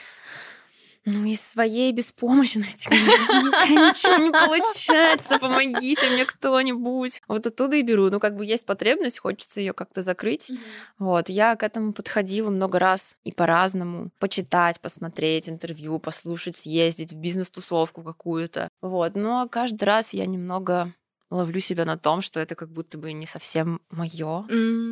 Ну, 1.08 1.24
из 1.24 1.40
своей 1.40 1.92
беспомощности, 1.92 2.88
конечно, 2.88 3.34
ничего 3.70 4.16
не 4.16 4.32
получается. 4.32 5.38
Помогите 5.38 6.10
мне 6.10 6.24
кто-нибудь. 6.24 7.22
Вот 7.28 7.46
оттуда 7.46 7.76
и 7.76 7.82
беру. 7.82 8.10
Ну, 8.10 8.18
как 8.18 8.34
бы 8.36 8.44
есть 8.44 8.66
потребность, 8.66 9.20
хочется 9.20 9.60
ее 9.60 9.72
как-то 9.72 10.02
закрыть. 10.02 10.50
Вот, 10.98 11.28
я 11.28 11.54
к 11.54 11.62
этому 11.62 11.92
подходила 11.92 12.50
много 12.50 12.80
раз 12.80 13.18
и 13.22 13.30
по-разному. 13.30 14.10
Почитать, 14.18 14.80
посмотреть 14.80 15.48
интервью, 15.48 16.00
послушать, 16.00 16.56
съездить 16.56 17.12
в 17.12 17.16
бизнес-тусовку 17.16 18.02
какую-то. 18.02 18.68
Вот, 18.80 19.14
но 19.14 19.48
каждый 19.48 19.84
раз 19.84 20.12
я 20.12 20.26
немного 20.26 20.92
ловлю 21.30 21.58
себя 21.60 21.84
на 21.84 21.96
том, 21.98 22.20
что 22.22 22.38
это 22.40 22.54
как 22.54 22.70
будто 22.70 22.98
бы 22.98 23.12
не 23.12 23.26
совсем 23.26 23.80
мое. 23.90 24.44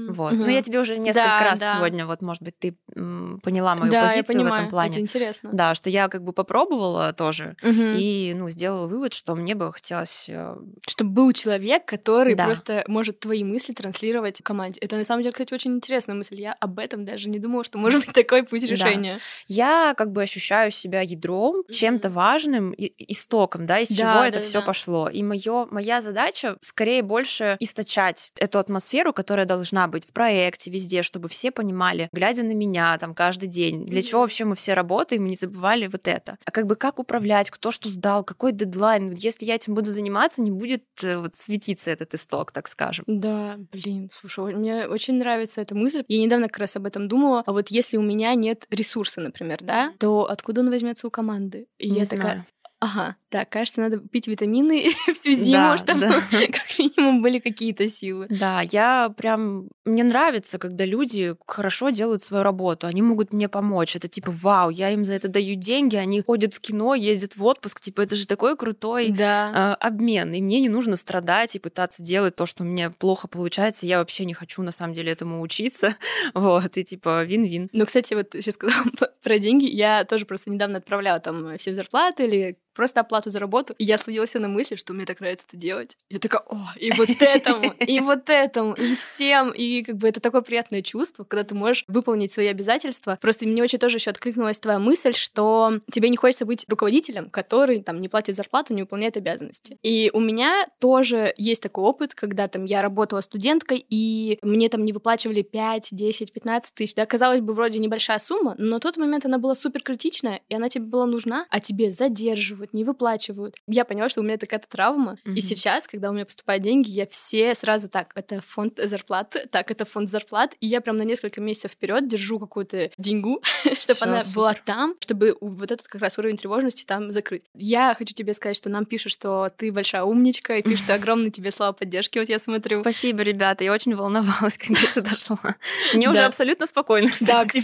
Вот. 0.08 0.32
Ну, 0.32 0.46
я 0.48 0.62
тебе 0.62 0.80
уже 0.80 0.96
несколько 0.98 1.28
Да, 1.28 1.40
раз 1.44 1.60
да. 1.60 1.74
сегодня, 1.76 2.06
вот, 2.06 2.22
может 2.22 2.42
быть, 2.42 2.58
ты 2.58 2.76
м, 2.96 3.40
поняла 3.42 3.74
мою 3.76 3.92
да, 3.92 4.00
я 4.00 4.06
позицию 4.08 4.26
понимаю, 4.38 4.54
в 4.54 4.56
этом 4.58 4.70
плане. 4.70 4.90
это 4.92 5.00
интересно. 5.00 5.50
Да, 5.52 5.74
что 5.74 5.90
я 5.90 6.08
как 6.08 6.24
бы 6.24 6.32
попробовала 6.32 7.12
тоже 7.12 7.56
Мгм. 7.62 7.92
и, 7.94 8.34
ну, 8.36 8.50
сделала 8.50 8.86
вывод, 8.88 9.12
что 9.12 9.34
мне 9.36 9.54
бы 9.54 9.72
хотелось... 9.72 10.26
э, 10.28 10.56
Чтобы 10.88 11.10
был 11.10 11.32
человек, 11.32 11.84
который 11.86 12.34
Да. 12.34 12.46
просто 12.46 12.84
может 12.88 13.20
твои 13.20 13.44
мысли 13.44 13.72
транслировать 13.72 14.42
команде. 14.42 14.80
Это 14.80 14.96
на 14.96 15.04
самом 15.04 15.22
деле, 15.22 15.32
кстати, 15.32 15.54
очень 15.54 15.74
интересная 15.76 16.16
мысль. 16.16 16.36
Я 16.36 16.54
об 16.54 16.78
этом 16.80 17.04
даже 17.04 17.28
не 17.28 17.38
думала, 17.38 17.62
что 17.64 17.78
может 17.78 18.04
быть 18.04 18.12
такой 18.14 18.42
путь 18.42 18.62
Да. 18.62 18.66
решения. 18.68 19.18
Я 19.46 19.94
как 19.96 20.10
бы 20.10 20.22
ощущаю 20.22 20.70
себя 20.72 21.00
ядром, 21.00 21.62
чем-то 21.70 22.10
важным, 22.10 22.72
и- 22.72 22.92
истоком, 23.12 23.66
да, 23.66 23.78
из 23.78 23.88
Да, 23.90 23.94
чего 23.96 24.24
это 24.24 24.38
да, 24.40 24.44
все 24.44 24.60
да. 24.60 24.66
пошло. 24.66 25.08
И 25.08 25.22
моё, 25.22 25.68
моя 25.70 26.02
задача 26.02 26.23
скорее 26.60 27.02
больше 27.02 27.56
источать 27.60 28.32
эту 28.38 28.58
атмосферу, 28.58 29.12
которая 29.12 29.46
должна 29.46 29.88
быть 29.88 30.06
в 30.06 30.12
проекте, 30.12 30.70
везде, 30.70 31.02
чтобы 31.02 31.28
все 31.28 31.50
понимали, 31.50 32.08
глядя 32.12 32.42
на 32.42 32.54
меня 32.54 32.96
там 32.98 33.14
каждый 33.14 33.48
день, 33.48 33.86
для 33.86 34.02
чего 34.02 34.22
вообще 34.22 34.44
мы 34.44 34.54
все 34.54 34.74
работаем, 34.74 35.26
и 35.26 35.30
не 35.30 35.36
забывали 35.36 35.86
вот 35.86 36.08
это. 36.08 36.38
А 36.44 36.50
как 36.50 36.66
бы 36.66 36.76
как 36.76 36.98
управлять, 36.98 37.50
кто 37.50 37.70
что 37.70 37.88
сдал, 37.88 38.24
какой 38.24 38.52
дедлайн. 38.52 39.12
Если 39.12 39.44
я 39.44 39.54
этим 39.54 39.74
буду 39.74 39.92
заниматься, 39.92 40.42
не 40.42 40.50
будет 40.50 40.84
э, 41.02 41.18
вот 41.18 41.34
светиться 41.34 41.90
этот 41.90 42.14
исток, 42.14 42.52
так 42.52 42.68
скажем. 42.68 43.04
Да, 43.06 43.56
блин, 43.72 44.10
слушай, 44.12 44.54
мне 44.54 44.86
очень 44.86 45.14
нравится 45.14 45.60
эта 45.60 45.74
мысль. 45.74 46.04
Я 46.08 46.22
недавно 46.22 46.48
как 46.48 46.58
раз 46.58 46.76
об 46.76 46.86
этом 46.86 47.08
думала. 47.08 47.42
А 47.46 47.52
вот 47.52 47.68
если 47.68 47.96
у 47.96 48.02
меня 48.02 48.34
нет 48.34 48.66
ресурса, 48.70 49.20
например, 49.20 49.58
да, 49.62 49.92
то 49.98 50.30
откуда 50.30 50.60
он 50.60 50.70
возьмется 50.70 51.06
у 51.06 51.10
команды? 51.10 51.66
И 51.78 51.90
Не 51.90 52.00
я 52.00 52.04
такая, 52.06 52.22
знаю. 52.22 52.44
Ага, 52.80 53.16
так, 53.30 53.48
кажется, 53.48 53.80
надо 53.80 53.98
пить 53.98 54.28
витамины 54.28 54.90
всю 55.14 55.32
зиму, 55.32 55.52
Да, 55.52 55.78
чтобы 55.78 56.00
да. 56.00 56.12
как 56.30 56.78
минимум 56.78 57.22
были 57.22 57.38
какие-то 57.38 57.88
силы. 57.88 58.26
Да, 58.30 58.60
я 58.60 59.12
прям... 59.16 59.68
Мне 59.84 60.04
нравится, 60.04 60.58
когда 60.58 60.84
люди 60.84 61.34
хорошо 61.46 61.90
делают 61.90 62.22
свою 62.22 62.42
работу. 62.44 62.86
Они 62.86 63.02
могут 63.02 63.32
мне 63.32 63.48
помочь. 63.48 63.96
Это 63.96 64.08
типа, 64.08 64.30
вау, 64.30 64.70
я 64.70 64.90
им 64.90 65.04
за 65.04 65.14
это 65.14 65.28
даю 65.28 65.56
деньги, 65.56 65.96
они 65.96 66.20
ходят 66.20 66.54
в 66.54 66.60
кино, 66.60 66.94
ездят 66.94 67.36
в 67.36 67.44
отпуск. 67.44 67.80
Типа, 67.80 68.02
это 68.02 68.16
же 68.16 68.26
такой 68.26 68.56
крутой 68.56 69.10
Да. 69.10 69.76
э, 69.80 69.84
обмен. 69.84 70.32
И 70.32 70.40
мне 70.42 70.60
не 70.60 70.68
нужно 70.68 70.96
страдать 70.96 71.54
и 71.56 71.58
пытаться 71.58 72.02
делать 72.02 72.36
то, 72.36 72.46
что 72.46 72.62
у 72.62 72.66
меня 72.66 72.90
плохо 72.90 73.28
получается. 73.28 73.86
Я 73.86 73.98
вообще 73.98 74.24
не 74.24 74.34
хочу, 74.34 74.62
на 74.62 74.72
самом 74.72 74.94
деле, 74.94 75.10
этому 75.12 75.40
учиться. 75.40 75.96
Вот, 76.34 76.76
и 76.76 76.84
типа, 76.84 77.24
вин-вин. 77.24 77.68
Ну, 77.72 77.84
кстати, 77.86 78.14
вот 78.14 78.28
сейчас 78.32 78.54
сказала 78.54 78.84
про 79.22 79.38
деньги. 79.38 79.66
Я 79.66 80.04
тоже 80.04 80.24
просто 80.26 80.50
недавно 80.50 80.78
отправляла 80.78 81.18
там 81.20 81.56
всем 81.58 81.74
зарплаты 81.74 82.26
или 82.26 82.58
просто 82.74 83.00
оплату 83.00 83.30
за 83.30 83.38
работу. 83.38 83.74
И 83.78 83.84
я 83.84 83.98
словила 83.98 84.26
себя 84.26 84.40
на 84.40 84.48
мысли, 84.48 84.74
что 84.76 84.92
мне 84.92 85.06
так 85.06 85.20
нравится 85.20 85.46
это 85.48 85.56
делать. 85.56 85.96
Я 86.10 86.18
такая, 86.18 86.42
о, 86.48 86.56
и 86.78 86.90
вот 86.92 87.08
этому, 87.20 87.72
и 87.72 88.00
вот 88.00 88.28
этому, 88.28 88.74
и 88.74 88.94
всем. 88.96 89.50
И 89.50 89.82
как 89.82 89.96
бы 89.96 90.08
это 90.08 90.20
такое 90.20 90.42
приятное 90.42 90.82
чувство, 90.82 91.24
когда 91.24 91.44
ты 91.44 91.54
можешь 91.54 91.84
выполнить 91.88 92.32
свои 92.32 92.48
обязательства. 92.48 93.18
Просто 93.20 93.46
мне 93.46 93.62
очень 93.62 93.78
тоже 93.78 93.96
еще 93.96 94.10
откликнулась 94.10 94.58
твоя 94.58 94.78
мысль, 94.78 95.14
что 95.14 95.80
тебе 95.90 96.08
не 96.08 96.16
хочется 96.16 96.44
быть 96.44 96.64
руководителем, 96.68 97.30
который 97.30 97.82
там 97.82 98.00
не 98.00 98.08
платит 98.08 98.36
зарплату, 98.36 98.74
не 98.74 98.82
выполняет 98.82 99.16
обязанности. 99.16 99.78
И 99.82 100.10
у 100.12 100.20
меня 100.20 100.66
тоже 100.80 101.32
есть 101.36 101.62
такой 101.62 101.84
опыт, 101.84 102.14
когда 102.14 102.46
там 102.46 102.64
я 102.64 102.82
работала 102.82 103.20
студенткой, 103.20 103.84
и 103.88 104.38
мне 104.42 104.68
там 104.68 104.84
не 104.84 104.92
выплачивали 104.92 105.42
5, 105.42 105.88
10, 105.92 106.32
15 106.32 106.74
тысяч. 106.74 106.94
Да, 106.94 107.06
казалось 107.06 107.40
бы, 107.40 107.54
вроде 107.54 107.78
небольшая 107.78 108.18
сумма, 108.18 108.54
но 108.58 108.74
на 108.74 108.80
тот 108.80 108.96
момент 108.96 109.24
она 109.24 109.38
была 109.38 109.54
супер 109.54 109.82
критичная, 109.82 110.40
и 110.48 110.54
она 110.54 110.68
тебе 110.68 110.86
была 110.86 111.06
нужна, 111.06 111.46
а 111.50 111.60
тебе 111.60 111.90
задерживают, 111.90 112.63
не 112.72 112.84
выплачивают. 112.84 113.56
Я 113.66 113.84
поняла, 113.84 114.08
что 114.08 114.20
у 114.20 114.24
меня 114.24 114.36
такая 114.36 114.60
травма. 114.60 115.18
Мгм. 115.24 115.36
И 115.36 115.40
сейчас, 115.40 115.86
когда 115.86 116.10
у 116.10 116.12
меня 116.12 116.24
поступают 116.24 116.62
деньги, 116.62 116.90
я 116.90 117.06
все 117.06 117.54
сразу 117.54 117.88
так, 117.88 118.12
это 118.14 118.40
фонд 118.40 118.80
зарплаты, 118.82 119.46
так, 119.50 119.70
это 119.70 119.84
фонд 119.84 120.10
зарплат, 120.10 120.54
и 120.60 120.66
я 120.66 120.80
прям 120.80 120.96
на 120.96 121.02
несколько 121.02 121.40
месяцев 121.40 121.72
вперед 121.72 122.08
держу 122.08 122.38
какую-то 122.38 122.90
деньгу, 122.98 123.42
чтобы 123.80 124.00
она 124.02 124.22
супер. 124.22 124.36
была 124.36 124.54
там, 124.54 124.94
чтобы 125.00 125.36
вот 125.40 125.70
этот 125.70 125.86
как 125.86 126.00
раз 126.00 126.18
уровень 126.18 126.36
тревожности 126.36 126.84
там 126.84 127.12
закрыть. 127.12 127.42
Я 127.54 127.94
хочу 127.96 128.14
тебе 128.14 128.34
сказать, 128.34 128.56
что 128.56 128.70
нам 128.70 128.84
пишут, 128.84 129.12
что 129.12 129.50
ты 129.56 129.72
большая 129.72 130.02
умничка, 130.04 130.56
и 130.56 130.62
пишут 130.62 130.90
огромное 130.90 131.30
тебе 131.30 131.50
слова 131.50 131.72
поддержки, 131.72 132.18
вот 132.18 132.28
я 132.28 132.38
смотрю. 132.38 132.80
Спасибо, 132.80 133.22
ребята. 133.22 133.64
Я 133.64 133.72
очень 133.72 133.94
волновалась, 133.94 134.58
когда 134.58 134.80
сюда 134.80 135.10
шла. 135.16 135.56
Мне 135.92 136.08
уже 136.08 136.24
абсолютно 136.24 136.66
спокойно. 136.66 137.10
Да, 137.20 137.44
кстати, 137.44 137.62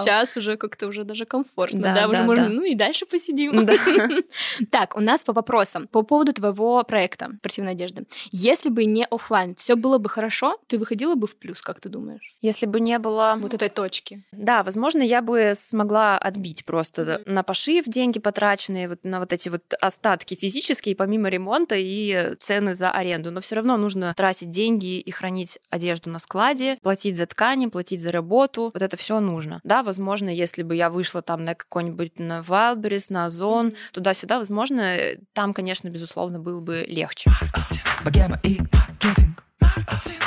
сейчас 0.00 0.36
уже 0.36 0.56
как-то 0.56 0.86
уже 0.86 1.04
даже 1.04 1.24
комфортно, 1.24 1.94
Да, 1.94 2.08
уже 2.08 2.22
можно, 2.22 2.48
ну 2.48 2.64
и 2.64 2.74
дальше 2.74 3.06
посидим. 3.06 3.66
Так, 4.70 4.96
у 4.96 5.00
нас 5.00 5.24
по 5.24 5.32
вопросам. 5.32 5.88
По 5.88 6.02
поводу 6.02 6.32
твоего 6.32 6.82
проекта 6.84 7.30
«Спортивная 7.38 7.72
одежда». 7.72 8.04
Если 8.30 8.68
бы 8.68 8.84
не 8.84 9.04
оффлайн, 9.04 9.54
все 9.54 9.76
было 9.76 9.98
бы 9.98 10.08
хорошо, 10.08 10.56
ты 10.66 10.78
выходила 10.78 11.14
бы 11.14 11.26
в 11.26 11.36
плюс, 11.36 11.60
как 11.60 11.80
ты 11.80 11.88
думаешь? 11.88 12.36
Если 12.40 12.66
бы 12.66 12.80
не 12.80 12.98
было 12.98 13.36
Вот 13.38 13.54
этой 13.54 13.68
точки. 13.68 14.22
Да, 14.32 14.62
возможно, 14.62 15.02
я 15.02 15.22
бы 15.22 15.52
смогла 15.54 16.18
отбить 16.18 16.64
просто 16.64 17.22
на 17.26 17.42
пошив 17.42 17.86
деньги 17.86 18.18
потраченные, 18.18 18.88
вот 18.88 19.04
на 19.04 19.20
вот 19.20 19.32
эти 19.32 19.48
вот 19.48 19.62
остатки 19.80 20.34
физические, 20.34 20.96
помимо 20.96 21.28
ремонта 21.28 21.76
и 21.76 22.34
цены 22.38 22.74
за 22.74 22.90
аренду. 22.90 23.30
Но 23.30 23.40
все 23.40 23.56
равно 23.56 23.76
нужно 23.76 24.14
тратить 24.16 24.50
деньги 24.50 24.98
и 24.98 25.10
хранить 25.10 25.58
одежду 25.70 26.10
на 26.10 26.18
складе, 26.18 26.78
платить 26.82 27.16
за 27.16 27.26
ткани, 27.26 27.66
платить 27.66 28.00
за 28.00 28.12
работу. 28.12 28.70
Вот 28.72 28.82
это 28.82 28.96
все 28.96 29.20
нужно. 29.20 29.60
Да, 29.64 29.82
возможно, 29.82 30.28
если 30.28 30.62
бы 30.62 30.76
я 30.76 30.90
вышла 30.90 31.22
там 31.22 31.44
на 31.44 31.54
какой-нибудь 31.54 32.18
на 32.18 32.40
Wildberries, 32.40 33.06
на 33.08 33.26
Озон, 33.26 33.66
Мгм. 33.70 33.76
Туда-сюда, 34.20 34.38
возможно, 34.38 34.96
там, 35.32 35.54
конечно, 35.54 35.88
безусловно, 35.88 36.40
было 36.40 36.60
бы 36.60 36.84
легче. 36.86 37.30
Богема 38.04 38.38
и 38.42 38.60
маркетинг 38.72 39.44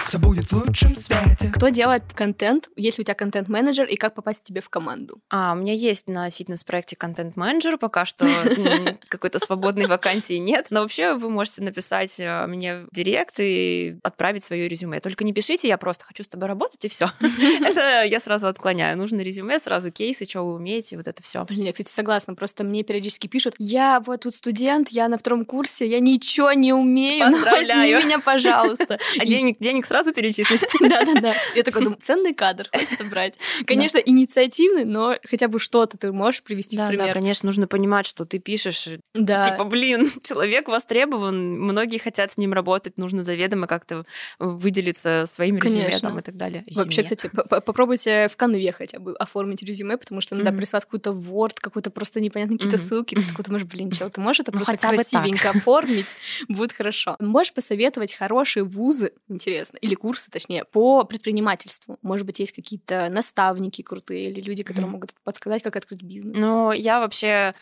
Все 0.05 0.19
будет 0.19 0.45
в 0.45 0.53
лучшем 0.53 0.95
свете 0.95 1.49
Кто 1.51 1.69
делает 1.69 2.03
контент, 2.13 2.69
если 2.75 3.01
у 3.01 3.05
тебя 3.05 3.15
контент-менеджер, 3.15 3.85
и 3.85 3.95
как 3.95 4.13
попасть 4.13 4.43
тебе 4.43 4.61
в 4.61 4.69
команду? 4.69 5.19
А, 5.31 5.53
у 5.53 5.55
меня 5.55 5.73
есть 5.73 6.07
на 6.07 6.29
фитнес-проекте 6.29 6.95
контент-менеджер, 6.95 7.77
пока 7.77 8.05
что 8.05 8.27
какой-то 9.07 9.39
свободной 9.39 9.87
вакансии 9.87 10.35
нет. 10.35 10.67
Но 10.69 10.81
вообще 10.81 11.15
вы 11.15 11.29
можете 11.29 11.63
написать 11.63 12.19
э, 12.19 12.45
мне 12.45 12.81
в 12.81 12.89
директ 12.91 13.39
и 13.39 13.97
отправить 14.03 14.43
свое 14.43 14.67
резюме. 14.67 14.99
Только 14.99 15.23
не 15.23 15.33
пишите, 15.33 15.67
я 15.67 15.77
просто 15.79 16.05
хочу 16.05 16.23
с 16.23 16.27
тобой 16.27 16.47
работать, 16.47 16.85
и 16.85 16.89
все. 16.89 17.09
Это 17.61 18.03
я 18.03 18.19
сразу 18.19 18.47
отклоняю. 18.47 18.97
Нужно 18.97 19.21
резюме, 19.21 19.57
сразу 19.57 19.91
кейсы, 19.91 20.25
что 20.25 20.43
вы 20.43 20.53
умеете, 20.55 20.95
вот 20.95 21.07
это 21.07 21.23
все. 21.23 21.43
Блин, 21.45 21.65
я, 21.65 21.71
кстати, 21.71 21.89
согласна. 21.89 22.35
Просто 22.35 22.63
мне 22.63 22.83
периодически 22.83 23.27
пишут, 23.27 23.55
я 23.57 23.99
вот 23.99 24.21
тут 24.21 24.35
студент, 24.35 24.89
я 24.89 25.07
на 25.07 25.17
втором 25.17 25.45
курсе, 25.45 25.87
я 25.87 25.99
ничего 25.99 26.53
не 26.53 26.71
умею, 26.73 27.29
но 27.29 27.37
возьми 27.37 27.93
меня, 27.93 28.19
пожалуйста. 28.19 28.99
А 29.23 29.25
денег, 29.25 29.57
денег 29.59 29.85
сразу 29.85 30.13
перечислить. 30.13 30.61
Да-да-да. 30.79 31.35
Я 31.55 31.63
такой 31.63 31.81
думаю, 31.83 31.99
ценный 32.01 32.33
кадр 32.33 32.67
хочешь 32.71 32.89
собрать. 32.97 33.37
Конечно, 33.65 33.97
инициативный, 33.97 34.85
но 34.85 35.15
хотя 35.25 35.47
бы 35.47 35.59
что-то 35.59 35.97
ты 35.97 36.11
можешь 36.11 36.43
привести 36.43 36.75
в 36.77 36.79
Да, 36.79 36.85
да, 36.85 36.89
пример. 36.97 37.13
конечно, 37.13 37.45
нужно 37.47 37.67
понимать, 37.67 38.05
что 38.05 38.25
ты 38.25 38.39
пишешь, 38.39 38.87
э, 38.87 38.97
Да. 39.13 39.49
типа, 39.51 39.63
блин, 39.65 40.09
человек 40.23 40.67
востребован, 40.67 41.59
многие 41.59 41.97
хотят 41.97 42.31
с 42.31 42.37
ним 42.37 42.53
работать, 42.53 42.97
нужно 42.97 43.23
заведомо 43.23 43.67
как-то 43.67 44.05
выделиться 44.39 45.25
своим 45.27 45.57
резюме 45.57 45.99
там 45.99 46.19
и 46.19 46.21
так 46.21 46.35
далее. 46.35 46.63
Вообще, 46.75 47.03
кстати, 47.03 47.29
попробуйте 47.49 48.27
в 48.29 48.35
конве 48.37 48.71
хотя 48.71 48.99
бы 48.99 49.13
оформить 49.15 49.63
резюме, 49.63 49.97
потому 49.97 50.21
что 50.21 50.35
иногда 50.35 50.51
Мгм. 50.51 50.59
присылают 50.59 50.85
какой-то 50.85 51.11
Word, 51.11 51.53
какой-то 51.59 51.89
просто 51.91 52.19
непонятные 52.19 52.57
какие-то 52.57 52.77
ссылки. 52.77 53.15
Ты 53.15 53.21
такой 53.27 53.45
думаешь, 53.45 53.65
блин, 53.65 53.91
чел, 53.91 54.09
ты 54.09 54.21
можешь 54.21 54.41
это 54.41 54.51
Ну, 54.51 54.57
просто 54.63 54.77
красивенько 54.77 55.49
оформить, 55.51 56.15
будет 56.49 56.71
хорошо. 56.73 57.15
Можешь 57.19 57.53
посоветовать 57.53 58.13
хорошие 58.13 58.63
вузы, 58.63 59.12
интересно, 59.27 59.77
или 59.77 59.95
курсы, 59.95 60.29
точнее, 60.31 60.65
по 60.65 61.03
предпринимательству? 61.03 61.97
Может 62.01 62.25
быть, 62.25 62.39
есть 62.39 62.51
какие-то 62.51 63.09
наставники 63.09 63.81
крутые 63.81 64.29
или 64.29 64.41
люди, 64.41 64.63
которые 64.63 64.87
Мгм. 64.87 64.93
могут 64.93 65.11
подсказать, 65.23 65.63
как 65.63 65.75
открыть 65.75 66.01
бизнес? 66.03 66.37
Ну, 66.39 66.71
я 66.71 66.99
вообще 66.99 67.53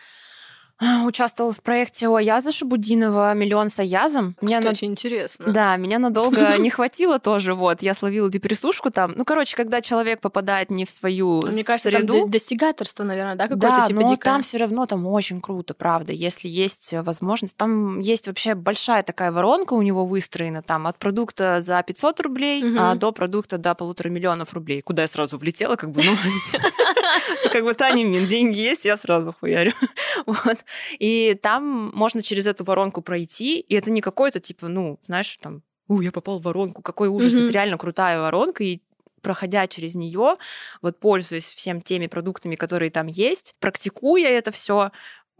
участвовала 1.05 1.53
в 1.53 1.61
проекте 1.61 2.07
у 2.07 2.15
Аяза 2.15 2.51
Шабудинова 2.51 3.34
«Миллион 3.34 3.69
с 3.69 3.79
Аязом». 3.79 4.36
Меня 4.41 4.57
на- 4.59 4.63
Кстати, 4.71 4.86
интересно. 4.86 5.51
Да, 5.51 5.75
меня 5.77 5.99
надолго 5.99 6.57
не 6.59 6.69
хватило 6.69 7.19
тоже, 7.19 7.53
вот. 7.53 7.82
Я 7.82 7.93
словила 7.93 8.29
депрессушку 8.29 8.89
там. 8.91 9.13
Ну, 9.15 9.23
короче, 9.25 9.55
когда 9.55 9.82
человек 9.82 10.21
попадает 10.21 10.71
не 10.71 10.86
в 10.86 10.89
свою 10.89 11.41
Мне 11.45 11.63
кажется, 11.63 11.91
там 11.91 12.01
среду... 12.01 12.13
до- 12.25 12.27
достигаторство, 12.27 13.03
наверное, 13.03 13.36
да, 13.36 13.47
какое-то 13.47 13.77
да, 13.79 13.86
типа 13.86 14.01
но 14.01 14.09
дикое? 14.09 14.23
там 14.32 14.41
все 14.43 14.57
равно 14.57 14.86
там 14.86 15.05
очень 15.05 15.39
круто, 15.41 15.73
правда, 15.73 16.13
если 16.13 16.47
есть 16.47 16.93
возможность. 16.93 17.55
Там 17.55 17.99
есть 17.99 18.27
вообще 18.27 18.55
большая 18.55 19.03
такая 19.03 19.32
воронка 19.32 19.73
у 19.73 19.82
него 19.82 20.05
выстроена, 20.05 20.61
там 20.63 20.88
от 20.88 20.97
продукта 20.97 21.61
за 21.61 21.82
500 21.84 22.19
рублей 22.21 22.63
Мгм. 22.63 22.77
а, 22.79 22.95
до 22.95 23.11
продукта 23.11 23.57
до 23.57 23.75
полутора 23.75 24.09
миллионов 24.09 24.53
рублей. 24.53 24.82
Куда 24.82 25.03
я 25.03 25.07
сразу 25.07 25.38
влетела, 25.38 25.75
как 25.75 25.91
бы, 25.91 26.01
ну, 26.03 26.11
как 27.51 27.63
бы 27.63 27.73
Таня 27.73 28.03
Мин, 28.03 28.25
деньги 28.27 28.59
есть, 28.59 28.86
я 28.86 28.97
сразу 28.97 29.36
хуярю. 29.39 29.73
Вот. 30.25 30.57
И 30.99 31.38
там 31.41 31.91
можно 31.93 32.22
через 32.22 32.47
эту 32.47 32.63
воронку 32.63 33.01
пройти, 33.01 33.59
и 33.59 33.76
это 33.76 33.91
не 33.91 34.01
какой-то 34.01 34.39
типа, 34.39 34.67
ну, 34.67 34.99
знаешь, 35.07 35.38
там, 35.41 35.63
у, 35.88 36.01
я 36.01 36.11
попал 36.11 36.39
в 36.39 36.43
воронку, 36.43 36.82
какой 36.82 37.09
ужас, 37.09 37.34
Мгм. 37.34 37.43
это 37.43 37.53
реально 37.53 37.78
крутая 37.78 38.19
воронка, 38.19 38.63
и 38.63 38.82
проходя 39.22 39.67
через 39.67 39.95
нее, 39.95 40.38
вот 40.82 40.99
пользуясь 40.99 41.53
всем 41.53 41.82
теми 41.82 42.07
продуктами, 42.07 42.55
которые 42.55 42.91
там 42.91 43.07
есть, 43.07 43.55
практикуя 43.59 44.30
это 44.30 44.51
все, 44.51 44.91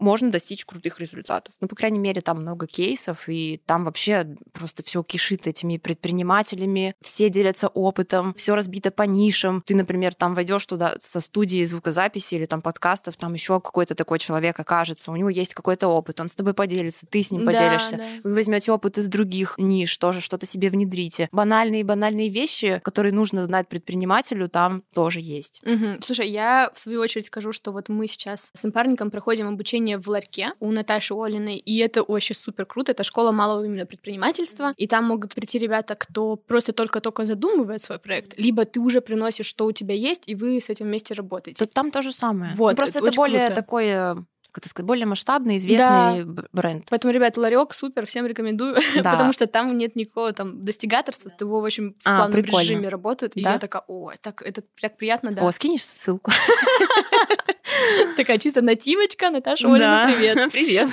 можно 0.02 0.30
достичь 0.30 0.64
крутых 0.66 1.00
результатов. 1.00 1.54
Ну, 1.60 1.68
по 1.68 1.76
крайней 1.76 1.98
мере, 1.98 2.20
там 2.20 2.42
много 2.42 2.66
кейсов, 2.66 3.28
и 3.28 3.60
там 3.66 3.84
вообще 3.84 4.26
просто 4.52 4.82
все 4.82 5.02
кишит 5.02 5.46
этими 5.46 5.78
предпринимателями, 5.78 6.94
все 7.00 7.30
делятся 7.30 7.68
опытом, 7.68 8.34
все 8.34 8.54
разбито 8.54 8.90
по 8.90 9.02
нишам. 9.02 9.62
Ты, 9.64 9.74
например, 9.74 10.14
там 10.14 10.34
войдешь 10.34 10.66
туда 10.66 10.94
со 11.00 11.20
студии 11.20 11.64
звукозаписи 11.64 12.34
или 12.34 12.46
там 12.46 12.62
подкастов, 12.62 13.16
там 13.16 13.34
еще 13.34 13.60
какой-то 13.60 13.94
такой 13.94 14.18
человек 14.18 14.58
окажется, 14.58 15.10
у 15.10 15.16
него 15.16 15.28
есть 15.28 15.54
какой-то 15.54 15.88
опыт, 15.88 16.20
он 16.20 16.28
с 16.28 16.34
тобой 16.34 16.54
поделится, 16.54 17.06
ты 17.06 17.22
с 17.22 17.30
ним 17.30 17.44
Да, 17.44 17.52
поделишься. 17.52 17.96
да. 17.96 18.04
Вы 18.24 18.34
возьмете 18.34 18.72
опыт 18.72 18.98
из 18.98 19.08
других 19.08 19.54
ниш, 19.58 19.96
тоже 19.98 20.20
что-то 20.20 20.46
себе 20.46 20.70
внедрите. 20.70 21.28
Банальные 21.32 21.84
банальные 21.84 22.28
вещи, 22.28 22.80
которые 22.84 23.12
нужно 23.12 23.44
знать 23.44 23.68
предпринимателю, 23.68 24.48
там 24.48 24.82
тоже 24.94 25.20
есть. 25.20 25.60
Мгм. 25.64 26.00
Слушай, 26.02 26.30
я 26.30 26.70
в 26.74 26.78
свою 26.78 27.00
очередь 27.00 27.26
скажу, 27.26 27.52
что 27.52 27.72
вот 27.72 27.88
мы 27.88 28.06
сейчас 28.06 28.50
с 28.54 28.62
напарником 28.62 29.10
проходим 29.10 29.48
обучение 29.48 29.91
в 29.98 30.08
Ларьке 30.08 30.52
у 30.60 30.70
Наташи 30.72 31.14
Олиной, 31.14 31.56
и 31.56 31.78
это 31.78 32.02
очень 32.02 32.34
супер 32.34 32.66
круто. 32.66 32.92
Это 32.92 33.04
школа 33.04 33.32
малого 33.32 33.64
именно 33.64 33.86
предпринимательства, 33.86 34.74
и 34.76 34.86
там 34.86 35.04
могут 35.04 35.34
прийти 35.34 35.58
ребята, 35.58 35.94
кто 35.94 36.36
просто 36.36 36.72
только-только 36.72 37.24
задумывает 37.24 37.82
свой 37.82 37.98
проект, 37.98 38.38
либо 38.38 38.64
ты 38.64 38.80
уже 38.80 39.00
приносишь, 39.00 39.46
что 39.46 39.66
у 39.66 39.72
тебя 39.72 39.94
есть, 39.94 40.22
и 40.26 40.34
вы 40.34 40.60
с 40.60 40.68
этим 40.68 40.86
вместе 40.86 41.14
работаете. 41.14 41.64
Тут 41.64 41.74
там 41.74 41.90
то 41.90 42.02
же 42.02 42.12
самое. 42.12 42.52
Вот, 42.54 42.70
Ну, 42.70 42.76
просто 42.76 42.98
это 42.98 43.08
это 43.08 43.16
более 43.16 43.46
круто. 43.46 43.54
такой, 43.60 43.86
э, 43.86 44.14
как 44.52 44.62
это 44.62 44.68
сказать, 44.68 44.86
более 44.86 45.06
масштабный, 45.06 45.56
известный 45.56 46.24
б- 46.24 46.44
бренд. 46.52 46.86
Поэтому, 46.90 47.12
ребят, 47.12 47.36
ларек 47.38 47.72
супер, 47.72 48.04
всем 48.06 48.26
рекомендую, 48.26 48.74
Да. 49.02 49.12
потому 49.12 49.32
что 49.32 49.46
там 49.46 49.76
нет 49.76 49.96
никакого 49.96 50.32
там 50.32 50.62
достигаторства, 50.64 51.30
с 51.30 51.42
в 51.44 51.54
общем 51.64 51.94
в 51.98 52.06
А, 52.06 52.16
плановом 52.18 52.32
прикольно. 52.32 52.62
режиме 52.68 52.88
работают, 52.88 53.34
и 53.34 53.42
Да? 53.42 53.54
я 53.54 53.58
такая, 53.58 53.82
о, 53.88 54.12
так, 54.20 54.42
это 54.42 54.62
так 54.80 54.96
приятно, 54.96 55.32
да. 55.32 55.42
О, 55.46 55.50
скинешь 55.50 55.84
ссылку? 55.84 56.30
Такая 58.16 58.38
чисто 58.38 58.60
нативочка, 58.60 59.30
Наташа 59.30 59.66
Олина, 59.72 60.10
привет. 60.14 60.52
Привет. 60.52 60.88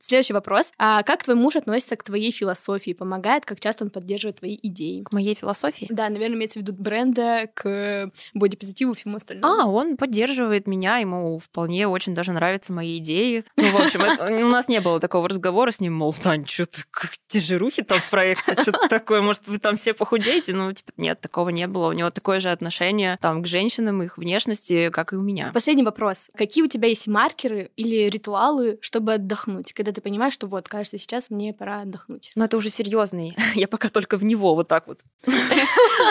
Следующий 0.00 0.32
вопрос. 0.32 0.72
А 0.78 1.02
как 1.02 1.24
твой 1.24 1.36
муж 1.36 1.56
относится 1.56 1.96
к 1.96 2.04
твоей 2.04 2.30
философии? 2.30 2.92
Помогает? 2.92 3.44
Как 3.44 3.60
часто 3.60 3.84
он 3.84 3.90
поддерживает 3.90 4.36
твои 4.38 4.58
идеи? 4.62 5.02
К 5.02 5.12
моей 5.12 5.34
философии. 5.34 5.86
Да, 5.90 6.08
наверное, 6.08 6.36
имеется 6.36 6.60
в 6.60 6.62
виду 6.62 6.72
бренда, 6.74 7.50
к 7.54 8.10
бодипозитиву 8.34 8.92
и 8.92 8.94
всему 8.94 9.16
остальному. 9.16 9.52
А, 9.62 9.66
он 9.66 9.96
поддерживает 9.96 10.66
меня, 10.66 10.98
ему 10.98 11.38
вполне 11.38 11.88
очень 11.88 12.14
даже 12.14 12.27
нравятся 12.32 12.72
мои 12.72 12.98
идеи. 12.98 13.44
Ну, 13.56 13.70
в 13.70 13.76
общем, 13.80 14.02
это- 14.02 14.24
у 14.44 14.48
нас 14.48 14.68
не 14.68 14.80
было 14.80 15.00
такого 15.00 15.28
разговора 15.28 15.70
с 15.70 15.80
ним, 15.80 15.94
мол, 15.94 16.12
Тань, 16.14 16.46
что 16.46 16.66
ты, 16.66 16.82
как 16.90 17.10
те 17.26 17.40
жирухи 17.40 17.82
там 17.82 18.00
в 18.00 18.10
проекте, 18.10 18.52
что-то 18.52 18.88
такое, 18.88 19.22
может, 19.22 19.46
вы 19.46 19.58
там 19.58 19.76
все 19.76 19.94
похудеете? 19.94 20.52
Ну, 20.54 20.72
типа, 20.72 20.92
нет, 20.96 21.20
такого 21.20 21.48
не 21.50 21.66
было. 21.66 21.88
У 21.88 21.92
него 21.92 22.10
такое 22.10 22.40
же 22.40 22.50
отношение 22.50 23.18
там 23.20 23.42
к 23.42 23.46
женщинам, 23.46 24.02
их 24.02 24.18
внешности, 24.18 24.90
как 24.90 25.12
и 25.12 25.16
у 25.16 25.22
меня. 25.22 25.50
Последний 25.54 25.82
вопрос. 25.84 26.30
Какие 26.34 26.64
у 26.64 26.68
тебя 26.68 26.88
есть 26.88 27.06
маркеры 27.06 27.70
или 27.76 28.08
ритуалы, 28.08 28.78
чтобы 28.80 29.14
отдохнуть? 29.14 29.72
Когда 29.72 29.92
ты 29.92 30.00
понимаешь, 30.00 30.32
что 30.34 30.46
вот, 30.46 30.68
кажется, 30.68 30.98
сейчас 30.98 31.30
мне 31.30 31.52
пора 31.52 31.80
отдохнуть. 31.82 32.32
Но 32.34 32.44
это 32.44 32.56
уже 32.56 32.70
серьезный. 32.70 33.34
Я 33.54 33.68
пока 33.68 33.88
только 33.88 34.16
в 34.16 34.24
него 34.24 34.54
вот 34.54 34.68
так 34.68 34.86
вот 34.86 35.00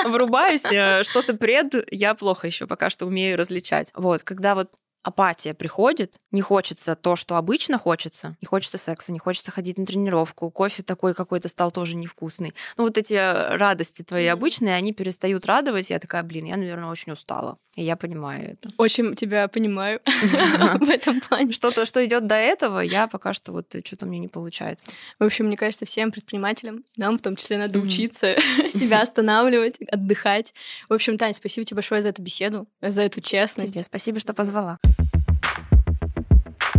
врубаюсь. 0.05 0.65
э, 0.71 1.03
Что-то 1.03 1.33
пред, 1.35 1.73
я 1.91 2.15
плохо 2.15 2.47
еще 2.47 2.67
пока 2.67 2.89
что 2.89 3.05
умею 3.05 3.37
различать. 3.37 3.91
Вот, 3.95 4.23
когда 4.23 4.55
вот 4.55 4.71
апатия 5.07 5.53
приходит, 5.53 6.17
не 6.31 6.41
хочется 6.41 6.95
то, 6.95 7.15
что 7.15 7.37
обычно 7.37 7.77
хочется, 7.77 8.35
не 8.41 8.45
хочется 8.45 8.77
секса, 8.77 9.13
не 9.13 9.19
хочется 9.19 9.51
ходить 9.51 9.77
на 9.77 9.85
тренировку, 9.85 10.51
кофе 10.51 10.83
такой 10.83 11.13
какой-то 11.13 11.47
стал 11.47 11.71
тоже 11.71 11.95
невкусный. 11.95 12.53
Ну 12.75 12.83
вот 12.83 12.97
эти 12.97 13.13
э, 13.13 13.55
радости 13.55 14.01
твои 14.01 14.25
обычные, 14.25 14.75
они 14.75 14.91
перестают 14.91 15.45
радовать, 15.45 15.89
я 15.89 15.99
такая, 15.99 16.23
блин, 16.23 16.45
я, 16.45 16.57
наверное, 16.57 16.89
очень 16.89 17.13
устала. 17.13 17.57
И 17.77 17.83
я 17.83 17.95
понимаю 17.95 18.53
это. 18.53 18.71
Очень 18.77 19.15
тебя 19.15 19.47
понимаю 19.47 20.01
в 20.05 20.89
этом 20.89 21.21
плане. 21.21 21.53
Что-то, 21.53 21.85
что 21.85 22.03
идет 22.03 22.25
до 22.25 22.33
этого, 22.33 22.79
я 22.79 23.07
пока 23.07 23.33
что 23.33 23.51
вот 23.51 23.73
э, 23.75 23.83
что-то 23.85 24.07
мне 24.07 24.17
не 24.17 24.27
получается. 24.27 24.91
В 25.19 25.23
общем, 25.23 25.45
мне 25.45 25.55
кажется, 25.55 25.85
всем 25.85 26.11
предпринимателям, 26.11 26.83
нам 26.97 27.19
в 27.19 27.21
том 27.21 27.35
числе, 27.35 27.59
надо 27.59 27.77
учиться 27.77 28.35
себя 28.71 29.03
останавливать, 29.03 29.79
отдыхать. 29.91 30.55
В 30.89 30.93
общем, 30.93 31.19
Тань, 31.19 31.35
спасибо 31.35 31.65
тебе 31.65 31.75
большое 31.75 32.01
за 32.01 32.09
эту 32.09 32.23
беседу, 32.23 32.67
за 32.81 33.03
эту 33.03 33.21
честность. 33.21 33.73
Тебе 33.73 33.83
спасибо, 33.83 34.19
что 34.19 34.33
позвала. 34.33 34.79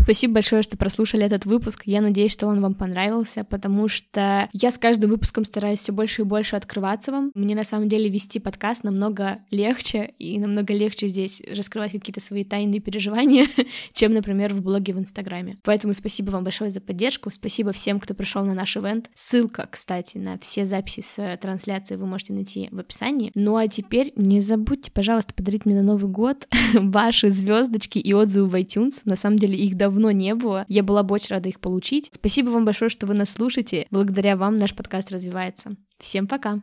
Спасибо 0.08 0.36
большое, 0.36 0.62
что 0.62 0.78
прослушали 0.78 1.26
этот 1.26 1.44
выпуск. 1.44 1.82
Я 1.84 2.00
надеюсь, 2.00 2.32
что 2.32 2.46
он 2.46 2.62
вам 2.62 2.72
понравился, 2.72 3.44
потому 3.44 3.88
что 3.88 4.48
я 4.54 4.70
с 4.70 4.78
каждым 4.78 5.10
выпуском 5.10 5.44
стараюсь 5.44 5.80
все 5.80 5.92
больше 5.92 6.22
и 6.22 6.24
больше 6.24 6.56
открываться 6.56 7.12
вам. 7.12 7.30
Мне 7.34 7.54
на 7.54 7.62
самом 7.62 7.90
деле 7.90 8.08
вести 8.08 8.38
подкаст 8.38 8.84
намного 8.84 9.40
легче, 9.50 10.14
и 10.18 10.38
намного 10.38 10.72
легче 10.72 11.08
здесь 11.08 11.42
раскрывать 11.54 11.92
какие-то 11.92 12.22
свои 12.22 12.42
тайные 12.42 12.80
переживания, 12.80 13.44
чем, 13.92 14.14
например, 14.14 14.54
в 14.54 14.62
блоге 14.62 14.94
в 14.94 14.98
Инстаграме. 14.98 15.58
Поэтому 15.62 15.92
спасибо 15.92 16.30
вам 16.30 16.42
большое 16.42 16.70
за 16.70 16.80
поддержку. 16.80 17.30
Спасибо 17.30 17.72
всем, 17.72 18.00
кто 18.00 18.14
пришел 18.14 18.42
на 18.44 18.54
наш 18.54 18.78
ивент. 18.78 19.10
Ссылка, 19.14 19.68
кстати, 19.70 20.16
на 20.16 20.38
все 20.38 20.64
записи 20.64 21.02
с 21.02 21.18
э, 21.18 21.36
трансляции 21.36 21.96
вы 21.96 22.06
можете 22.06 22.32
найти 22.32 22.70
в 22.72 22.78
описании. 22.78 23.30
Ну 23.34 23.58
а 23.58 23.68
теперь 23.68 24.14
не 24.16 24.40
забудьте, 24.40 24.90
пожалуйста, 24.90 25.34
подарить 25.34 25.66
мне 25.66 25.74
на 25.74 25.82
Новый 25.82 26.10
год 26.10 26.48
ваши 26.72 27.30
звездочки 27.30 27.98
и 27.98 28.14
отзывы 28.14 28.48
в 28.48 28.54
iTunes. 28.54 29.02
На 29.04 29.14
самом 29.14 29.38
деле 29.38 29.54
их 29.54 29.76
давно 29.98 30.12
не 30.12 30.34
было. 30.34 30.64
Я 30.68 30.82
была 30.82 31.02
бы 31.02 31.14
очень 31.14 31.34
рада 31.34 31.48
их 31.48 31.60
получить. 31.60 32.08
Спасибо 32.12 32.50
вам 32.50 32.64
большое, 32.64 32.88
что 32.88 33.06
вы 33.06 33.14
нас 33.14 33.30
слушаете. 33.30 33.86
Благодаря 33.90 34.36
вам 34.36 34.56
наш 34.56 34.74
подкаст 34.74 35.10
развивается. 35.10 35.70
Всем 35.98 36.28
пока! 36.28 36.62